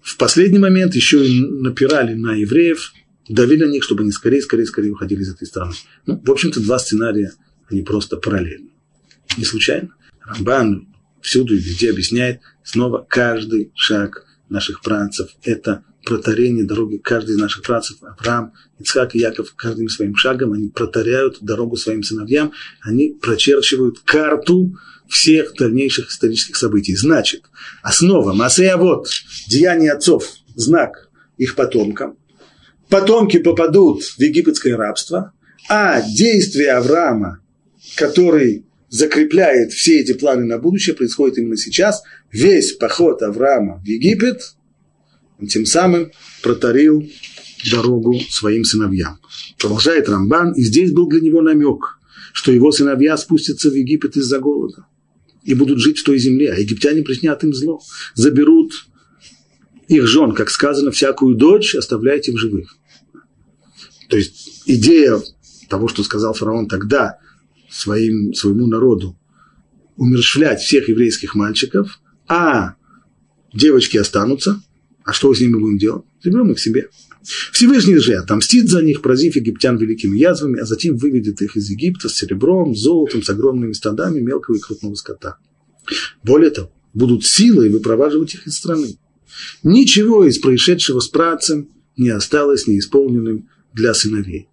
в 0.00 0.16
последний 0.16 0.60
момент 0.60 0.94
еще 0.94 1.26
и 1.26 1.40
напирали 1.40 2.14
на 2.14 2.36
евреев, 2.36 2.92
давили 3.28 3.64
на 3.64 3.70
них, 3.70 3.84
чтобы 3.84 4.02
они 4.02 4.12
скорее, 4.12 4.42
скорее, 4.42 4.66
скорее 4.66 4.90
уходили 4.90 5.22
из 5.22 5.32
этой 5.32 5.46
страны. 5.46 5.74
Ну, 6.06 6.20
в 6.24 6.30
общем-то, 6.30 6.60
два 6.60 6.78
сценария, 6.78 7.32
они 7.70 7.82
просто 7.82 8.16
параллельны. 8.16 8.70
Не 9.36 9.44
случайно. 9.44 9.90
Рамбан 10.24 10.88
всюду 11.20 11.54
и 11.54 11.58
везде 11.58 11.90
объясняет 11.90 12.40
снова 12.62 13.06
каждый 13.08 13.72
шаг 13.74 14.24
наших 14.48 14.80
працев, 14.80 15.28
это 15.42 15.84
протарение 16.04 16.64
дороги. 16.64 16.96
Каждый 16.96 17.32
из 17.32 17.38
наших 17.38 17.62
працев, 17.62 17.98
Авраам, 18.02 18.54
Ицхак 18.78 19.14
и 19.14 19.18
Яков, 19.18 19.52
каждым 19.54 19.88
своим 19.88 20.16
шагом, 20.16 20.52
они 20.54 20.70
протаряют 20.70 21.38
дорогу 21.42 21.76
своим 21.76 22.02
сыновьям, 22.02 22.52
они 22.80 23.16
прочерчивают 23.20 24.00
карту 24.00 24.74
всех 25.08 25.54
дальнейших 25.58 26.10
исторических 26.10 26.56
событий. 26.56 26.96
Значит, 26.96 27.44
основа 27.82 28.32
Масея 28.32 28.76
вот, 28.76 29.08
деяния 29.48 29.92
отцов, 29.92 30.26
знак 30.54 31.10
их 31.36 31.54
потомкам. 31.54 32.16
Потомки 32.88 33.38
попадут 33.38 34.02
в 34.02 34.20
египетское 34.20 34.76
рабство, 34.76 35.32
а 35.68 36.00
действия 36.02 36.72
Авраама, 36.72 37.40
который 37.96 38.64
закрепляет 38.88 39.72
все 39.72 40.00
эти 40.00 40.12
планы 40.14 40.46
на 40.46 40.58
будущее, 40.58 40.96
происходит 40.96 41.38
именно 41.38 41.56
сейчас. 41.56 42.02
Весь 42.32 42.72
поход 42.72 43.22
Авраама 43.22 43.82
в 43.84 43.86
Египет, 43.86 44.54
он 45.38 45.46
тем 45.46 45.66
самым 45.66 46.10
протарил 46.42 47.06
дорогу 47.70 48.18
своим 48.30 48.64
сыновьям. 48.64 49.18
Продолжает 49.58 50.08
Рамбан, 50.08 50.52
и 50.52 50.62
здесь 50.62 50.92
был 50.92 51.08
для 51.08 51.20
него 51.20 51.42
намек, 51.42 51.98
что 52.32 52.52
его 52.52 52.72
сыновья 52.72 53.16
спустятся 53.16 53.70
в 53.70 53.74
Египет 53.74 54.16
из-за 54.16 54.38
голода 54.38 54.86
и 55.44 55.54
будут 55.54 55.78
жить 55.80 55.98
в 55.98 56.04
той 56.04 56.18
земле, 56.18 56.52
а 56.52 56.56
египтяне 56.56 57.02
причинят 57.02 57.42
им 57.44 57.52
зло, 57.52 57.80
заберут 58.14 58.72
их 59.88 60.06
жен, 60.06 60.32
как 60.32 60.50
сказано, 60.50 60.90
всякую 60.90 61.36
дочь 61.36 61.74
оставляйте 61.74 62.32
в 62.32 62.36
живых. 62.36 62.77
То 64.08 64.16
есть 64.16 64.62
идея 64.66 65.20
того, 65.68 65.88
что 65.88 66.02
сказал 66.02 66.34
фараон 66.34 66.66
тогда, 66.68 67.18
своим, 67.70 68.32
своему 68.34 68.66
народу 68.66 69.16
умершвлять 69.96 70.60
всех 70.60 70.88
еврейских 70.88 71.34
мальчиков, 71.34 72.00
а 72.26 72.74
девочки 73.52 73.96
останутся, 73.96 74.62
а 75.04 75.12
что 75.12 75.32
с 75.34 75.40
ними 75.40 75.58
будем 75.58 75.78
делать? 75.78 76.04
Заберем 76.22 76.52
их 76.52 76.60
себе. 76.60 76.88
Всевышний 77.52 77.96
же 77.96 78.14
отомстит 78.14 78.70
за 78.70 78.80
них, 78.80 79.02
поразив 79.02 79.36
египтян 79.36 79.76
великими 79.76 80.18
язвами, 80.18 80.60
а 80.60 80.64
затем 80.64 80.96
выведет 80.96 81.42
их 81.42 81.56
из 81.56 81.68
Египта 81.68 82.08
с 82.08 82.14
серебром, 82.14 82.74
золотом, 82.74 83.22
с 83.22 83.28
огромными 83.28 83.72
стадами 83.72 84.20
мелкого 84.20 84.56
и 84.56 84.60
крупного 84.60 84.94
скота. 84.94 85.36
Более 86.22 86.50
того, 86.50 86.72
будут 86.94 87.26
силой 87.26 87.68
выпроваживать 87.68 88.34
их 88.34 88.46
из 88.46 88.56
страны. 88.56 88.98
Ничего 89.62 90.24
из 90.24 90.38
происшедшего 90.38 91.00
с 91.00 91.08
працем 91.08 91.68
не 91.96 92.08
осталось 92.10 92.66
неисполненным 92.66 93.48
для 93.72 93.94
сыновей. 93.94 94.48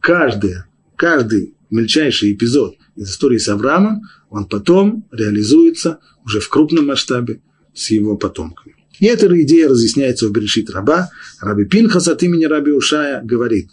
Каждое, 0.00 0.66
каждый 0.96 1.54
мельчайший 1.70 2.32
эпизод 2.32 2.76
из 2.96 3.10
истории 3.10 3.38
с 3.38 3.48
Авраамом, 3.48 4.02
он 4.30 4.46
потом 4.46 5.06
реализуется 5.10 6.00
уже 6.24 6.40
в 6.40 6.48
крупном 6.48 6.86
масштабе 6.86 7.40
с 7.74 7.90
его 7.90 8.16
потомками. 8.16 8.76
И 9.00 9.06
эта 9.06 9.26
идея 9.42 9.68
разъясняется 9.68 10.28
в 10.28 10.32
Берешит 10.32 10.70
Раба. 10.70 11.10
Раби 11.40 11.64
Пинхас 11.64 12.06
от 12.08 12.22
имени 12.22 12.44
Раби 12.44 12.72
Ушая 12.72 13.22
говорит, 13.22 13.68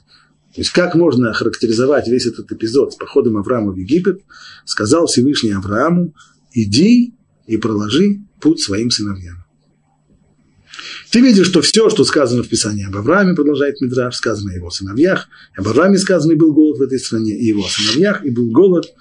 то 0.54 0.62
есть 0.62 0.72
как 0.72 0.96
можно 0.96 1.32
характеризовать 1.34 2.08
весь 2.08 2.26
этот 2.26 2.52
эпизод 2.52 2.94
с 2.94 2.96
походом 2.96 3.38
Авраама 3.38 3.72
в 3.72 3.78
Египет, 3.78 4.22
сказал 4.66 5.06
Всевышний 5.06 5.52
Аврааму, 5.52 6.14
иди 6.54 7.14
и 7.48 7.58
проложи 7.58 8.22
путь 8.40 8.62
своим 8.62 8.90
сыновьям. 8.90 9.41
Ты 11.10 11.22
видишь, 11.22 11.48
что 11.48 11.62
все, 11.62 11.90
что 11.90 12.04
сказано 12.04 12.44
в 12.44 12.50
Писании 12.50 12.86
об 12.86 12.96
Аврааме, 12.96 13.36
продолжает 13.36 13.82
Мидраш, 13.82 14.16
сказано 14.16 14.52
о 14.52 14.56
его 14.56 14.70
сыновьях. 14.70 15.28
Об 15.58 15.68
Аврааме 15.68 15.98
сказано, 15.98 16.34
и 16.34 16.36
был 16.36 16.54
голод 16.54 16.80
в 16.80 16.82
этой 16.82 17.00
стране, 17.00 17.38
и 17.38 17.46
его 17.46 17.68
сыновьях, 17.68 18.26
и 18.26 18.32
был 18.32 18.50
голод 18.52 18.94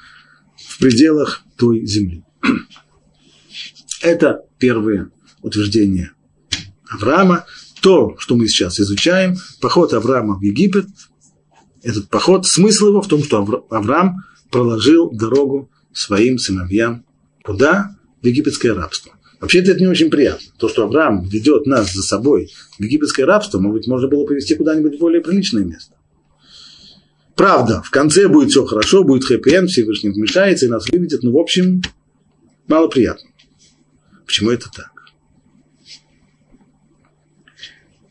в 0.57 0.79
пределах 0.79 1.43
той 1.57 1.87
земли. 1.87 2.25
Это 4.03 4.43
первое 4.59 5.11
утверждение 5.43 6.13
Авраама. 6.89 7.47
То, 7.81 8.17
что 8.19 8.37
мы 8.37 8.47
сейчас 8.47 8.79
изучаем, 8.79 9.37
поход 9.61 9.95
Авраама 9.95 10.39
в 10.39 10.43
Египет, 10.43 10.87
этот 11.83 12.11
поход, 12.11 12.47
смысл 12.47 12.89
его 12.89 13.01
в 13.01 13.09
том, 13.09 13.25
что 13.25 13.67
Авраам 13.71 14.25
проложил 14.51 15.11
дорогу 15.11 15.71
своим 15.93 16.39
сыновьям. 16.39 17.05
Куда? 17.43 17.97
В 18.23 18.27
египетское 18.27 18.75
рабство. 18.75 19.13
Вообще-то 19.41 19.73
это 19.73 19.81
не 19.81 19.87
очень 19.87 20.11
приятно. 20.11 20.47
То, 20.59 20.69
что 20.69 20.85
Авраам 20.85 21.25
ведет 21.25 21.67
нас 21.67 21.93
за 21.95 22.03
собой 22.03 22.53
в 22.79 22.83
египетское 22.83 23.25
рабство, 23.25 23.59
может 23.59 23.79
быть, 23.79 23.87
можно 23.87 24.07
было 24.07 24.27
повезти 24.27 24.55
куда-нибудь 24.55 24.99
более 24.99 25.23
приличное 25.23 25.65
место. 25.65 25.97
Правда, 27.37 27.81
в 27.83 27.91
конце 27.91 28.29
будет 28.29 28.51
все 28.51 28.67
хорошо, 28.67 29.03
будет 29.03 29.25
хэппи-энд, 29.25 29.71
Всевышний 29.71 30.11
вмешается 30.11 30.67
и 30.67 30.69
нас 30.69 30.87
выведет, 30.91 31.23
но, 31.23 31.33
в 31.33 31.39
общем, 31.39 31.81
мало 32.69 32.89
приятно. 32.89 33.31
Почему 34.27 34.51
это 34.51 34.69
так? 34.71 34.93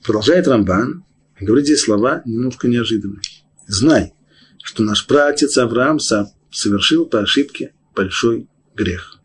Продолжает 0.03 0.47
Рамбан, 0.47 1.03
говорит 1.39 1.65
здесь 1.65 1.81
слова 1.81 2.23
немножко 2.25 2.67
неожиданные. 2.67 3.21
Знай, 3.67 4.13
что 4.63 4.81
наш 4.81 5.05
пратец 5.05 5.55
Авраам 5.59 5.99
совершил 5.99 7.05
по 7.05 7.19
ошибке 7.19 7.73
большой 7.93 8.47
грех 8.75 9.18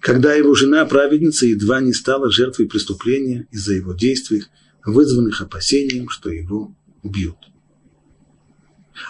когда 0.00 0.34
его 0.34 0.54
жена, 0.54 0.84
праведница, 0.84 1.46
едва 1.46 1.80
не 1.80 1.92
стала 1.92 2.30
жертвой 2.30 2.66
преступления 2.66 3.48
из-за 3.50 3.74
его 3.74 3.92
действий, 3.92 4.44
вызванных 4.84 5.40
опасением, 5.40 6.08
что 6.08 6.30
его 6.30 6.74
убьют. 7.02 7.36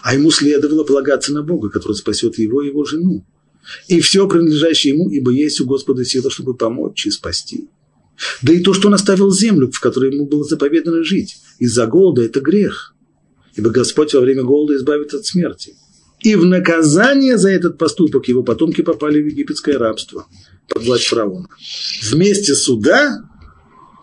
А 0.03 0.15
ему 0.15 0.31
следовало 0.31 0.85
полагаться 0.85 1.33
на 1.33 1.43
Бога, 1.43 1.71
который 1.71 1.95
спасет 1.95 2.39
его 2.39 2.63
и 2.63 2.69
его 2.69 2.85
жену. 2.85 3.25
И 3.87 4.01
все 4.01 4.27
принадлежащее 4.29 4.95
ему, 4.95 5.11
ибо 5.11 5.31
есть 5.31 5.61
у 5.61 5.67
Господа 5.67 6.05
сила, 6.05 6.31
чтобы 6.31 6.55
помочь 6.55 7.07
и 7.07 7.11
спасти. 7.11 7.69
Да 8.43 8.53
и 8.53 8.61
то, 8.61 8.75
что 8.75 8.89
он 8.89 8.95
оставил 8.95 9.31
землю, 9.31 9.71
в 9.71 9.81
которой 9.81 10.13
ему 10.13 10.27
было 10.27 10.45
заповедано 10.45 11.05
жить, 11.05 11.37
из-за 11.59 11.87
голода– 11.87 12.23
это 12.25 12.41
грех. 12.41 12.95
Ибо 13.55 13.71
Господь 13.71 14.15
во 14.15 14.21
время 14.21 14.43
голода 14.43 14.77
избавит 14.77 15.15
от 15.15 15.27
смерти. 15.27 15.75
И 16.21 16.35
в 16.35 16.45
наказание 16.45 17.39
за 17.39 17.51
этот 17.51 17.79
поступок 17.79 18.27
его 18.29 18.43
потомки 18.43 18.83
попали 18.83 19.23
в 19.23 19.27
египетское 19.27 19.79
рабство– 19.79 20.27
под 20.69 20.85
власть 20.85 21.07
фараона. 21.07 21.49
Вместе 22.03 22.55
суда 22.55 23.25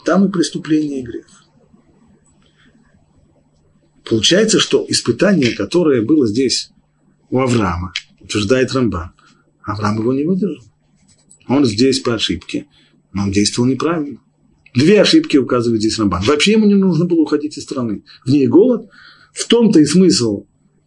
там 0.04 0.28
и 0.28 0.32
преступление, 0.32 1.02
и 1.02 1.04
грех. 1.04 1.26
Получается, 4.04 4.60
что 4.60 4.86
испытание, 4.88 5.56
которое 5.56 6.02
было 6.04 6.28
здесь 6.28 6.70
у 7.32 7.40
Авраама, 7.40 7.92
утверждает 8.20 8.72
Рамбан, 8.74 9.14
Авраам 9.64 10.00
его 10.00 10.14
не 10.14 10.26
выдержал. 10.26 10.64
Он 11.48 11.66
здесь 11.66 12.02
по 12.02 12.14
ошибке, 12.14 12.68
но 13.14 13.24
он 13.24 13.32
действовал 13.32 13.68
неправильно. 13.68 14.20
Две 14.76 15.02
ошибки 15.02 15.38
указывает 15.38 15.82
здесь 15.82 15.98
Рамбан. 15.98 16.22
Вообще 16.24 16.54
ему 16.54 16.68
не 16.68 16.76
нужно 16.76 17.06
было 17.06 17.22
уходить 17.22 17.58
из 17.58 17.64
страны. 17.64 18.04
В 18.26 18.30
ней 18.30 18.48
голод. 18.48 18.90
В 19.34 19.48
том-то 19.48 19.80
и 19.80 19.86
смысл 19.86 20.46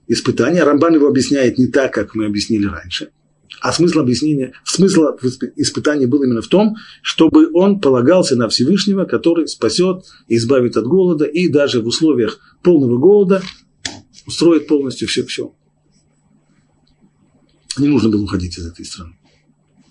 испытания. 0.08 0.64
Рамбан 0.64 0.94
его 0.94 1.06
объясняет 1.06 1.58
не 1.58 1.68
так, 1.68 1.94
как 1.94 2.14
мы 2.14 2.26
объяснили 2.26 2.66
раньше. 2.66 3.10
А 3.60 3.72
смысл 3.72 4.00
объяснения, 4.00 4.52
смысл 4.64 5.02
испытания 5.56 6.06
был 6.06 6.22
именно 6.22 6.42
в 6.42 6.48
том, 6.48 6.76
чтобы 7.02 7.50
он 7.52 7.80
полагался 7.80 8.36
на 8.36 8.48
Всевышнего, 8.48 9.04
который 9.04 9.48
спасет 9.48 10.04
избавит 10.28 10.76
от 10.76 10.86
голода, 10.86 11.24
и 11.24 11.48
даже 11.48 11.80
в 11.80 11.86
условиях 11.86 12.38
полного 12.62 12.98
голода 12.98 13.42
устроит 14.26 14.68
полностью 14.68 15.08
все 15.08 15.24
все. 15.24 15.52
Не 17.78 17.88
нужно 17.88 18.10
было 18.10 18.22
уходить 18.22 18.58
из 18.58 18.66
этой 18.66 18.84
страны. 18.84 19.16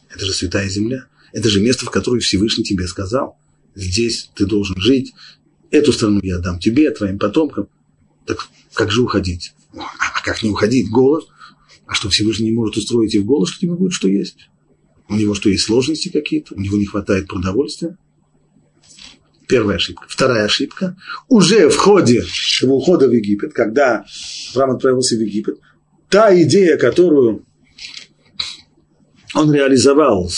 Это 0.10 0.26
же 0.26 0.34
святая 0.34 0.70
земля. 0.70 1.08
Это 1.34 1.50
же 1.50 1.62
место, 1.62 1.86
в 1.86 1.92
которое 1.92 2.20
Всевышний 2.20 2.64
тебе 2.64 2.88
сказал. 2.88 3.38
Здесь 3.76 4.30
ты 4.36 4.46
должен 4.46 4.80
жить. 4.80 5.14
Эту 5.72 5.92
страну 5.92 6.20
я 6.24 6.40
дам 6.40 6.60
тебе, 6.60 6.92
твоим 6.92 7.20
потомкам. 7.20 7.68
Так 8.26 8.48
как 8.74 8.92
же 8.92 9.02
уходить? 9.02 9.54
А 9.76 10.22
как 10.24 10.44
не 10.44 10.50
уходить? 10.50 10.90
Голод– 10.90 11.28
а 11.88 11.94
что 11.94 12.10
Всевышний 12.10 12.50
не 12.50 12.56
может 12.56 12.76
устроить 12.76 13.16
и 13.16 13.20
в 13.20 13.26
голос, 13.26 13.50
что 13.50 13.62
тебе 13.62 13.74
будет, 13.74 13.94
что 13.94 14.10
есть? 14.10 14.50
У 15.10 15.16
него 15.16 15.34
что, 15.34 15.50
есть 15.50 15.64
сложности 15.64 16.10
какие-то? 16.10 16.54
У 16.54 16.60
него 16.60 16.78
не 16.78 16.86
хватает 16.86 17.28
продовольствия? 17.28 17.98
Первая 19.48 19.78
ошибка. 19.78 20.06
Вторая 20.10 20.46
ошибка. 20.46 20.98
Уже 21.30 21.70
в 21.70 21.78
ходе 21.78 22.26
его 22.62 22.76
ухода 22.76 23.08
в 23.08 23.14
Египет, 23.14 23.54
когда 23.54 24.06
Авраам 24.54 24.72
отправился 24.72 25.16
в 25.16 25.22
Египет, 25.22 25.60
та 26.10 26.38
идея, 26.44 26.78
которую 26.78 27.46
он 29.34 29.54
реализовал, 29.54 30.30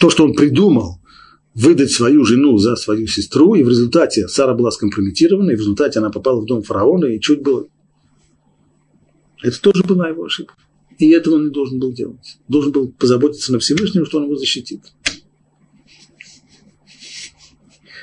то, 0.00 0.10
что 0.10 0.24
он 0.24 0.34
придумал, 0.34 1.00
выдать 1.54 1.92
свою 1.92 2.24
жену 2.24 2.58
за 2.58 2.74
свою 2.74 3.06
сестру, 3.06 3.54
и 3.54 3.62
в 3.62 3.68
результате 3.68 4.26
Сара 4.26 4.54
была 4.54 4.72
скомпрометирована, 4.72 5.52
и 5.52 5.56
в 5.56 5.60
результате 5.60 6.00
она 6.00 6.10
попала 6.10 6.40
в 6.40 6.46
дом 6.46 6.64
фараона, 6.64 7.06
и 7.06 7.20
чуть 7.20 7.42
было... 7.42 7.68
Это 9.42 9.60
тоже 9.60 9.84
была 9.84 10.08
его 10.08 10.24
ошибка. 10.24 10.54
И 10.98 11.10
этого 11.10 11.36
он 11.36 11.44
не 11.44 11.50
должен 11.50 11.78
был 11.78 11.92
делать. 11.92 12.38
Должен 12.48 12.72
был 12.72 12.90
позаботиться 12.90 13.52
на 13.52 13.60
Всевышнем, 13.60 14.04
что 14.04 14.18
он 14.18 14.24
его 14.24 14.36
защитит. 14.36 14.82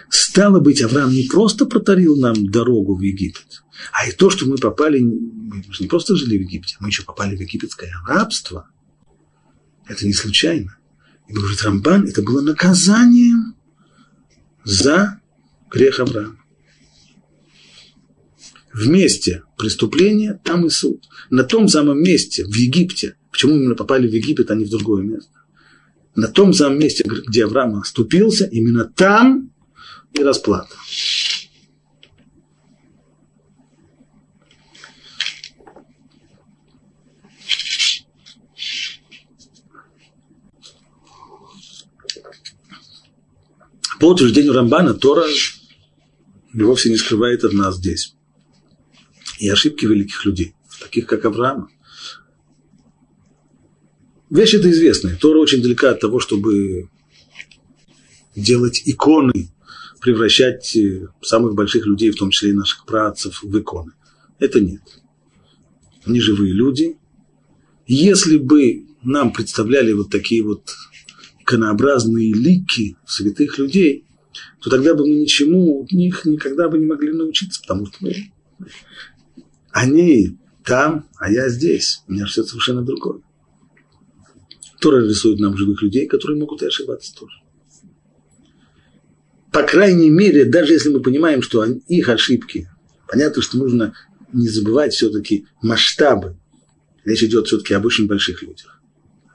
Стало 0.10 0.60
быть, 0.60 0.82
Авраам 0.82 1.12
не 1.12 1.28
просто 1.28 1.66
протарил 1.66 2.16
нам 2.18 2.50
дорогу 2.50 2.96
в 2.96 3.02
Египет, 3.02 3.64
а 3.92 4.08
и 4.08 4.12
то, 4.12 4.30
что 4.30 4.46
мы 4.46 4.58
попали, 4.58 5.00
мы 5.00 5.64
же 5.74 5.84
не 5.84 5.88
просто 5.88 6.16
жили 6.16 6.38
в 6.38 6.42
Египте, 6.42 6.78
мы 6.80 6.90
еще 6.90 7.04
попали 7.04 7.36
в 7.36 7.40
египетское 7.40 7.92
рабство. 8.08 8.70
Это 9.88 10.06
не 10.06 10.14
случайно. 10.14 10.78
И 11.28 11.34
говорит 11.34 11.62
Рамбан, 11.64 12.06
это 12.06 12.22
было 12.22 12.42
наказанием 12.42 13.56
за 14.64 15.20
грех 15.70 16.00
Авраама. 16.00 16.45
В 18.76 18.90
месте 18.90 19.44
преступления 19.58 20.38
там 20.44 20.66
и 20.66 20.70
суд. 20.70 21.06
На 21.30 21.46
том 21.46 21.70
самом 21.70 22.04
месте, 22.04 22.44
в 22.44 22.54
Египте, 22.56 23.16
почему 23.32 23.56
именно 23.56 23.74
попали 23.74 24.06
в 24.06 24.12
Египет, 24.12 24.52
а 24.52 24.56
не 24.56 24.66
в 24.66 24.70
другое 24.70 25.02
место? 25.02 25.32
На 26.14 26.28
том 26.28 26.52
самом 26.52 26.80
месте, 26.80 27.06
где 27.06 27.46
Авраам 27.46 27.76
оступился, 27.76 28.44
именно 28.44 28.84
там 28.84 29.50
и 30.12 30.22
расплата. 30.22 30.76
По 44.02 44.08
утверждению 44.08 44.52
Рамбана, 44.52 44.94
Тора 44.94 45.24
вовсе 46.54 46.90
не 46.90 46.98
скрывает 46.98 47.46
от 47.46 47.54
нас 47.54 47.78
здесь 47.78 48.16
и 49.40 49.50
ошибки 49.50 49.86
великих 49.86 50.26
людей, 50.26 50.54
таких 50.82 51.08
как 51.08 51.26
Авраам. 51.26 51.70
Вещь 54.30 54.56
эта 54.56 54.70
известная. 54.72 55.16
Тора 55.16 55.40
очень 55.40 55.62
далека 55.62 55.92
от 55.92 56.00
того, 56.00 56.20
чтобы 56.20 56.90
делать 58.36 58.82
иконы, 58.86 59.50
превращать 60.02 60.76
э, 60.76 61.08
самых 61.22 61.56
больших 61.56 61.86
людей, 61.86 62.12
в 62.12 62.16
том 62.16 62.32
числе 62.32 62.50
и 62.50 62.54
наших 62.54 62.86
працев, 62.86 63.42
в 63.42 63.60
иконы. 63.60 63.94
Это 64.40 64.60
нет. 64.60 64.82
Они 66.06 66.20
живые 66.20 66.54
люди, 66.54 66.98
Если 67.88 68.38
бы 68.38 68.88
нам 69.04 69.32
представляли 69.32 69.92
вот 69.94 70.10
такие 70.10 70.44
вот 70.44 70.76
иконообразные 71.40 72.34
лики 72.34 72.98
святых 73.06 73.60
людей, 73.60 74.06
то 74.60 74.70
тогда 74.70 74.96
бы 74.96 75.06
мы 75.06 75.16
ничему 75.16 75.84
от 75.84 75.92
них 75.92 76.26
никогда 76.26 76.68
бы 76.68 76.80
не 76.80 76.88
могли 76.88 77.14
научиться, 77.14 77.62
потому 77.62 77.86
что 77.86 77.98
мы, 78.02 78.16
они 79.76 80.38
там, 80.64 81.10
а 81.18 81.30
я 81.30 81.50
здесь. 81.50 82.02
У 82.08 82.14
меня 82.14 82.26
все 82.26 82.46
совершенно 82.46 82.82
другое. 82.82 83.20
Тора 84.80 85.06
рисует 85.06 85.40
нам 85.42 85.58
живых 85.58 85.82
людей, 85.82 86.08
которые 86.08 86.40
могут 86.40 86.64
и 86.64 86.68
ошибаться 86.68 87.14
тоже. 87.14 87.42
По 89.52 89.64
крайней 89.64 90.10
мере, 90.10 90.46
даже 90.46 90.72
если 90.72 90.90
мы 90.90 91.02
понимаем, 91.02 91.42
что 91.42 91.66
их 91.66 92.08
ошибки, 92.08 92.70
понятно, 93.06 93.42
что 93.42 93.58
нужно 93.58 93.94
не 94.32 94.48
забывать 94.48 94.94
все-таки 94.94 95.46
масштабы. 95.62 96.38
Речь 97.04 97.24
идет 97.24 97.48
все-таки 97.48 97.74
об 97.74 97.86
очень 97.86 98.08
больших 98.08 98.44
людях. 98.44 98.82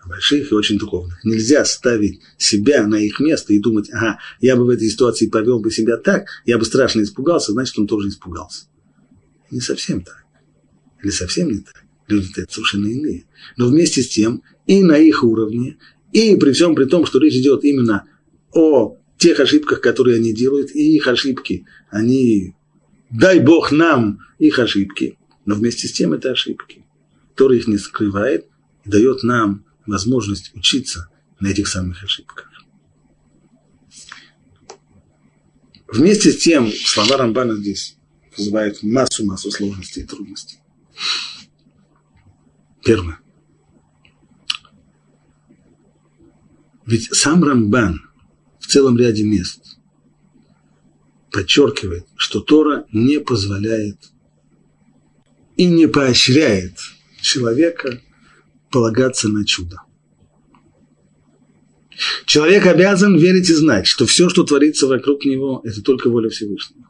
Больших 0.07 0.51
и 0.51 0.55
очень 0.55 0.79
духовных. 0.79 1.23
Нельзя 1.23 1.67
ставить 1.67 2.23
себя 2.39 2.87
на 2.87 2.97
их 2.97 3.21
место 3.21 3.53
и 3.53 3.59
думать, 3.59 3.91
ага, 3.93 4.19
я 4.41 4.57
бы 4.57 4.65
в 4.65 4.71
этой 4.71 4.89
ситуации 4.89 5.27
повел 5.27 5.61
бы 5.61 5.71
себя 5.71 5.99
так, 5.99 6.29
я 6.47 6.57
бы 6.57 6.65
страшно 6.65 7.03
испугался, 7.03 7.53
значит, 7.53 7.79
он 7.79 7.87
тоже 7.87 8.09
испугался. 8.09 8.65
Не 9.51 9.61
совсем 9.61 10.03
так. 10.03 10.20
Или 11.03 11.11
совсем 11.11 11.51
не 11.51 11.59
так. 11.61 11.85
Люди-то 12.09 12.47
совершенно 12.49 12.87
иные. 12.87 13.25
Но 13.57 13.69
вместе 13.69 14.03
с 14.03 14.09
тем, 14.09 14.43
и 14.67 14.83
на 14.83 14.99
их 14.99 15.23
уровне, 15.25 15.79
и 16.13 16.37
при 16.37 16.53
всем 16.53 16.75
при 16.75 16.85
том, 16.85 17.07
что 17.07 17.19
речь 17.19 17.35
идет 17.35 17.65
именно 17.65 18.05
о 18.53 18.99
тех 19.17 19.39
ошибках, 19.39 19.81
которые 19.81 20.17
они 20.17 20.33
делают, 20.33 20.75
и 20.75 20.97
их 20.97 21.07
ошибки, 21.07 21.67
они, 21.91 22.55
дай 23.11 23.39
Бог 23.39 23.71
нам 23.71 24.21
их 24.39 24.59
ошибки, 24.59 25.19
но 25.45 25.55
вместе 25.55 25.89
с 25.89 25.93
тем 25.93 26.13
это 26.13 26.33
ошибки, 26.33 26.85
которые 27.35 27.61
их 27.61 27.69
не 27.69 27.79
скрывает 27.79 28.47
и 28.85 28.91
дает 28.91 29.23
нам 29.23 29.65
возможность 29.87 30.53
учиться 30.55 31.09
на 31.39 31.49
этих 31.49 31.69
самых 31.69 32.03
ошибках. 32.03 32.51
Вместе 35.93 36.31
с 36.31 36.39
тем 36.39 36.71
слова 36.71 37.17
Рамбана 37.17 37.57
здесь 37.57 37.97
вызывают 38.37 38.83
массу-массу 38.83 39.51
сложностей 39.51 40.03
и 40.03 40.07
трудностей. 40.07 40.60
Первое. 42.85 43.21
Ведь 46.87 47.15
сам 47.15 47.45
Рамбан 47.45 48.01
в 48.59 48.67
целом 48.67 48.97
ряде 48.99 49.25
мест 49.25 49.79
подчеркивает, 51.31 52.07
что 52.17 52.41
Тора 52.41 52.87
не 52.93 53.21
позволяет 53.21 54.11
и 55.57 55.67
не 55.67 55.87
поощряет 55.87 56.79
человека 57.21 58.01
полагаться 58.71 59.29
на 59.29 59.45
чудо. 59.45 59.83
Человек 62.25 62.67
обязан 62.67 63.17
верить 63.17 63.51
и 63.51 63.55
знать, 63.55 63.87
что 63.87 64.07
все, 64.07 64.29
что 64.29 64.45
творится 64.45 64.87
вокруг 64.87 65.25
него, 65.25 65.61
это 65.65 65.83
только 65.83 66.09
воля 66.09 66.31
Всевышнего. 66.31 66.89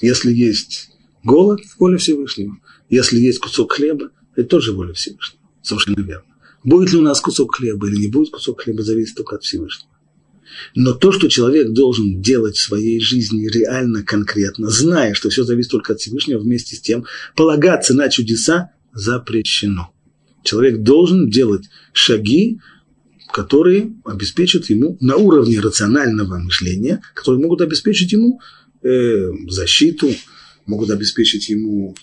Если 0.00 0.32
есть 0.32 0.90
голод, 1.26 1.60
воля 1.78 1.98
Всевышнего. 1.98 2.56
Если 2.88 3.18
есть 3.18 3.40
кусок 3.40 3.72
хлеба, 3.72 4.10
это 4.34 4.48
тоже 4.48 4.72
воля 4.72 4.94
Всевышнего. 4.94 5.42
Совершенно 5.62 6.00
верно. 6.00 6.24
Будет 6.64 6.92
ли 6.92 6.98
у 6.98 7.02
нас 7.02 7.20
кусок 7.20 7.56
хлеба 7.56 7.88
или 7.88 7.96
не 7.96 8.08
будет 8.08 8.30
кусок 8.30 8.62
хлеба, 8.62 8.82
зависит 8.82 9.16
только 9.16 9.36
от 9.36 9.42
Всевышнего. 9.42 9.90
Но 10.74 10.94
то, 10.94 11.12
что 11.12 11.28
человек 11.28 11.72
должен 11.72 12.22
делать 12.22 12.56
в 12.56 12.62
своей 12.62 13.00
жизни 13.00 13.48
реально, 13.48 14.02
конкретно, 14.02 14.70
зная, 14.70 15.12
что 15.12 15.28
все 15.28 15.44
зависит 15.44 15.70
только 15.70 15.92
от 15.92 16.00
Всевышнего, 16.00 16.38
вместе 16.38 16.76
с 16.76 16.80
тем 16.80 17.04
полагаться 17.34 17.92
на 17.92 18.08
чудеса 18.08 18.70
запрещено 18.94 19.92
человек 20.46 20.78
должен 20.82 21.28
делать 21.28 21.64
шаги, 21.92 22.60
которые 23.32 23.92
обеспечат 24.04 24.70
ему 24.70 24.96
на 25.00 25.16
уровне 25.16 25.60
рационального 25.60 26.38
мышления, 26.38 27.02
которые 27.14 27.42
могут 27.42 27.60
обеспечить 27.60 28.12
ему 28.12 28.40
э, 28.82 29.30
защиту, 29.48 30.08
могут 30.66 30.90
обеспечить 30.90 31.48
ему 31.48 31.96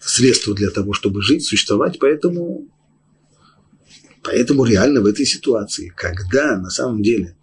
средства 0.00 0.54
для 0.54 0.70
того, 0.70 0.92
чтобы 0.92 1.22
жить, 1.22 1.44
существовать. 1.44 1.98
Поэтому, 1.98 2.68
поэтому 4.22 4.64
реально 4.64 5.00
в 5.00 5.06
этой 5.06 5.26
ситуации, 5.26 5.92
когда 5.96 6.56
на 6.56 6.70
самом 6.70 7.02
деле 7.02 7.36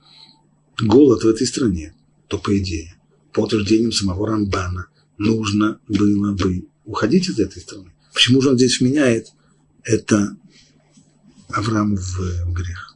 голод 0.80 1.23
в 1.23 1.28
этой 1.28 1.47
стране, 1.47 1.93
то 2.28 2.38
по 2.38 2.57
идее, 2.57 2.95
по 3.34 3.41
утверждениям 3.41 3.91
самого 3.91 4.28
Рамбана, 4.28 4.88
нужно 5.17 5.80
было 5.88 6.34
бы 6.34 6.67
уходить 6.86 7.30
из 7.30 7.39
этой 7.39 7.61
страны. 7.61 7.93
Почему 8.13 8.41
же 8.41 8.49
он 8.49 8.57
здесь 8.57 8.80
вменяет 8.80 9.34
это 9.84 10.36
Аврааму 11.49 11.95
в 11.95 12.53
грех. 12.53 12.95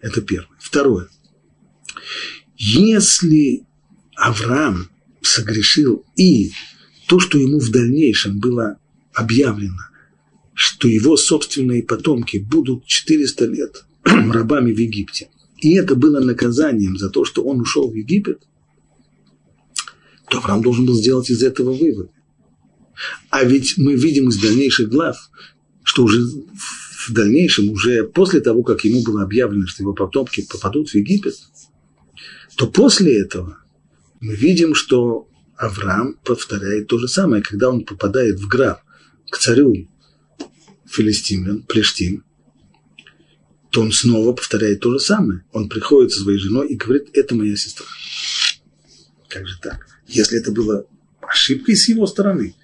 Это 0.00 0.20
первое. 0.22 0.56
Второе. 0.58 1.08
Если 2.56 3.66
Авраам 4.16 4.88
согрешил 5.22 6.04
и 6.16 6.52
то, 7.08 7.20
что 7.20 7.38
ему 7.38 7.58
в 7.58 7.70
дальнейшем 7.70 8.38
было 8.38 8.78
объявлено, 9.12 9.78
что 10.54 10.88
его 10.88 11.16
собственные 11.16 11.82
потомки 11.82 12.38
будут 12.38 12.86
400 12.86 13.46
лет 13.46 13.84
рабами 14.04 14.72
в 14.72 14.78
Египте, 14.78 15.28
и 15.58 15.74
это 15.74 15.94
было 15.94 16.20
наказанием 16.20 16.96
за 16.98 17.10
то, 17.10 17.24
что 17.24 17.44
он 17.44 17.60
ушел 17.60 17.90
в 17.90 17.94
Египет, 17.94 18.42
то 20.28 20.38
Авраам 20.38 20.62
должен 20.62 20.86
был 20.86 20.94
сделать 20.94 21.30
из 21.30 21.42
этого 21.42 21.72
вывод. 21.72 22.10
А 23.30 23.44
ведь 23.44 23.76
мы 23.76 23.94
видим 23.94 24.28
из 24.28 24.38
дальнейших 24.38 24.88
глав, 24.88 25.30
что 25.82 26.04
уже 26.04 26.22
в 26.22 27.12
дальнейшем, 27.12 27.70
уже 27.70 28.04
после 28.04 28.40
того, 28.40 28.62
как 28.62 28.84
ему 28.84 29.02
было 29.02 29.22
объявлено, 29.22 29.66
что 29.66 29.82
его 29.82 29.92
потомки 29.92 30.46
попадут 30.48 30.90
в 30.90 30.94
Египет, 30.94 31.34
то 32.56 32.66
после 32.66 33.20
этого 33.20 33.61
мы 34.22 34.36
видим, 34.36 34.74
что 34.74 35.28
Авраам 35.56 36.14
повторяет 36.24 36.86
то 36.86 36.96
же 36.96 37.08
самое, 37.08 37.42
когда 37.42 37.68
он 37.68 37.84
попадает 37.84 38.38
в 38.38 38.46
граб 38.46 38.80
к 39.28 39.36
царю 39.36 39.88
филистимлян, 40.86 41.64
Плештим, 41.64 42.24
то 43.70 43.80
он 43.80 43.90
снова 43.90 44.32
повторяет 44.32 44.80
то 44.80 44.92
же 44.92 45.00
самое. 45.00 45.44
Он 45.50 45.68
приходит 45.68 46.12
со 46.12 46.22
своей 46.22 46.38
женой 46.38 46.68
и 46.68 46.76
говорит, 46.76 47.08
это 47.14 47.34
моя 47.34 47.56
сестра. 47.56 47.86
Как 49.28 49.48
же 49.48 49.58
так? 49.60 49.88
Если 50.06 50.38
это 50.38 50.52
было 50.52 50.86
ошибкой 51.20 51.74
с 51.74 51.88
его 51.88 52.06
стороны, 52.06 52.54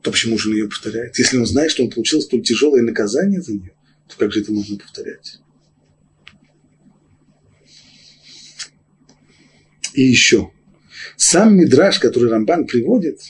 то 0.00 0.10
почему 0.10 0.38
же 0.38 0.48
он 0.48 0.54
ее 0.54 0.68
повторяет? 0.68 1.18
Если 1.18 1.36
он 1.36 1.44
знает, 1.44 1.72
что 1.72 1.82
он 1.82 1.90
получил 1.90 2.22
столь 2.22 2.42
тяжелое 2.42 2.82
наказание 2.82 3.42
за 3.42 3.52
нее, 3.52 3.74
то 4.08 4.16
как 4.16 4.32
же 4.32 4.40
это 4.40 4.50
можно 4.50 4.78
повторять? 4.78 5.40
И 9.92 10.02
еще. 10.02 10.51
Сам 11.24 11.56
Мидраш, 11.56 12.00
который 12.00 12.30
Рамбан 12.30 12.66
приводит, 12.66 13.20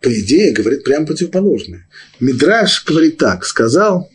по 0.00 0.08
идее, 0.08 0.52
говорит 0.52 0.84
прямо 0.84 1.04
противоположное. 1.04 1.88
Мидраш 2.20 2.84
говорит 2.84 3.18
так, 3.18 3.44
сказал, 3.44 4.08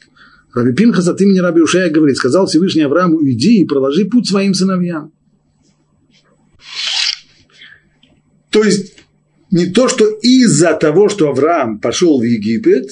Раби 0.54 0.72
Пинхас 0.74 1.06
от 1.10 1.20
имени 1.20 1.40
Раби 1.40 1.60
Ушая 1.60 1.90
говорит, 1.90 2.16
сказал 2.16 2.48
Всевышний 2.48 2.84
Аврааму, 2.84 3.22
иди 3.30 3.60
и 3.60 3.66
проложи 3.66 4.06
путь 4.06 4.30
своим 4.30 4.54
сыновьям. 4.54 5.12
То 8.52 8.64
есть 8.64 9.00
не 9.52 9.66
то, 9.66 9.90
что 9.90 10.08
из-за 10.08 10.76
того, 10.76 11.10
что 11.10 11.28
Авраам 11.28 11.82
пошел 11.82 12.22
в 12.22 12.24
Египет, 12.24 12.90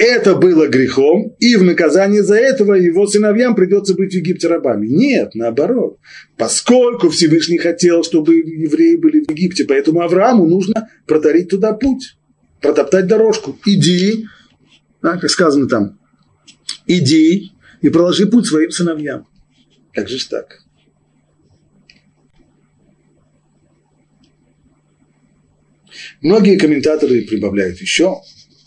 это 0.00 0.34
было 0.34 0.66
грехом, 0.66 1.36
и 1.40 1.56
в 1.56 1.62
наказание 1.62 2.22
за 2.22 2.36
этого 2.36 2.72
его 2.72 3.06
сыновьям 3.06 3.54
придется 3.54 3.94
быть 3.94 4.12
в 4.12 4.16
Египте 4.16 4.48
рабами. 4.48 4.86
Нет, 4.86 5.34
наоборот. 5.34 5.98
Поскольку 6.38 7.10
Всевышний 7.10 7.58
хотел, 7.58 8.02
чтобы 8.02 8.36
евреи 8.36 8.96
были 8.96 9.22
в 9.22 9.30
Египте, 9.30 9.64
поэтому 9.64 10.00
Аврааму 10.00 10.46
нужно 10.46 10.88
протарить 11.06 11.50
туда 11.50 11.74
путь, 11.74 12.16
протоптать 12.62 13.08
дорожку. 13.08 13.58
Иди, 13.66 14.24
а, 15.02 15.18
как 15.18 15.28
сказано 15.28 15.68
там, 15.68 15.98
иди 16.86 17.52
и 17.82 17.90
проложи 17.90 18.24
путь 18.24 18.46
своим 18.46 18.70
сыновьям. 18.70 19.26
Как 19.92 20.08
же 20.08 20.26
так? 20.30 20.62
Многие 26.22 26.56
комментаторы 26.56 27.20
прибавляют 27.20 27.78
еще 27.82 28.16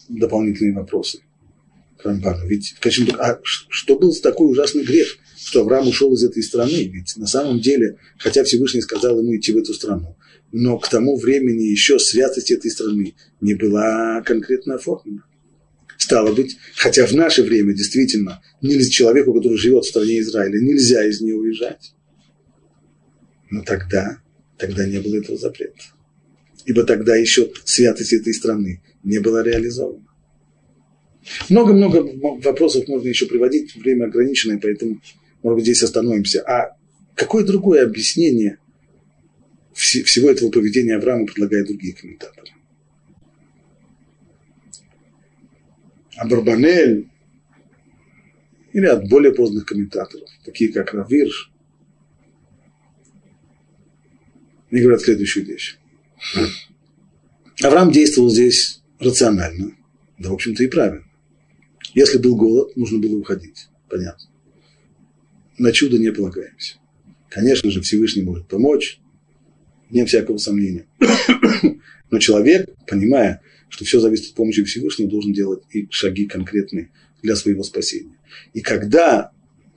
дополнительные 0.09 0.73
вопросы 0.73 1.19
к 1.97 2.05
Рамбану. 2.05 2.47
Ведь, 2.47 2.75
конечно, 2.79 3.15
а 3.17 3.39
что 3.43 3.97
был 3.97 4.13
такой 4.15 4.51
ужасный 4.51 4.83
грех, 4.83 5.17
что 5.37 5.61
Авраам 5.61 5.87
ушел 5.87 6.13
из 6.13 6.23
этой 6.23 6.43
страны? 6.43 6.87
Ведь 6.87 7.15
на 7.17 7.27
самом 7.27 7.59
деле, 7.59 7.97
хотя 8.17 8.43
Всевышний 8.43 8.81
сказал 8.81 9.19
ему 9.19 9.35
идти 9.35 9.51
в 9.51 9.57
эту 9.57 9.73
страну, 9.73 10.15
но 10.51 10.77
к 10.77 10.89
тому 10.89 11.17
времени 11.17 11.63
еще 11.63 11.99
святость 11.99 12.51
этой 12.51 12.71
страны 12.71 13.15
не 13.41 13.53
была 13.53 14.21
конкретно 14.21 14.75
оформлена. 14.75 15.23
Стало 15.97 16.33
быть, 16.33 16.57
хотя 16.75 17.05
в 17.05 17.13
наше 17.13 17.43
время 17.43 17.73
действительно 17.73 18.41
нельзя 18.61 18.89
человеку, 18.89 19.33
который 19.33 19.57
живет 19.57 19.85
в 19.85 19.89
стране 19.89 20.19
Израиля, 20.19 20.59
нельзя 20.59 21.05
из 21.05 21.21
нее 21.21 21.35
уезжать. 21.35 21.93
Но 23.49 23.63
тогда, 23.63 24.17
тогда 24.57 24.85
не 24.85 24.99
было 24.99 25.17
этого 25.17 25.37
запрета 25.37 25.83
ибо 26.65 26.83
тогда 26.83 27.15
еще 27.15 27.51
святость 27.65 28.13
этой 28.13 28.33
страны 28.33 28.81
не 29.03 29.19
была 29.19 29.43
реализована. 29.43 30.05
Много-много 31.49 32.03
вопросов 32.41 32.87
можно 32.87 33.07
еще 33.07 33.27
приводить, 33.27 33.75
время 33.75 34.05
ограниченное, 34.05 34.59
поэтому, 34.59 34.99
может 35.41 35.55
быть, 35.57 35.65
здесь 35.65 35.83
остановимся. 35.83 36.41
А 36.41 36.77
какое 37.15 37.45
другое 37.45 37.85
объяснение 37.85 38.57
всего 39.73 40.29
этого 40.29 40.51
поведения 40.51 40.95
Авраама 40.95 41.25
предлагают 41.25 41.67
другие 41.67 41.93
комментаторы? 41.93 42.51
Абарбанель 46.15 47.09
или 48.73 48.85
от 48.85 49.07
более 49.07 49.33
поздних 49.33 49.65
комментаторов, 49.65 50.29
такие 50.45 50.71
как 50.71 50.93
Равирш, 50.93 51.51
они 54.71 54.81
говорят 54.81 55.01
следующую 55.01 55.45
вещь. 55.45 55.77
Авраам 57.61 57.91
действовал 57.91 58.29
здесь 58.29 58.82
рационально, 58.99 59.71
да, 60.17 60.29
в 60.29 60.33
общем-то, 60.33 60.63
и 60.63 60.67
правильно. 60.67 61.05
Если 61.93 62.17
был 62.17 62.35
голод, 62.35 62.75
нужно 62.75 62.99
было 62.99 63.17
уходить. 63.17 63.67
Понятно. 63.89 64.25
На 65.57 65.71
чудо 65.71 65.97
не 65.97 66.11
полагаемся. 66.11 66.77
Конечно 67.29 67.69
же, 67.69 67.81
Всевышний 67.81 68.23
может 68.23 68.47
помочь, 68.47 68.99
не 69.89 70.05
всякого 70.05 70.37
сомнения. 70.37 70.87
Но 72.11 72.19
человек, 72.19 72.69
понимая, 72.87 73.41
что 73.69 73.85
все 73.85 73.99
зависит 73.99 74.29
от 74.29 74.35
помощи 74.35 74.63
Всевышнего, 74.63 75.09
должен 75.09 75.33
делать 75.33 75.63
и 75.71 75.87
шаги 75.89 76.25
конкретные 76.25 76.91
для 77.21 77.35
своего 77.35 77.63
спасения. 77.63 78.17
И 78.53 78.61
когда, 78.61 79.31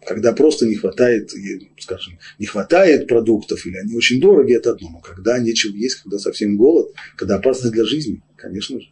когда 0.06 0.32
просто 0.32 0.66
не 0.66 0.74
хватает, 0.74 1.32
скажем, 1.78 2.18
не 2.38 2.46
хватает 2.46 3.08
продуктов, 3.08 3.64
или 3.66 3.76
они 3.76 3.94
очень 3.94 4.20
дороги, 4.20 4.54
это 4.54 4.72
одно. 4.72 4.90
Но 4.90 5.00
когда 5.00 5.38
нечего 5.38 5.74
есть, 5.74 5.96
когда 5.96 6.18
совсем 6.18 6.56
голод, 6.56 6.92
когда 7.16 7.36
опасность 7.36 7.72
для 7.72 7.84
жизни, 7.84 8.22
конечно 8.36 8.80
же, 8.80 8.88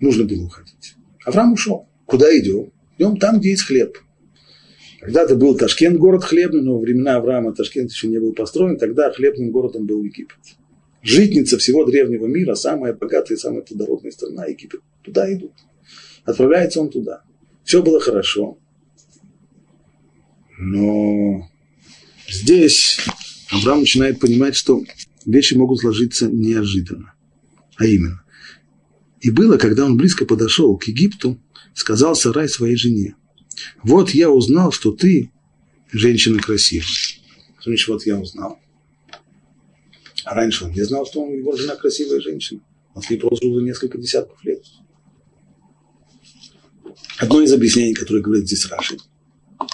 нужно 0.00 0.24
было 0.24 0.44
уходить. 0.44 0.94
Авраам 1.24 1.52
ушел. 1.52 1.86
Куда 2.06 2.26
идем? 2.38 2.70
Идем 2.98 3.16
там, 3.16 3.40
где 3.40 3.50
есть 3.50 3.62
хлеб. 3.62 3.98
Когда-то 5.00 5.36
был 5.36 5.56
Ташкент, 5.56 5.98
город 5.98 6.24
хлебный, 6.24 6.62
но 6.62 6.74
во 6.74 6.80
времена 6.80 7.16
Авраама 7.16 7.54
Ташкент 7.54 7.90
еще 7.90 8.08
не 8.08 8.18
был 8.18 8.32
построен, 8.32 8.78
тогда 8.78 9.12
хлебным 9.12 9.50
городом 9.50 9.84
был 9.84 10.02
Египет. 10.02 10.38
Житница 11.02 11.58
всего 11.58 11.84
древнего 11.84 12.26
мира, 12.26 12.54
самая 12.54 12.94
богатая 12.94 13.34
и 13.34 13.38
самая 13.38 13.60
плодородная 13.60 14.10
страна 14.10 14.46
Египет. 14.46 14.80
Туда 15.02 15.30
идут. 15.30 15.52
Отправляется 16.24 16.80
он 16.80 16.88
туда. 16.88 17.22
Все 17.64 17.82
было 17.82 18.00
хорошо. 18.00 18.56
Но 20.58 21.50
здесь 22.26 22.98
Авраам 23.50 23.80
начинает 23.80 24.18
понимать, 24.20 24.56
что 24.56 24.82
вещи 25.26 25.52
могут 25.52 25.80
сложиться 25.80 26.28
неожиданно. 26.28 27.12
А 27.76 27.84
именно, 27.84 28.23
и 29.24 29.30
было, 29.30 29.56
когда 29.56 29.86
он 29.86 29.96
близко 29.96 30.26
подошел 30.26 30.76
к 30.76 30.84
Египту, 30.84 31.40
сказал 31.72 32.14
Сарай 32.14 32.46
своей 32.46 32.76
жене, 32.76 33.16
вот 33.82 34.10
я 34.10 34.28
узнал, 34.28 34.70
что 34.70 34.92
ты 34.92 35.32
женщина 35.90 36.38
красивая. 36.38 36.84
Значит, 37.64 37.88
вот 37.88 38.04
я 38.04 38.18
узнал. 38.18 38.58
А 40.26 40.34
раньше 40.34 40.66
он 40.66 40.72
не 40.72 40.82
знал, 40.82 41.06
что 41.06 41.22
он, 41.22 41.32
его 41.32 41.56
жена 41.56 41.74
красивая 41.74 42.20
женщина. 42.20 42.60
Он 42.94 43.00
с 43.02 43.08
ней 43.08 43.16
прожил 43.16 43.50
уже 43.50 43.64
несколько 43.64 43.96
десятков 43.96 44.44
лет. 44.44 44.62
Одно 47.16 47.40
из 47.40 47.50
объяснений, 47.50 47.94
которое 47.94 48.20
говорит 48.20 48.46
здесь 48.46 48.66
Раши. 48.66 48.98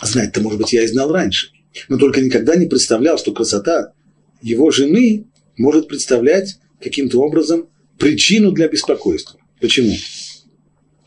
Знать-то, 0.01 0.43
может 0.43 0.61
быть, 0.61 0.73
я 0.73 0.85
и 0.85 0.87
знал 0.87 1.13
раньше. 1.13 1.51
Но 1.89 1.99
только 1.99 2.21
никогда 2.21 2.55
не 2.55 2.67
представлял, 2.67 3.19
что 3.19 3.33
красота 3.33 3.95
его 4.43 4.71
жены 4.71 5.27
может 5.57 5.89
представлять 5.89 6.61
каким-то 6.81 7.21
образом 7.21 7.69
причину 7.99 8.53
для 8.53 8.69
беспокойства. 8.69 9.40
Почему? 9.61 9.95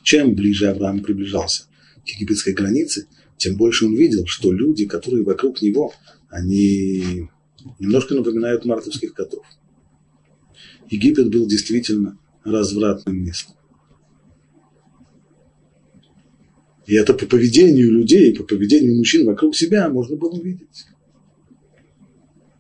Чем 0.03 0.35
ближе 0.35 0.67
Авраам 0.67 1.01
приближался 1.01 1.65
к 2.05 2.09
египетской 2.09 2.53
границе, 2.53 3.07
тем 3.37 3.57
больше 3.57 3.85
он 3.85 3.95
видел, 3.95 4.27
что 4.27 4.51
люди, 4.51 4.85
которые 4.85 5.23
вокруг 5.23 5.61
него, 5.61 5.93
они 6.29 7.29
немножко 7.79 8.13
напоминают 8.13 8.65
мартовских 8.65 9.13
котов. 9.13 9.45
Египет 10.89 11.31
был 11.31 11.47
действительно 11.47 12.19
развратным 12.43 13.23
местом. 13.23 13.55
И 16.85 16.95
это 16.95 17.13
по 17.13 17.25
поведению 17.25 17.91
людей, 17.91 18.35
по 18.35 18.43
поведению 18.43 18.97
мужчин 18.97 19.25
вокруг 19.25 19.55
себя 19.55 19.89
можно 19.89 20.17
было 20.17 20.31
увидеть. 20.31 20.85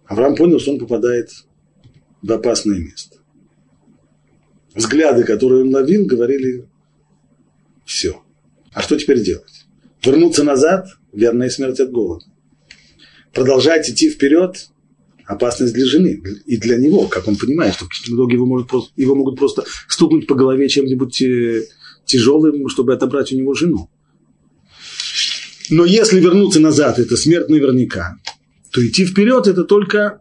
Авраам 0.05 0.35
понял, 0.35 0.59
что 0.59 0.71
он 0.71 0.79
попадает 0.79 1.29
в 2.21 2.31
опасное 2.31 2.79
место 2.79 3.22
взгляды, 4.75 5.23
которые 5.23 5.63
он 5.63 5.73
ловил, 5.73 6.05
говорили 6.05 6.65
все. 7.85 8.21
А 8.71 8.81
что 8.81 8.97
теперь 8.97 9.23
делать? 9.23 9.65
Вернуться 10.03 10.43
назад– 10.43 10.87
верная 11.13 11.49
смерть 11.49 11.79
от 11.79 11.91
голода. 11.91 12.25
Продолжать 13.33 13.89
идти 13.89 14.09
вперед– 14.09 14.69
опасность 15.25 15.73
для 15.73 15.85
жены 15.85 16.21
и 16.45 16.57
для 16.57 16.77
него, 16.77 17.07
как 17.07 17.27
он 17.27 17.35
понимает, 17.35 17.75
что 17.75 17.85
в 17.85 18.15
итоге 18.15 18.35
его, 18.35 18.45
может 18.45 18.67
просто, 18.67 18.91
его 18.97 19.15
могут 19.15 19.37
просто 19.37 19.63
стукнуть 19.87 20.27
по 20.27 20.35
голове 20.35 20.67
чем-нибудь 20.67 21.21
э, 21.21 21.65
тяжелым, 22.05 22.67
чтобы 22.67 22.93
отобрать 22.93 23.31
у 23.31 23.37
него 23.37 23.53
жену. 23.53 23.89
Но 25.69 25.85
если 25.85 26.19
вернуться 26.19 26.59
назад– 26.59 26.99
это 26.99 27.15
смерть 27.15 27.49
наверняка, 27.49 28.17
то 28.71 28.85
идти 28.85 29.05
вперед– 29.05 29.47
это 29.47 29.63
только 29.63 30.19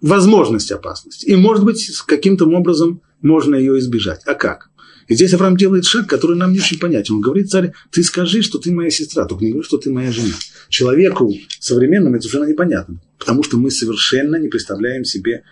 возможность 0.00 0.72
опасности. 0.72 1.26
И, 1.26 1.36
может 1.36 1.64
быть, 1.64 1.88
каким-то 2.06 2.46
образом 2.46 3.00
можно 3.22 3.54
ее 3.54 3.78
избежать. 3.78 4.22
А 4.26 4.34
как? 4.34 4.70
И 5.08 5.14
здесь 5.14 5.34
Авраам 5.34 5.56
делает 5.56 5.84
шаг, 5.84 6.08
который 6.08 6.36
нам 6.36 6.52
не 6.52 6.58
очень 6.58 6.78
понятен. 6.78 7.16
Он 7.16 7.20
говорит, 7.20 7.50
царь, 7.50 7.72
ты 7.90 8.02
скажи, 8.02 8.42
что 8.42 8.58
ты 8.58 8.72
моя 8.72 8.90
сестра, 8.90 9.24
только 9.26 9.44
не 9.44 9.50
говори, 9.50 9.66
что 9.66 9.78
ты 9.78 9.90
моя 9.90 10.12
жена. 10.12 10.34
Человеку 10.68 11.32
современному 11.60 12.16
это 12.16 12.22
совершенно 12.22 12.50
непонятно, 12.50 13.00
потому 13.18 13.42
что 13.42 13.58
мы 13.58 13.70
совершенно 13.70 14.36
не 14.36 14.48
представляем 14.48 15.04
себе 15.04 15.42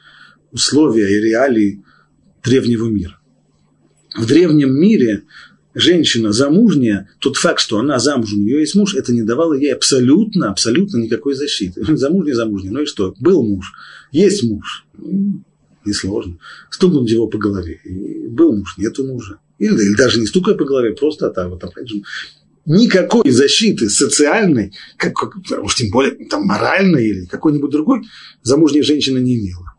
условия 0.53 1.09
и 1.11 1.21
реалии 1.21 1.83
древнего 2.45 2.89
мира. 2.89 3.19
В 4.17 4.27
древнем 4.27 4.73
мире 4.73 5.25
женщина 5.75 6.33
замужняя, 6.33 7.09
тот 7.19 7.37
факт, 7.37 7.61
что 7.61 7.79
она 7.79 7.99
замужем, 7.99 8.41
у 8.41 8.43
нее 8.45 8.61
есть 8.61 8.75
муж, 8.75 8.95
это 8.95 9.13
не 9.13 9.23
давало 9.23 9.55
ей 9.55 9.73
абсолютно, 9.73 10.51
абсолютно 10.51 10.99
никакой 10.99 11.35
защиты. 11.35 11.85
Замужняя, 11.97 12.35
замужняя, 12.35 12.73
ну 12.73 12.83
и 12.83 12.87
что? 12.87 13.15
Был 13.21 13.43
муж, 13.43 13.73
есть 14.11 14.43
муж 14.43 14.87
несложно, 15.85 16.39
стукнуть 16.71 17.11
его 17.11 17.27
по 17.27 17.39
голове. 17.39 17.81
И 17.85 18.29
был 18.29 18.57
муж, 18.57 18.77
нету 18.79 19.05
мужа. 19.05 19.39
Или, 19.59 19.73
или 19.73 19.95
даже 19.95 20.21
не 20.21 20.27
стукая 20.27 20.55
по 20.55 20.65
голове, 20.65 20.93
просто 20.93 21.31
так 21.31 21.49
вот 21.49 21.63
опять 21.63 21.89
же. 21.89 22.03
Никакой 22.67 23.31
защиты 23.31 23.89
социальной, 23.89 24.73
как, 24.97 25.15
как, 25.15 25.35
уж 25.63 25.75
тем 25.75 25.91
более 25.91 26.27
там, 26.27 26.45
моральной 26.45 27.07
или 27.07 27.25
какой-нибудь 27.27 27.71
другой, 27.71 28.03
замужняя 28.43 28.83
женщина 28.83 29.19
не 29.19 29.39
имела. 29.39 29.75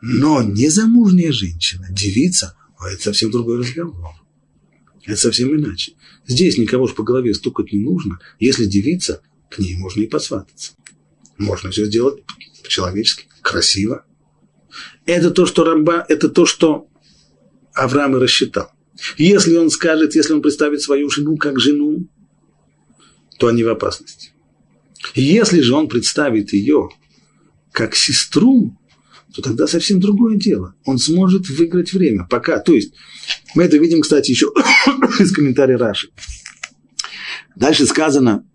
Но 0.00 0.42
незамужняя 0.42 1.32
женщина, 1.32 1.88
девица, 1.90 2.54
это 2.80 3.02
совсем 3.02 3.30
другой 3.30 3.58
разговор. 3.58 4.14
Это 5.04 5.16
совсем 5.16 5.54
иначе. 5.56 5.94
Здесь 6.26 6.58
никого 6.58 6.86
же 6.86 6.94
по 6.94 7.02
голове 7.02 7.34
стукать 7.34 7.72
не 7.72 7.80
нужно. 7.80 8.18
Если 8.38 8.66
девица, 8.66 9.22
к 9.50 9.58
ней 9.58 9.76
можно 9.76 10.02
и 10.02 10.06
посвататься. 10.06 10.72
Можно 11.38 11.70
все 11.70 11.86
сделать 11.86 12.22
по-человечески, 12.62 13.26
красиво. 13.40 14.04
Это 15.06 15.30
то, 15.30 15.46
что 15.46 15.64
Рамба, 15.64 16.04
это 16.08 16.28
то, 16.28 16.46
что 16.46 16.88
Авраам 17.74 18.16
и 18.16 18.20
рассчитал. 18.20 18.72
Если 19.16 19.56
он 19.56 19.70
скажет, 19.70 20.14
если 20.14 20.32
он 20.32 20.42
представит 20.42 20.82
свою 20.82 21.08
жену 21.10 21.36
как 21.36 21.60
жену, 21.60 22.08
то 23.38 23.46
они 23.46 23.62
в 23.62 23.68
опасности. 23.68 24.32
Если 25.14 25.60
же 25.60 25.74
он 25.74 25.88
представит 25.88 26.52
ее 26.52 26.88
как 27.72 27.94
сестру, 27.94 28.76
то 29.34 29.42
тогда 29.42 29.66
совсем 29.66 30.00
другое 30.00 30.36
дело. 30.36 30.74
Он 30.84 30.98
сможет 30.98 31.48
выиграть 31.48 31.92
время. 31.92 32.26
Пока. 32.28 32.58
То 32.58 32.74
есть, 32.74 32.94
мы 33.54 33.64
это 33.64 33.76
видим, 33.76 34.00
кстати, 34.00 34.30
еще 34.30 34.46
из 35.20 35.32
комментария 35.32 35.78
Раши. 35.78 36.08
Дальше 37.54 37.86
сказано, 37.86 38.47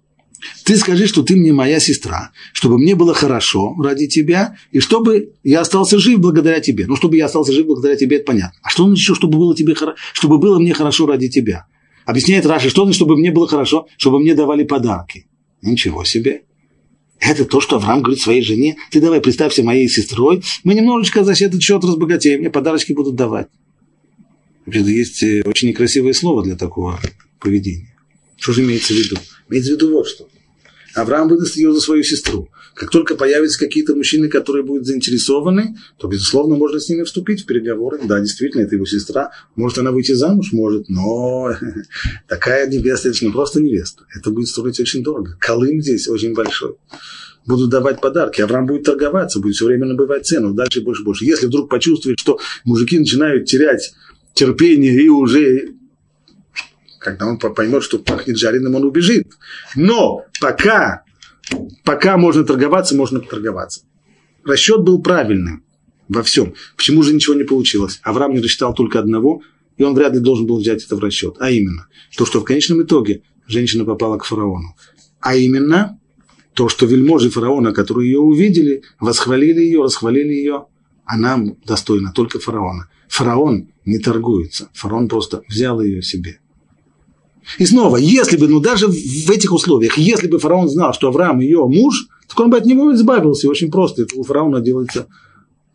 ты 0.63 0.77
скажи, 0.77 1.07
что 1.07 1.23
ты 1.23 1.35
мне 1.35 1.53
моя 1.53 1.79
сестра, 1.79 2.31
чтобы 2.51 2.77
мне 2.77 2.95
было 2.95 3.13
хорошо 3.13 3.75
ради 3.81 4.07
тебя, 4.07 4.57
и 4.71 4.79
чтобы 4.79 5.33
я 5.43 5.61
остался 5.61 5.99
жив 5.99 6.19
благодаря 6.19 6.59
тебе. 6.59 6.85
Ну, 6.87 6.95
чтобы 6.95 7.17
я 7.17 7.25
остался 7.25 7.53
жив 7.53 7.65
благодаря 7.65 7.95
тебе, 7.95 8.17
это 8.17 8.25
понятно. 8.25 8.57
А 8.61 8.69
что 8.69 8.85
значит, 8.85 9.15
чтобы 9.15 9.37
было, 9.37 9.55
тебе, 9.55 9.75
чтобы 10.13 10.37
было 10.37 10.59
мне 10.59 10.73
хорошо 10.73 11.05
ради 11.05 11.29
тебя? 11.29 11.65
Объясняет 12.05 12.45
Раши, 12.45 12.69
что 12.69 12.83
значит, 12.83 12.97
чтобы 12.97 13.17
мне 13.17 13.31
было 13.31 13.47
хорошо, 13.47 13.87
чтобы 13.97 14.19
мне 14.19 14.35
давали 14.35 14.63
подарки. 14.63 15.25
Ничего 15.61 16.03
себе. 16.03 16.43
Это 17.19 17.45
то, 17.45 17.61
что 17.61 17.77
Авраам 17.77 18.01
говорит 18.01 18.21
своей 18.21 18.41
жене. 18.41 18.75
Ты 18.91 18.99
давай 18.99 19.21
представься 19.21 19.63
моей 19.63 19.87
сестрой, 19.87 20.43
мы 20.63 20.73
немножечко 20.73 21.23
за 21.23 21.31
этот 21.31 21.61
счет 21.61 21.83
разбогатеем, 21.83 22.41
мне 22.41 22.49
подарочки 22.49 22.91
будут 22.91 23.15
давать. 23.15 23.47
Есть 24.65 25.23
э, 25.23 25.41
очень 25.45 25.69
некрасивое 25.69 26.13
слово 26.13 26.43
для 26.43 26.55
такого 26.55 26.99
поведения. 27.39 27.95
Что 28.37 28.53
же 28.53 28.63
имеется 28.63 28.93
в 28.93 28.97
виду? 28.97 29.17
Имеется 29.49 29.71
в 29.71 29.75
виду 29.75 29.93
вот 29.93 30.07
что. 30.07 30.27
Авраам 30.95 31.27
выдаст 31.27 31.55
ее 31.55 31.73
за 31.73 31.79
свою 31.79 32.03
сестру. 32.03 32.49
Как 32.75 32.89
только 32.89 33.15
появятся 33.15 33.59
какие-то 33.59 33.95
мужчины, 33.95 34.29
которые 34.29 34.63
будут 34.63 34.85
заинтересованы, 34.85 35.77
то, 35.97 36.07
безусловно, 36.07 36.55
можно 36.55 36.79
с 36.79 36.89
ними 36.89 37.03
вступить 37.03 37.43
в 37.43 37.45
переговоры. 37.45 37.99
Да, 38.03 38.19
действительно, 38.19 38.61
это 38.61 38.75
его 38.75 38.85
сестра. 38.85 39.31
Может 39.55 39.79
она 39.79 39.91
выйти 39.91 40.13
замуж? 40.13 40.51
Может. 40.51 40.89
Но 40.89 41.51
такая 42.27 42.67
невеста, 42.67 43.09
это 43.09 43.25
не 43.25 43.31
просто 43.31 43.61
невеста. 43.61 44.05
Это 44.15 44.29
будет 44.29 44.47
стоить 44.47 44.79
очень 44.79 45.03
дорого. 45.03 45.37
Колым 45.39 45.81
здесь 45.81 46.07
очень 46.07 46.33
большой 46.33 46.75
будут 47.45 47.69
давать 47.69 47.99
подарки, 47.99 48.39
Авраам 48.41 48.65
будет 48.65 48.83
торговаться, 48.83 49.39
будет 49.39 49.55
все 49.55 49.65
время 49.65 49.85
набывать 49.85 50.25
цену, 50.25 50.53
дальше 50.53 50.81
больше 50.81 51.03
больше. 51.03 51.25
Если 51.25 51.47
вдруг 51.47 51.69
почувствует, 51.69 52.17
что 52.17 52.39
мужики 52.63 52.97
начинают 52.97 53.45
терять 53.45 53.93
терпение 54.33 54.93
и 54.93 55.09
уже 55.09 55.73
когда 57.03 57.27
он 57.27 57.37
поймет, 57.37 57.83
что 57.83 57.99
пахнет 57.99 58.37
жареным, 58.37 58.75
он 58.75 58.85
убежит. 58.85 59.27
Но 59.75 60.25
пока, 60.39 61.03
пока 61.83 62.17
можно 62.17 62.43
торговаться, 62.43 62.95
можно 62.95 63.19
торговаться. 63.19 63.81
Расчет 64.43 64.81
был 64.81 65.01
правильным 65.01 65.63
во 66.07 66.23
всем. 66.23 66.53
Почему 66.75 67.03
же 67.03 67.13
ничего 67.13 67.35
не 67.35 67.43
получилось? 67.43 67.99
Авраам 68.03 68.33
не 68.33 68.41
рассчитал 68.41 68.73
только 68.73 68.99
одного, 68.99 69.41
и 69.77 69.83
он 69.83 69.93
вряд 69.95 70.13
ли 70.13 70.19
должен 70.19 70.45
был 70.45 70.59
взять 70.59 70.83
это 70.83 70.95
в 70.95 70.99
расчет. 70.99 71.35
А 71.39 71.49
именно, 71.49 71.87
то, 72.17 72.25
что 72.25 72.41
в 72.41 72.43
конечном 72.43 72.83
итоге 72.83 73.23
женщина 73.47 73.85
попала 73.85 74.17
к 74.17 74.25
фараону. 74.25 74.75
А 75.19 75.35
именно, 75.35 75.99
то, 76.53 76.69
что 76.69 76.85
вельможи 76.85 77.29
фараона, 77.29 77.73
которые 77.73 78.11
ее 78.11 78.19
увидели, 78.19 78.83
восхвалили 78.99 79.61
ее, 79.61 79.83
расхвалили 79.83 80.33
ее, 80.33 80.67
она 81.05 81.41
достойна 81.65 82.11
только 82.13 82.39
фараона. 82.39 82.89
Фараон 83.09 83.69
не 83.85 83.99
торгуется. 83.99 84.69
Фараон 84.73 85.07
просто 85.07 85.43
взял 85.47 85.81
ее 85.81 86.01
себе. 86.01 86.39
И 87.59 87.65
снова, 87.65 87.97
если 87.97 88.37
бы, 88.37 88.47
ну 88.47 88.59
даже 88.59 88.87
в 88.87 89.29
этих 89.29 89.51
условиях, 89.51 89.97
если 89.97 90.27
бы 90.27 90.39
фараон 90.39 90.69
знал, 90.69 90.93
что 90.93 91.07
Авраам 91.07 91.39
ее 91.39 91.65
муж, 91.67 92.07
то 92.27 92.43
он 92.43 92.49
бы 92.49 92.57
от 92.57 92.65
него 92.65 92.93
избавился. 92.93 93.49
Очень 93.49 93.71
просто. 93.71 94.03
Это 94.03 94.15
у 94.15 94.23
фараона 94.23 94.61
делается 94.61 95.07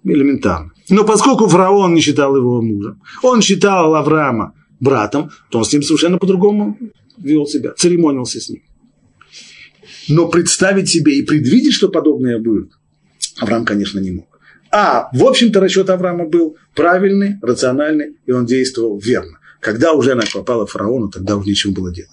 элементарно. 0.04 0.72
Но 0.88 1.04
поскольку 1.04 1.48
фараон 1.48 1.94
не 1.94 2.00
считал 2.00 2.36
его 2.36 2.62
мужем, 2.62 3.00
он 3.22 3.42
считал 3.42 3.94
Авраама 3.94 4.54
братом, 4.80 5.30
то 5.50 5.58
он 5.58 5.64
с 5.64 5.72
ним 5.72 5.82
совершенно 5.82 6.18
по-другому 6.18 6.78
вел 7.18 7.46
себя, 7.46 7.72
церемонился 7.76 8.40
с 8.40 8.48
ним. 8.48 8.62
Но 10.08 10.28
представить 10.28 10.88
себе 10.88 11.18
и 11.18 11.22
предвидеть, 11.22 11.74
что 11.74 11.88
подобное 11.88 12.38
будет, 12.38 12.70
Авраам, 13.38 13.64
конечно, 13.64 13.98
не 13.98 14.12
мог. 14.12 14.26
А, 14.70 15.08
в 15.12 15.24
общем-то, 15.24 15.60
расчет 15.60 15.90
Авраама 15.90 16.26
был 16.26 16.56
правильный, 16.74 17.36
рациональный, 17.42 18.16
и 18.26 18.32
он 18.32 18.46
действовал 18.46 18.98
верно. 18.98 19.37
Когда 19.60 19.92
уже 19.92 20.12
она 20.12 20.22
попала 20.32 20.66
фараону, 20.66 21.08
тогда 21.08 21.36
уже 21.36 21.48
нечего 21.48 21.72
было 21.72 21.92
делать. 21.92 22.12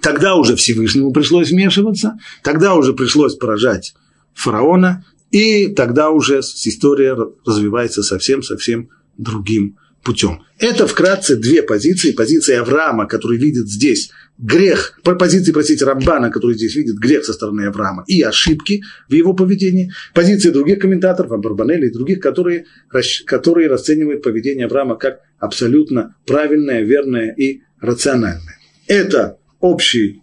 Тогда 0.00 0.34
уже 0.34 0.56
Всевышнему 0.56 1.12
пришлось 1.12 1.50
вмешиваться, 1.50 2.18
тогда 2.42 2.74
уже 2.74 2.92
пришлось 2.92 3.36
поражать 3.36 3.94
фараона, 4.34 5.04
и 5.30 5.68
тогда 5.68 6.10
уже 6.10 6.40
история 6.40 7.16
развивается 7.46 8.02
совсем-совсем 8.02 8.88
другим 9.16 9.78
путем. 10.02 10.42
Это 10.58 10.86
вкратце 10.86 11.36
две 11.36 11.62
позиции. 11.62 12.12
Позиция 12.12 12.60
Авраама, 12.60 13.06
который 13.06 13.38
видит 13.38 13.68
здесь 13.68 14.10
грех, 14.38 15.00
позиции, 15.02 15.52
простите, 15.52 15.84
Рамбана, 15.84 16.30
который 16.30 16.56
здесь 16.56 16.74
видит 16.74 16.96
грех 16.96 17.24
со 17.24 17.32
стороны 17.32 17.66
Авраама 17.66 18.04
и 18.06 18.22
ошибки 18.22 18.82
в 19.08 19.12
его 19.12 19.34
поведении. 19.34 19.92
Позиции 20.14 20.50
других 20.50 20.80
комментаторов, 20.80 21.32
Абарбанеля 21.32 21.86
и 21.86 21.92
других, 21.92 22.20
которые, 22.20 22.66
которые 23.26 23.68
расценивают 23.68 24.22
поведение 24.22 24.66
Авраама 24.66 24.96
как 24.96 25.20
абсолютно 25.38 26.16
правильное, 26.26 26.82
верное 26.82 27.34
и 27.34 27.62
рациональное. 27.80 28.58
Это 28.86 29.38
общий 29.60 30.22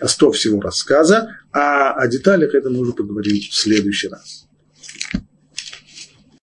остов 0.00 0.36
всего 0.36 0.60
рассказа, 0.60 1.36
а 1.52 1.92
о 1.92 2.06
деталях 2.06 2.54
это 2.54 2.70
мы 2.70 2.80
уже 2.80 2.92
поговорим 2.92 3.36
в 3.36 3.54
следующий 3.54 4.08
раз. 4.08 4.39